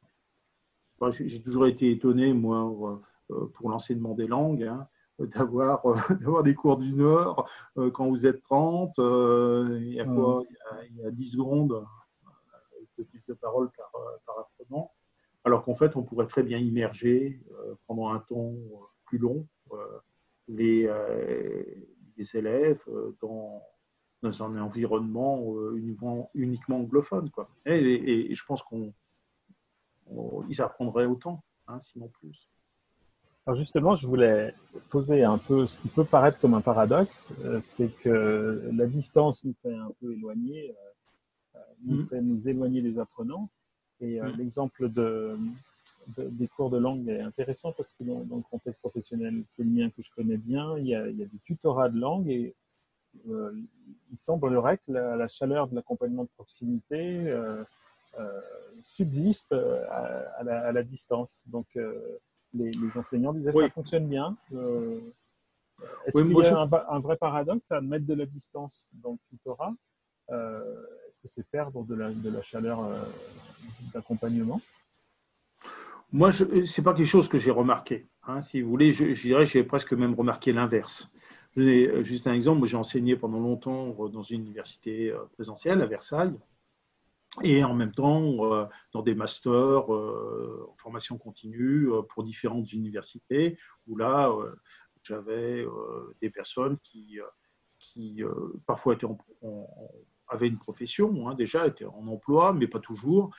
parce 0.99 1.17
que 1.17 1.27
j'ai 1.27 1.43
toujours 1.43 1.67
été 1.67 1.91
étonné, 1.91 2.33
moi, 2.33 3.01
euh, 3.31 3.47
pour 3.55 3.71
l'enseignement 3.71 4.15
des 4.15 4.27
langues, 4.27 4.65
hein, 4.65 4.89
d'avoir 5.19 5.83
d'avoir 6.21 6.43
des 6.43 6.55
cours 6.55 6.77
d'une 6.77 7.01
heure 7.01 7.49
quand 7.93 8.09
vous 8.09 8.27
êtes 8.27 8.43
30, 8.43 8.99
il 8.99 9.93
y 9.93 10.01
a 10.01 10.05
quoi 10.05 10.43
il 10.89 10.97
y 10.97 11.05
a, 11.05 11.11
10 11.11 11.33
secondes 11.33 11.85
de 12.99 13.05
plus 13.05 13.25
de 13.27 13.35
parole 13.35 13.71
par, 13.77 13.93
par 14.27 14.39
apprenant, 14.41 14.93
alors 15.45 15.65
qu'en 15.65 15.75
fait, 15.75 15.97
on 15.97 16.03
pourrait 16.03 16.27
très 16.27 16.43
bien 16.43 16.59
immerger 16.59 17.41
pendant 17.87 18.11
un 18.11 18.19
temps 18.19 18.55
plus 19.07 19.19
long 19.19 19.47
les, 20.49 20.91
les 22.17 22.37
élèves 22.37 22.83
dans 23.21 23.63
dans 24.23 24.43
un 24.43 24.61
environnement 24.61 25.55
euh, 25.55 25.77
uniquement, 25.77 26.31
uniquement 26.35 26.79
anglophone. 26.81 27.31
Quoi. 27.31 27.49
Et, 27.67 28.35
je 28.35 28.45
pense 28.45 28.63
qu'ils 28.65 30.63
apprendraient 30.63 31.07
autant, 31.07 31.43
hein, 31.69 31.79
sinon 31.81 32.09
plus. 32.09 32.49
Alors 33.47 33.59
justement, 33.59 33.97
je 33.97 34.07
voulais 34.07 34.55
poser 34.91 35.25
un 35.25 35.39
peu 35.39 35.67
ce 35.67 35.79
qui 35.79 35.89
peut 35.89 36.05
paraître 36.05 36.39
comme 36.39 36.55
un 36.55 36.61
paradoxe, 36.61 37.33
euh, 37.45 37.61
c'est 37.63 37.89
que 38.03 38.69
la 38.75 38.87
distance 38.87 39.43
nous 39.45 39.55
fait 39.63 39.75
un 39.75 39.91
peu 40.01 40.13
éloigner, 40.13 40.75
euh, 41.55 41.59
nous 41.83 42.03
mm. 42.03 42.07
fait 42.07 42.21
nous 42.21 42.49
éloigner 42.49 42.83
des 42.83 42.99
apprenants. 42.99 43.49
Et 44.01 44.21
mm. 44.21 44.37
l'exemple 44.37 44.91
de, 44.91 45.35
des 46.17 46.49
cours 46.49 46.71
de 46.71 46.79
langue 46.79 47.09
est 47.09 47.21
intéressant 47.21 47.73
parce 47.73 47.93
que 47.93 48.05
dans, 48.05 48.37
le 48.37 48.43
contexte 48.51 48.81
professionnel 48.81 49.45
qui 49.55 49.63
est 49.63 49.65
le 49.65 49.71
mien, 49.71 49.91
que 49.91 50.03
je 50.03 50.11
connais 50.11 50.37
bien, 50.37 50.77
il 50.79 50.87
y 50.87 50.95
a, 50.95 51.07
il 51.07 51.19
y 51.19 51.23
a 51.23 51.27
du 51.27 51.39
tutorat 51.41 51.89
de 51.89 51.99
langue 51.99 52.29
et 52.29 52.55
euh, 53.29 53.53
il 54.11 54.19
semblerait 54.19 54.79
que 54.79 54.93
la, 54.93 55.29
chaleur 55.29 55.69
de 55.69 55.75
l'accompagnement 55.75 56.25
de 56.25 56.31
proximité 56.35 57.29
euh, 57.29 57.63
euh, 58.19 58.41
subsiste 58.85 59.53
à, 59.53 60.43
la, 60.73 60.83
distance. 60.83 61.43
Donc, 61.47 61.67
les, 62.55 62.73
enseignants 62.97 63.33
disaient 63.33 63.53
ça 63.53 63.69
fonctionne 63.71 64.07
bien. 64.07 64.37
Est-ce 66.07 66.23
qu'il 66.23 66.33
y 66.33 66.47
a 66.47 66.69
un, 66.89 67.01
vrai 67.01 67.17
paradoxe 67.17 67.71
à 67.71 67.81
mettre 67.81 68.07
de 68.07 68.15
la 68.15 68.27
distance 68.27 68.87
dans 68.93 69.13
le 69.13 69.19
tutorat? 69.29 69.75
Est-ce 70.31 71.23
que 71.23 71.29
c'est 71.29 71.47
perdre 71.49 71.85
de 71.85 71.95
la, 71.95 72.11
de 72.11 72.31
la 72.31 72.43
chaleur 72.43 72.81
d'accompagnement? 73.93 74.61
Moi, 76.13 76.33
ce 76.33 76.45
n'est 76.45 76.85
pas 76.85 76.95
quelque 76.95 77.07
chose 77.07 77.29
que 77.29 77.39
j'ai 77.39 77.51
remarqué. 77.51 78.07
Hein. 78.25 78.41
si 78.41 78.63
vous 78.63 78.71
voulez, 78.71 78.93
je, 78.93 79.15
je 79.15 79.23
dirais 79.23 79.47
j'ai 79.47 79.63
presque 79.63 79.93
même 79.93 80.15
remarqué 80.15 80.53
l'inverse. 80.53 81.09
juste 81.57 82.27
un 82.27 82.33
exemple, 82.33 82.67
j'ai 82.67 82.77
enseigné 82.77 83.17
pendant 83.17 83.41
longtemps 83.41 83.89
dans 84.09 84.23
une 84.23 84.43
université 84.43 85.13
présentielle 85.33 85.83
à 85.83 85.87
Versailles 85.87 86.39
et 87.43 87.63
en 87.63 87.75
même 87.75 87.93
temps 87.93 88.69
dans 88.93 89.03
des 89.03 89.15
masters 89.15 89.91
en 89.91 90.75
formation 90.77 91.19
continue 91.19 91.89
pour 92.09 92.25
différentes 92.25 92.73
universités 92.73 93.59
où 93.87 93.97
là 93.97 94.33
j'avais 95.03 95.65
des 96.21 96.31
personnes 96.31 96.79
qui, 96.79 97.19
qui 97.79 98.23
parfois 98.67 98.95
étaient 98.95 99.07
en, 99.07 99.19
avaient 100.29 100.49
une 100.49 100.59
profession 100.59 101.29
hein, 101.29 101.35
déjà, 101.35 101.67
étaient 101.67 101.85
en 101.85 102.07
emploi, 102.07 102.53
mais 102.53 102.67
pas 102.67 102.81
toujours, 102.81 103.35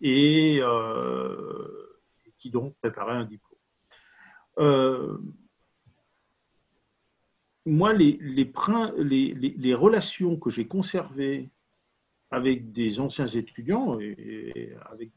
et 0.00 0.60
qui 2.36 2.50
donc 2.50 2.74
préparaient 2.80 3.16
un 3.16 3.24
diplôme. 3.24 3.58
moi, 7.66 7.92
les, 7.92 8.18
les, 8.20 9.74
relations 9.74 10.36
que 10.36 10.50
j'ai 10.50 10.66
conservées 10.66 11.50
avec 12.30 12.72
des 12.72 13.00
anciens 13.00 13.28
étudiants 13.28 13.98
et, 14.00 14.74
avec 14.90 15.12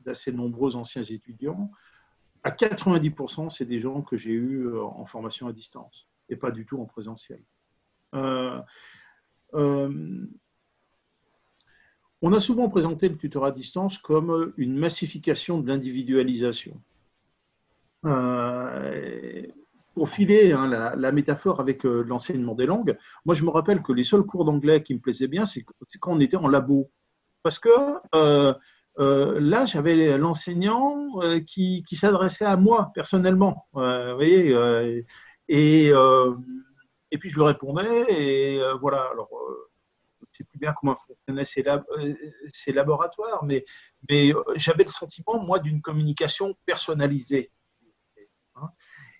d'assez 0.00 0.32
nombreux 0.32 0.76
anciens 0.76 1.02
étudiants, 1.02 1.70
à 2.42 2.50
90%, 2.50 3.50
c'est 3.50 3.64
des 3.64 3.80
gens 3.80 4.02
que 4.02 4.16
j'ai 4.16 4.32
eus 4.32 4.78
en 4.78 5.04
formation 5.06 5.48
à 5.48 5.52
distance 5.52 6.08
et 6.28 6.36
pas 6.36 6.50
du 6.50 6.66
tout 6.66 6.80
en 6.80 6.86
présentiel. 6.86 7.42
Euh, 8.14 8.60
euh, 9.54 10.26
on 12.20 12.32
a 12.32 12.40
souvent 12.40 12.68
présenté 12.68 13.08
le 13.08 13.16
tutorat 13.16 13.48
à 13.48 13.52
distance 13.52 13.98
comme 13.98 14.52
une 14.56 14.76
massification 14.76 15.60
de 15.60 15.68
l'individualisation. 15.68 16.80
Euh, 18.04 19.42
pour 19.94 20.08
filer 20.08 20.52
hein, 20.52 20.68
la, 20.68 21.12
métaphore 21.12 21.60
avec 21.60 21.84
euh, 21.84 22.02
l'enseignement 22.02 22.54
des 22.54 22.66
langues, 22.66 22.96
moi 23.24 23.34
je 23.34 23.42
me 23.42 23.50
rappelle 23.50 23.82
que 23.82 23.92
les 23.92 24.04
seuls 24.04 24.22
cours 24.22 24.44
d'anglais 24.44 24.82
qui 24.82 24.94
me 24.94 25.00
plaisaient 25.00 25.28
bien, 25.28 25.44
c'est 25.44 25.64
quand 26.00 26.12
on 26.12 26.20
était 26.20 26.36
en 26.36 26.48
labo. 26.48 26.90
Parce 27.42 27.58
que 27.58 27.70
là, 29.00 29.64
j'avais 29.64 30.18
l'enseignant 30.18 31.20
qui, 31.46 31.84
s'adressait 31.92 32.44
à 32.44 32.56
moi 32.56 32.90
personnellement. 32.94 33.66
vous 33.72 33.80
voyez, 34.16 35.04
et, 35.48 35.92
et 37.10 37.18
puis 37.18 37.30
je 37.30 37.36
lui 37.36 37.44
répondais, 37.44 38.06
et 38.08 38.60
voilà. 38.80 39.08
Alors, 39.12 39.30
je 40.20 40.24
ne 40.24 40.36
sais 40.36 40.44
plus 40.44 40.58
bien 40.58 40.74
comment 40.78 40.94
fonctionnaient 40.94 41.44
ces, 41.44 41.64
ces 42.52 42.72
laboratoires, 42.72 43.44
mais, 43.44 43.64
mais 44.08 44.32
j'avais 44.56 44.84
le 44.84 44.90
sentiment, 44.90 45.38
moi, 45.38 45.58
d'une 45.58 45.80
communication 45.80 46.54
personnalisée. 46.66 47.52
Hein. 48.56 48.68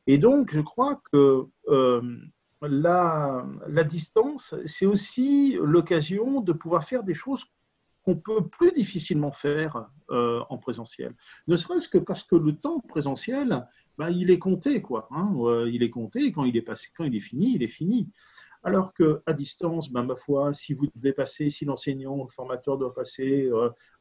Et 0.06 0.18
donc, 0.18 0.50
je 0.52 0.60
crois 0.60 1.00
que 1.12 1.44
euh, 1.68 2.18
la, 2.62 3.44
distance, 3.84 4.54
c'est 4.64 4.86
aussi 4.86 5.56
l'occasion 5.60 6.40
de 6.40 6.52
pouvoir 6.52 6.84
faire 6.84 7.04
des 7.04 7.14
choses 7.14 7.44
qu'on 8.02 8.16
peut 8.16 8.48
plus 8.48 8.72
difficilement 8.72 9.32
faire 9.32 9.90
euh, 10.10 10.40
en 10.48 10.56
présentiel. 10.56 11.14
Ne 11.46 11.56
serait-ce 11.56 11.90
que 11.90 11.98
parce 11.98 12.24
que 12.24 12.36
le 12.36 12.56
temps 12.56 12.80
présentiel, 12.80 13.66
ben, 13.98 14.10
il 14.10 14.30
est 14.30 14.38
compté, 14.38 14.80
quoi. 14.80 15.08
Hein. 15.10 15.34
Euh, 15.40 15.70
il 15.70 15.82
est 15.82 15.90
compté, 15.90 16.32
quand 16.32 16.44
il 16.44 16.56
est 16.56 16.62
passé, 16.62 16.88
quand 16.96 17.04
il 17.04 17.14
est 17.14 17.20
fini, 17.20 17.54
il 17.54 17.62
est 17.62 17.68
fini. 17.68 18.08
Alors 18.62 18.94
qu'à 18.94 19.32
distance, 19.34 19.90
ben, 19.90 20.04
ma 20.04 20.16
foi, 20.16 20.52
si 20.52 20.72
vous 20.72 20.86
devez 20.96 21.12
passer, 21.12 21.50
si 21.50 21.64
l'enseignant, 21.64 22.22
le 22.24 22.28
formateur 22.28 22.78
doit 22.78 22.94
passer 22.94 23.48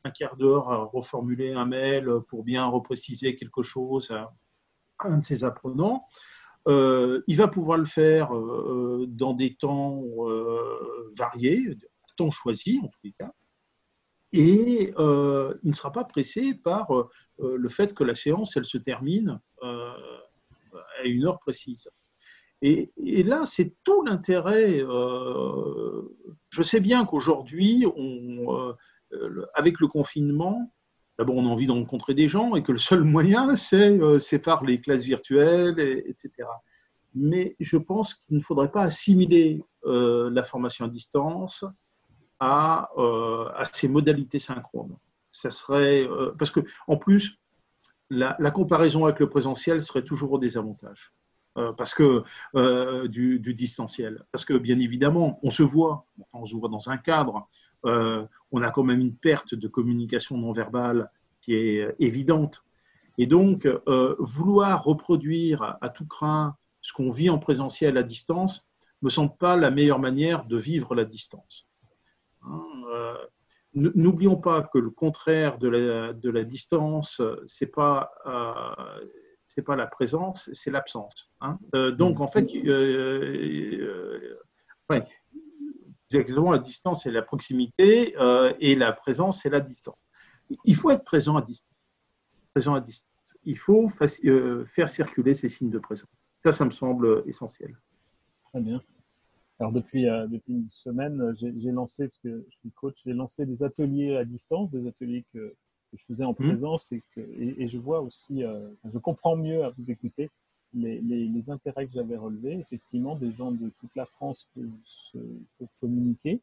un 0.03 0.09
quart 0.09 0.35
d'heure 0.35 0.71
à 0.71 0.83
reformuler 0.83 1.53
un 1.53 1.65
mail 1.65 2.09
pour 2.27 2.43
bien 2.43 2.65
repréciser 2.65 3.35
quelque 3.35 3.61
chose, 3.61 4.11
un 4.99 5.17
de 5.19 5.25
ses 5.25 5.43
apprenants, 5.43 6.05
euh, 6.67 7.21
il 7.27 7.37
va 7.37 7.47
pouvoir 7.47 7.77
le 7.77 7.85
faire 7.85 8.35
euh, 8.35 9.05
dans 9.07 9.33
des 9.33 9.55
temps 9.55 10.03
euh, 10.19 11.11
variés, 11.17 11.77
temps 12.17 12.31
choisis 12.31 12.79
en 12.83 12.87
tous 12.87 12.99
les 13.03 13.13
cas, 13.13 13.31
et 14.33 14.91
il 14.91 15.69
ne 15.69 15.73
sera 15.73 15.91
pas 15.91 16.03
pressé 16.03 16.53
par 16.53 16.89
le 17.39 17.69
fait 17.69 17.93
que 17.93 18.03
la 18.03 18.15
séance, 18.15 18.57
elle 18.57 18.65
se 18.65 18.77
termine 18.77 19.39
à 19.61 21.03
une 21.03 21.25
heure 21.25 21.39
précise. 21.39 21.89
Et, 22.61 22.91
là, 23.23 23.43
c'est 23.45 23.75
tout 23.83 24.03
l'intérêt. 24.03 24.79
je 26.49 26.61
sais 26.63 26.79
bien 26.79 27.05
qu'aujourd'hui, 27.05 27.85
avec 29.53 29.79
le 29.79 29.87
confinement, 29.87 30.71
d'abord 31.17 31.35
on 31.35 31.45
a 31.45 31.49
envie 31.49 31.67
de 31.67 31.71
rencontrer 31.71 32.13
des 32.13 32.27
gens 32.27 32.55
et 32.55 32.63
que 32.63 32.71
le 32.71 32.77
seul 32.77 33.03
moyen, 33.03 33.55
c'est 33.55 33.99
euh, 33.99 34.19
par 34.43 34.63
les 34.63 34.79
classes 34.79 35.03
virtuelles, 35.03 35.79
etc. 35.79 36.47
Mais 37.15 37.55
je 37.59 37.77
pense 37.77 38.13
qu'il 38.13 38.37
ne 38.37 38.41
faudrait 38.41 38.71
pas 38.71 38.83
assimiler 38.83 39.63
euh, 39.85 40.29
la 40.29 40.43
formation 40.43 40.85
à 40.85 40.87
distance 40.87 41.65
à, 42.39 42.89
euh, 42.97 43.49
à 43.55 43.63
ces 43.65 43.87
modalités 43.87 44.39
synchrones. 44.39 44.95
Ça 45.37 45.51
serait, 45.51 46.07
parce 46.39 46.49
que, 46.49 46.61
en 46.87 46.97
plus, 46.97 47.39
la, 48.09 48.33
comparaison 48.51 49.05
avec 49.05 49.19
le 49.19 49.29
présentiel 49.29 49.83
serait 49.83 50.03
toujours 50.03 50.31
au 50.31 50.39
désavantage. 50.39 51.13
parce 51.77 51.93
que 51.93 52.23
du, 53.07 53.39
du, 53.39 53.53
distanciel. 53.53 54.25
Parce 54.31 54.45
que 54.45 54.53
bien 54.53 54.79
évidemment, 54.79 55.39
on 55.43 55.51
se 55.51 55.63
voit, 55.63 56.05
on 56.33 56.45
se 56.47 56.55
voit 56.55 56.69
dans 56.69 56.89
un 56.89 56.97
cadre, 56.97 57.47
euh, 57.85 58.25
on 58.51 58.61
a 58.61 58.71
quand 58.71 58.83
même 58.83 58.99
une 58.99 59.15
perte 59.15 59.55
de 59.55 59.67
communication 59.67 60.37
non 60.37 60.51
verbale 60.51 61.11
qui 61.41 61.53
est 61.53 61.81
euh, 61.81 61.95
évidente. 61.99 62.63
Et 63.17 63.25
donc, 63.25 63.65
euh, 63.65 64.15
vouloir 64.19 64.83
reproduire 64.83 65.77
à, 65.81 65.89
tout 65.89 66.05
craint 66.05 66.55
ce 66.81 66.93
qu'on 66.93 67.11
vit 67.11 67.29
en 67.29 67.39
présentiel 67.39 67.97
à 67.97 68.03
distance 68.03 68.65
me 69.01 69.09
semble 69.09 69.35
pas 69.37 69.55
la 69.55 69.71
meilleure 69.71 69.99
manière 69.99 70.45
de 70.45 70.57
vivre 70.57 70.95
la 70.95 71.05
distance. 71.05 71.67
Hein, 72.43 72.61
n'oublions 73.77 74.37
pas 74.37 74.63
que 74.63 74.77
le 74.77 74.89
contraire 74.89 75.57
de 75.57 75.69
la, 76.29 76.43
distance, 76.43 77.21
c'est 77.45 77.67
pas 77.67 78.11
c'est 79.47 79.61
pas 79.63 79.75
la 79.75 79.87
présence, 79.87 80.49
c'est 80.53 80.69
l'absence. 80.69 81.31
Hein. 81.41 81.57
donc 81.97 82.19
en 82.19 82.27
fait, 82.27 82.47
exactement 86.09 86.51
la 86.51 86.59
distance 86.59 87.05
et 87.05 87.11
la 87.11 87.21
proximité, 87.21 88.15
euh, 88.17 88.53
et 88.59 88.75
la 88.75 88.93
présence 88.93 89.45
et 89.45 89.49
la 89.49 89.59
distance. 89.59 89.99
Il 90.63 90.75
faut 90.75 90.91
être 90.91 91.03
présent 91.03 91.35
à 91.35 91.41
distance. 91.41 91.67
Il 93.43 93.57
faut 93.57 93.89
euh, 94.25 94.65
faire 94.65 94.89
circuler 94.89 95.33
ces 95.33 95.49
signes 95.49 95.69
de 95.69 95.79
présence. 95.79 96.09
Ça, 96.43 96.51
ça 96.51 96.65
me 96.65 96.71
semble 96.71 97.23
essentiel. 97.27 97.77
Très 98.45 98.61
bien. 98.61 98.81
Alors 99.59 99.71
depuis, 99.71 100.07
euh, 100.07 100.27
depuis 100.27 100.53
une 100.53 100.69
semaine, 100.69 101.35
j'ai 101.39 101.71
lancé, 101.71 102.07
parce 102.07 102.19
que 102.19 102.45
je 102.49 102.57
suis 102.57 102.71
coach, 102.71 102.95
j'ai 103.05 103.13
lancé 103.13 103.45
des 103.45 103.63
ateliers 103.63 104.15
à 104.15 104.25
distance, 104.25 104.69
des 104.71 104.87
ateliers 104.87 105.25
que, 105.33 105.55
je 105.93 106.03
faisais 106.03 106.25
en 106.25 106.33
mmh. 106.33 106.35
présence 106.35 106.91
et, 106.91 107.01
que, 107.15 107.21
et, 107.21 107.67
je 107.69 107.77
vois 107.77 108.01
aussi, 108.01 108.41
je 108.41 108.97
comprends 108.97 109.37
mieux 109.37 109.63
à 109.63 109.69
vous 109.69 109.89
écouter 109.89 110.29
les, 110.73 111.49
intérêts 111.49 111.87
que 111.87 111.93
j'avais 111.93 112.17
relevés. 112.17 112.59
Effectivement, 112.59 113.15
des 113.15 113.31
gens 113.31 113.51
de 113.51 113.69
toute 113.79 113.95
la 113.95 114.05
France 114.05 114.49
peuvent, 114.55 115.67
communiquer. 115.79 116.41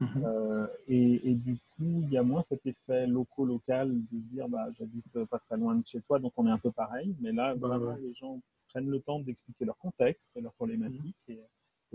Mhm. 0.00 0.24
Euh, 0.24 0.66
et, 0.88 1.34
du 1.34 1.54
coup, 1.54 2.02
il 2.02 2.10
y 2.10 2.16
a 2.16 2.22
moins 2.22 2.42
cet 2.42 2.66
effet 2.66 3.06
loco-local 3.06 3.92
de 3.92 4.18
se 4.18 4.34
dire 4.34 4.48
bah, 4.48 4.68
j'habite 4.78 5.24
pas 5.26 5.38
très 5.38 5.56
loin 5.56 5.76
de 5.76 5.86
chez 5.86 6.00
toi, 6.02 6.18
donc 6.18 6.32
on 6.36 6.46
est 6.46 6.50
un 6.50 6.58
peu 6.58 6.72
pareil. 6.72 7.14
Mais 7.20 7.32
là, 7.32 7.54
bah, 7.54 7.68
vraiment, 7.68 7.96
les 7.96 8.14
gens 8.14 8.40
prennent 8.68 8.90
le 8.90 9.00
temps 9.00 9.20
d'expliquer 9.20 9.64
leur 9.64 9.78
contexte, 9.78 10.36
leur 10.40 10.52
problématique 10.54 11.16
mhm. 11.28 11.34
et, 11.34 11.40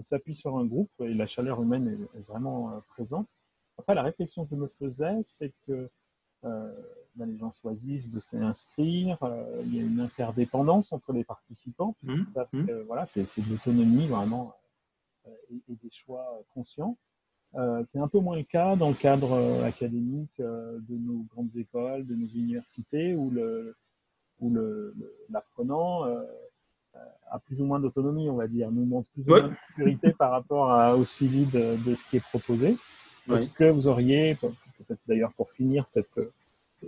s'appuient 0.04 0.36
sur 0.36 0.58
un 0.58 0.66
groupe. 0.66 0.92
Et 1.00 1.14
la 1.14 1.26
chaleur 1.26 1.62
humaine 1.62 2.08
est, 2.16 2.28
vraiment 2.28 2.72
euh, 2.72 2.80
présente. 2.90 3.28
Après, 3.78 3.96
la 3.96 4.04
réflexion 4.04 4.46
que 4.46 4.52
je 4.52 4.56
me 4.56 4.68
faisais, 4.68 5.20
c'est 5.24 5.54
que 5.66 5.90
euh, 6.46 6.74
ben, 7.16 7.26
les 7.26 7.38
gens 7.38 7.52
choisissent 7.52 8.10
de 8.10 8.20
s'inscrire. 8.20 9.18
Euh, 9.24 9.62
il 9.66 9.76
y 9.76 9.80
a 9.80 9.84
une 9.84 10.00
interdépendance 10.00 10.94
entre 10.94 11.12
les 11.12 11.24
participants. 11.24 11.96
Mmh, 12.04 12.24
mmh. 12.54 12.72
voilà, 12.88 13.06
c'est 13.06 13.24
de 13.24 13.50
l'autonomie 13.50 14.08
vraiment 14.08 14.54
euh, 15.28 15.32
et, 15.50 15.76
des 15.76 15.90
choix 15.92 16.42
conscients. 16.54 16.98
c'est 17.84 18.00
un 18.00 18.08
peu 18.08 18.20
moins 18.20 18.38
le 18.38 18.44
cas 18.44 18.76
dans 18.76 18.90
le 18.90 18.96
cadre 18.96 19.64
académique 19.64 20.40
de 20.40 20.98
nos 20.98 21.26
grandes 21.34 21.56
écoles, 21.56 22.06
de 22.06 22.16
nos 22.16 22.28
universités, 22.28 23.16
où 23.16 23.30
le, 23.32 23.76
où 24.40 24.56
l'apprenant 25.30 26.06
a 27.32 27.40
plus 27.40 27.62
ou 27.62 27.66
moins 27.66 27.80
d'autonomie, 27.80 28.30
on 28.30 28.36
va 28.36 28.48
dire, 28.48 28.72
nous 28.72 28.86
montre 28.86 29.10
plus 29.12 29.24
ou 29.24 29.30
moins 29.30 29.50
de 29.50 29.54
sécurité 29.68 30.14
par 30.14 30.32
rapport 30.32 30.98
au 30.98 31.06
suivi 31.06 31.46
de, 31.46 31.76
de, 31.88 31.96
ce 31.96 32.04
qui 32.10 32.18
est 32.18 32.26
proposé. 32.28 32.76
Est-ce 33.32 33.50
que 33.50 33.70
vous 33.70 33.88
auriez, 33.88 34.36
peut-être 34.36 35.00
d'ailleurs 35.08 35.34
pour 35.34 35.52
finir 35.52 35.86
cette, 35.86 36.20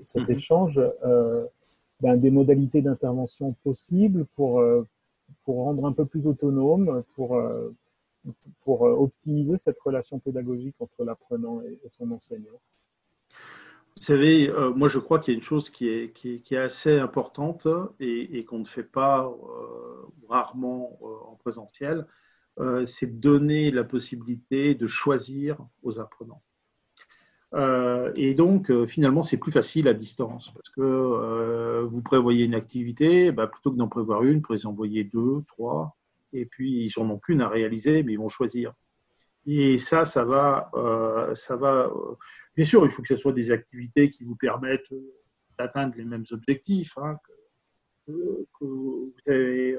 cet 0.03 0.27
mhm. 0.27 0.35
échange, 0.35 0.79
euh, 1.03 1.45
ben, 1.99 2.17
des 2.17 2.31
modalités 2.31 2.81
d'intervention 2.81 3.53
possibles 3.63 4.25
pour, 4.35 4.59
euh, 4.59 4.87
pour 5.43 5.63
rendre 5.63 5.85
un 5.85 5.91
peu 5.91 6.05
plus 6.05 6.25
autonome, 6.25 7.03
pour, 7.15 7.35
euh, 7.35 7.73
pour 8.63 8.81
optimiser 8.81 9.57
cette 9.57 9.79
relation 9.79 10.19
pédagogique 10.19 10.75
entre 10.79 11.03
l'apprenant 11.03 11.61
et, 11.61 11.79
son 11.97 12.11
enseignant? 12.11 12.59
Vous 13.97 14.03
savez, 14.03 14.49
euh, 14.49 14.71
moi 14.73 14.87
je 14.87 14.99
crois 14.99 15.19
qu'il 15.19 15.33
y 15.33 15.35
a 15.35 15.37
une 15.37 15.43
chose 15.43 15.69
qui 15.69 15.87
est, 15.87 16.13
qui 16.13 16.41
est, 16.49 16.57
assez 16.57 16.97
importante 16.97 17.67
et, 17.99 18.45
qu'on 18.45 18.59
ne 18.59 18.65
fait 18.65 18.83
pas 18.83 19.25
euh, 19.25 20.27
rarement 20.27 20.97
en 21.29 21.35
présentiel, 21.35 22.07
c'est 22.85 23.07
de 23.07 23.19
donner 23.19 23.71
la 23.71 23.83
possibilité 23.83 24.75
de 24.75 24.85
choisir 24.85 25.57
aux 25.83 25.99
apprenants. 25.99 26.43
et 28.15 28.33
donc, 28.35 28.71
finalement, 28.85 29.23
c'est 29.23 29.37
plus 29.37 29.51
facile 29.51 29.87
à 29.87 29.93
distance 29.93 30.51
parce 30.53 30.69
que 30.69 31.83
vous 31.83 32.01
prévoyez 32.01 32.45
une 32.45 32.53
activité, 32.55 33.31
bah, 33.31 33.47
plutôt 33.47 33.71
que 33.71 33.77
d'en 33.77 33.87
prévoir 33.87 34.23
une, 34.23 34.41
vous 34.47 34.65
envoyer 34.67 35.03
deux, 35.03 35.41
trois, 35.47 35.95
et 36.33 36.45
puis 36.45 36.85
ils 36.85 36.91
n'en 36.99 37.09
ont 37.11 37.19
qu'une 37.19 37.41
à 37.41 37.49
réaliser, 37.49 38.03
mais 38.03 38.13
ils 38.13 38.19
vont 38.19 38.29
choisir. 38.29 38.73
Et 39.45 39.77
ça, 39.77 40.05
ça 40.05 40.23
va, 40.23 40.69
euh. 40.75 41.33
Euh, 41.51 42.15
bien 42.55 42.65
sûr, 42.65 42.85
il 42.85 42.91
faut 42.91 43.01
que 43.01 43.07
ce 43.07 43.15
soit 43.15 43.33
des 43.33 43.51
activités 43.51 44.09
qui 44.09 44.23
vous 44.23 44.35
permettent 44.35 44.91
euh, 44.91 45.15
d'atteindre 45.57 45.95
les 45.97 46.05
mêmes 46.05 46.25
objectifs 46.31 46.97
hein, 46.97 47.17
que, 48.05 48.13
vous 48.59 49.13
avez 49.27 49.77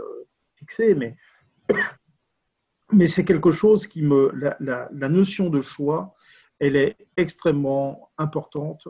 fixés, 0.56 0.94
mais, 2.92 3.06
c'est 3.06 3.24
quelque 3.24 3.52
chose 3.52 3.86
qui 3.86 4.02
me. 4.02 4.32
La, 4.60 5.08
notion 5.08 5.48
de 5.48 5.60
choix, 5.60 6.14
elle 6.58 6.76
est 6.76 6.96
extrêmement 7.16 8.10
importante 8.18 8.88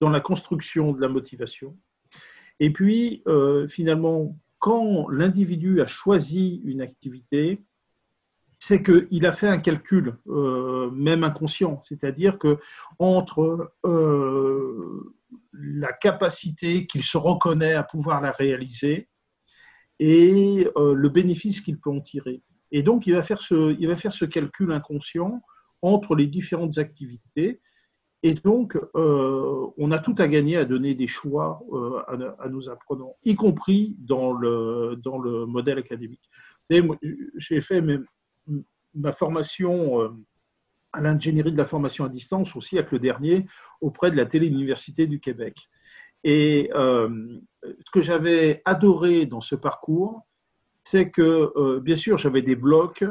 dans 0.00 0.10
la 0.10 0.20
construction 0.20 0.92
de 0.92 1.00
la 1.00 1.08
motivation. 1.08 1.76
Et 2.60 2.72
puis, 2.72 3.22
finalement, 3.68 4.36
quand 4.58 5.08
l'individu 5.08 5.80
a 5.80 5.86
choisi 5.86 6.60
une 6.64 6.80
activité, 6.80 7.62
c'est 8.68 8.82
qu'il 8.82 9.24
a 9.24 9.32
fait 9.32 9.48
un 9.48 9.56
calcul, 9.56 10.18
euh, 10.26 10.90
même 10.90 11.24
inconscient, 11.24 11.80
c'est-à-dire 11.80 12.38
que 12.38 12.58
entre 12.98 13.72
euh, 13.86 15.14
la 15.54 15.94
capacité 15.94 16.86
qu'il 16.86 17.02
se 17.02 17.16
reconnaît 17.16 17.72
à 17.72 17.82
pouvoir 17.82 18.20
la 18.20 18.30
réaliser 18.30 19.08
et 20.00 20.68
euh, 20.76 20.92
le 20.92 21.08
bénéfice 21.08 21.62
qu'il 21.62 21.80
peut 21.80 21.88
en 21.88 22.02
tirer. 22.02 22.42
Et 22.70 22.82
donc, 22.82 23.06
il 23.06 23.14
va, 23.14 23.22
faire 23.22 23.40
ce, 23.40 23.74
il 23.80 23.88
va 23.88 23.96
faire 23.96 24.12
ce 24.12 24.26
calcul 24.26 24.70
inconscient 24.70 25.40
entre 25.80 26.14
les 26.14 26.26
différentes 26.26 26.76
activités. 26.76 27.62
Et 28.22 28.34
donc, 28.34 28.76
on 28.94 29.92
a 29.92 29.98
tout 30.00 30.14
à 30.18 30.26
gagner 30.26 30.56
à 30.56 30.64
donner 30.64 30.94
des 30.94 31.06
choix 31.06 31.62
à, 32.08 32.48
nos 32.48 32.68
apprenants, 32.68 33.16
y 33.24 33.36
compris 33.36 33.96
dans 34.00 34.32
le, 34.32 34.96
dans 35.02 35.18
le 35.18 35.46
modèle 35.46 35.78
académique. 35.78 36.28
J'ai 37.38 37.60
fait 37.60 37.80
même 37.80 38.04
ma 38.94 39.12
formation 39.12 40.02
euh, 40.02 40.10
à 40.92 41.00
l'ingénierie 41.00 41.52
de 41.52 41.58
la 41.58 41.64
formation 41.64 42.04
à 42.04 42.08
distance 42.08 42.56
aussi 42.56 42.78
avec 42.78 42.92
le 42.92 42.98
dernier 42.98 43.46
auprès 43.80 44.10
de 44.10 44.16
la 44.16 44.26
Télé-Université 44.26 45.06
du 45.06 45.20
Québec. 45.20 45.68
Et 46.24 46.70
euh, 46.74 47.38
ce 47.62 47.90
que 47.92 48.00
j'avais 48.00 48.62
adoré 48.64 49.26
dans 49.26 49.40
ce 49.40 49.54
parcours, 49.54 50.22
c'est 50.82 51.10
que, 51.10 51.52
euh, 51.56 51.80
bien 51.80 51.96
sûr, 51.96 52.16
j'avais 52.18 52.42
des 52.42 52.56
blocs 52.56 53.04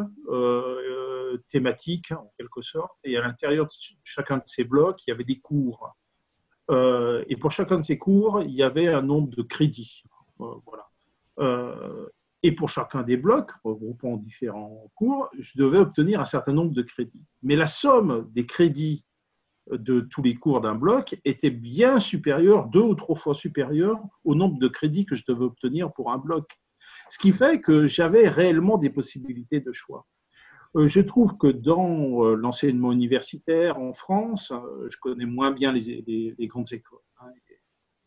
thématiques, 1.50 2.12
en 2.12 2.32
quelque 2.38 2.62
sorte, 2.62 2.98
et 3.04 3.16
à 3.16 3.22
l'intérieur 3.22 3.66
de 3.66 3.72
chacun 4.04 4.38
de 4.38 4.44
ces 4.48 4.64
blocs, 4.64 5.06
il 5.06 5.12
y 5.12 5.14
avait 5.14 5.24
des 5.24 5.40
cours. 5.40 5.96
et 6.72 7.36
pour 7.40 7.52
chacun 7.52 7.78
de 7.78 7.86
ces 7.86 7.98
cours, 7.98 8.42
il 8.42 8.52
y 8.52 8.64
avait 8.64 8.88
un 8.88 9.04
nombre 9.04 9.30
de 9.36 9.44
crédits. 9.44 10.04
voilà. 10.40 10.90
Et 12.48 12.54
pour 12.54 12.70
chacun 12.70 13.04
des 13.04 13.18
blocs, 13.18 13.52
regroupant 13.66 14.16
différents 14.16 14.90
cours, 14.96 15.30
je 15.38 15.52
devais 15.58 15.80
obtenir 15.80 16.22
un 16.22 16.24
certain 16.24 16.54
nombre 16.54 16.72
de 16.72 16.82
crédits. 16.82 17.26
Mais 17.44 17.58
la 17.58 17.66
somme 17.66 18.26
des 18.32 18.46
crédits 18.46 19.04
de 19.70 20.00
tous 20.00 20.24
les 20.24 20.36
cours 20.36 20.62
d'un 20.62 20.76
bloc 20.76 21.20
était 21.26 21.50
bien 21.50 22.00
supérieure, 22.00 22.68
deux 22.68 22.80
ou 22.80 22.96
trois 22.96 23.18
fois 23.18 23.34
supérieure 23.34 24.00
au 24.24 24.34
nombre 24.34 24.60
de 24.60 24.70
crédits 24.70 25.06
que 25.06 25.18
je 25.18 25.26
devais 25.28 25.44
obtenir 25.44 25.92
pour 25.92 26.10
un 26.10 26.18
bloc. 26.20 26.58
Ce 27.10 27.18
qui 27.18 27.34
fait 27.34 27.60
que 27.60 27.86
j'avais 27.86 28.30
réellement 28.30 28.78
des 28.78 28.90
possibilités 28.90 29.60
de 29.60 29.74
choix. 29.74 30.08
Euh, 30.78 30.88
je 30.88 31.02
trouve 31.02 31.36
que 31.36 31.48
dans 31.48 32.24
euh, 32.24 32.36
l'enseignement 32.36 32.94
universitaire 32.94 33.78
en 33.78 33.92
France, 33.92 34.54
euh, 34.54 34.88
je 34.90 34.96
connais 35.02 35.26
moins 35.26 35.52
bien 35.52 35.74
les, 35.74 36.34
grandes 36.48 36.72
écoles 36.72 37.00
hein, 37.20 37.28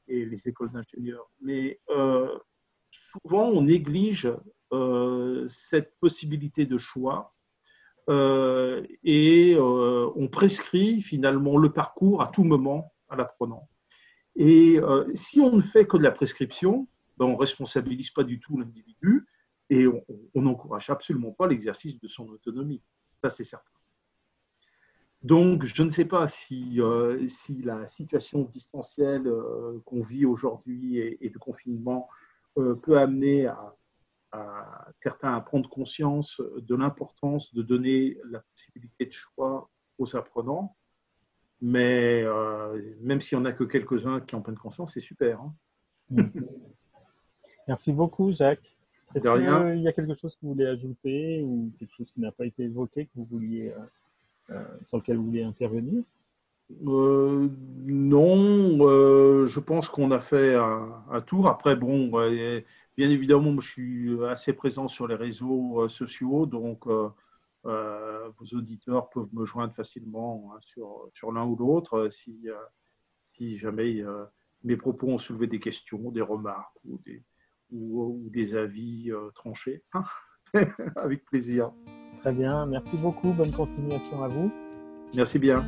et 0.09 0.25
les 0.25 0.49
écoles 0.49 0.73
d'ingénieurs, 0.73 1.31
mais 1.43 1.79
souvent 2.91 3.49
on 3.49 3.63
néglige 3.63 4.33
euh, 4.73 5.49
cette 5.49 5.99
possibilité 5.99 6.65
de 6.65 6.79
choix 6.79 7.35
euh, 8.09 8.87
et 9.03 9.55
euh, 9.57 10.09
on 10.15 10.29
prescrit 10.29 11.03
finalement 11.03 11.59
le 11.59 11.73
parcours 11.73 12.23
à 12.23 12.29
tout 12.29 12.45
moment 12.45 12.93
à 13.09 13.17
l'apprenant. 13.17 13.69
Et 14.37 14.79
si 15.13 15.41
on 15.41 15.57
ne 15.57 15.61
fait 15.61 15.87
que 15.87 15.97
de 15.97 16.05
la 16.05 16.13
prescription, 16.13 16.87
ben, 17.19 17.27
on 17.27 17.33
ne 17.33 17.37
responsabilise 17.37 18.11
pas 18.11 18.23
du 18.23 18.39
tout 18.39 18.57
l'individu 18.57 19.27
et 19.69 19.87
on 19.89 20.43
n'encourage 20.43 20.89
absolument 20.89 21.33
pas 21.33 21.49
l'exercice 21.49 21.99
de 22.01 22.09
son 22.09 22.29
autonomie. 22.29 22.81
Ça, 23.21 23.29
c'est 23.29 23.45
certain. 23.45 23.69
Donc, 25.23 25.67
je 25.67 25.83
ne 25.83 25.91
sais 25.91 26.05
pas 26.05 26.29
si, 26.29 26.81
si 27.27 27.61
la 27.63 27.87
situation 27.89 28.45
distancielle 28.45 29.31
qu'on 29.85 30.01
vit 30.01 30.25
aujourd'hui 30.25 30.99
et, 30.99 31.29
de 31.29 31.39
confinement 31.39 32.09
peut 32.55 32.99
amener 32.99 33.47
à, 33.47 33.75
certains 35.03 35.35
à 35.35 35.41
prendre 35.41 35.69
conscience 35.69 36.41
de 36.57 36.75
l'importance 36.75 37.53
de 37.55 37.63
donner 37.63 38.17
la 38.31 38.41
possibilité 38.41 39.07
de 39.07 39.13
choix 39.13 39.71
aux 39.99 40.17
apprenants. 40.17 40.77
Mais 41.61 42.23
euh, 42.25 42.81
même 43.01 43.21
s'il 43.21 43.39
n'y 43.39 43.43
en 43.43 43.45
a 43.47 43.53
que 43.53 43.65
quelques-uns 43.65 44.21
qui 44.21 44.35
en 44.35 44.41
prennent 44.41 44.57
conscience, 44.57 44.93
c'est 44.95 45.01
super. 45.01 45.41
Hein. 45.41 45.55
Merci 47.69 47.93
beaucoup, 47.93 48.33
Jacques. 48.33 48.77
Est-ce 49.15 49.29
qu'il 49.29 49.83
y 49.83 49.89
a 49.89 49.93
quelque 49.93 50.15
chose 50.15 50.37
que 50.37 50.41
vous 50.43 50.53
voulez 50.53 50.67
ajouter 50.67 51.43
ou 51.43 51.73
quelque 51.79 51.93
chose 51.93 52.11
qui 52.13 52.21
n'a 52.21 52.33
pas 52.33 52.47
été 52.47 52.63
évoqué 52.63 53.07
que 53.07 53.11
vous 53.17 53.25
vouliez, 53.25 53.75
euh, 54.51 54.65
sur 54.83 54.99
lequel 54.99 55.17
vous 55.17 55.27
vouliez 55.27 55.43
intervenir? 55.43 56.03
Euh, 56.87 57.49
non, 57.85 58.79
euh, 58.81 59.47
je 59.47 59.61
pense 59.61 59.89
qu'on 59.89 60.11
a 60.11 60.21
fait 60.21 60.55
un, 60.55 61.21
tour. 61.27 61.49
Après, 61.49 61.77
bon, 61.77 62.11
bien 62.97 63.11
évidemment, 63.11 63.59
je 63.61 63.69
suis 63.69 64.25
assez 64.25 64.53
présent 64.53 64.89
sur 64.89 65.07
les 65.07 65.15
réseaux 65.15 65.83
euh, 65.83 65.89
sociaux, 65.89 66.47
donc 66.47 66.87
vos 67.65 68.57
auditeurs 68.57 69.11
peuvent 69.11 69.29
me 69.33 69.45
joindre 69.45 69.75
facilement 69.75 70.53
hein, 70.55 70.59
sur, 70.63 71.09
sur 71.15 71.33
l'un 71.33 71.45
ou 71.45 71.57
l'autre 71.57 72.09
si, 72.11 72.49
si 73.37 73.59
jamais 73.59 74.03
mes 74.65 74.77
propos 74.77 75.09
ont 75.09 75.19
soulevé 75.19 75.47
des 75.47 75.61
questions, 75.61 76.11
des 76.11 76.23
remarques 76.23 76.77
ou 76.85 76.99
des, 77.05 77.23
ou, 77.71 78.29
des 78.31 78.57
avis 78.57 79.11
tranchés. 79.35 79.85
Avec 80.97 81.25
plaisir. 81.27 81.73
Très 82.17 82.33
bien, 82.33 82.67
merci 82.67 82.97
beaucoup. 82.97 83.33
Bonne 83.33 83.53
continuation 83.53 84.23
à 84.23 84.29
vous. 84.29 84.51
Merci 85.15 85.39
bien. 85.39 85.63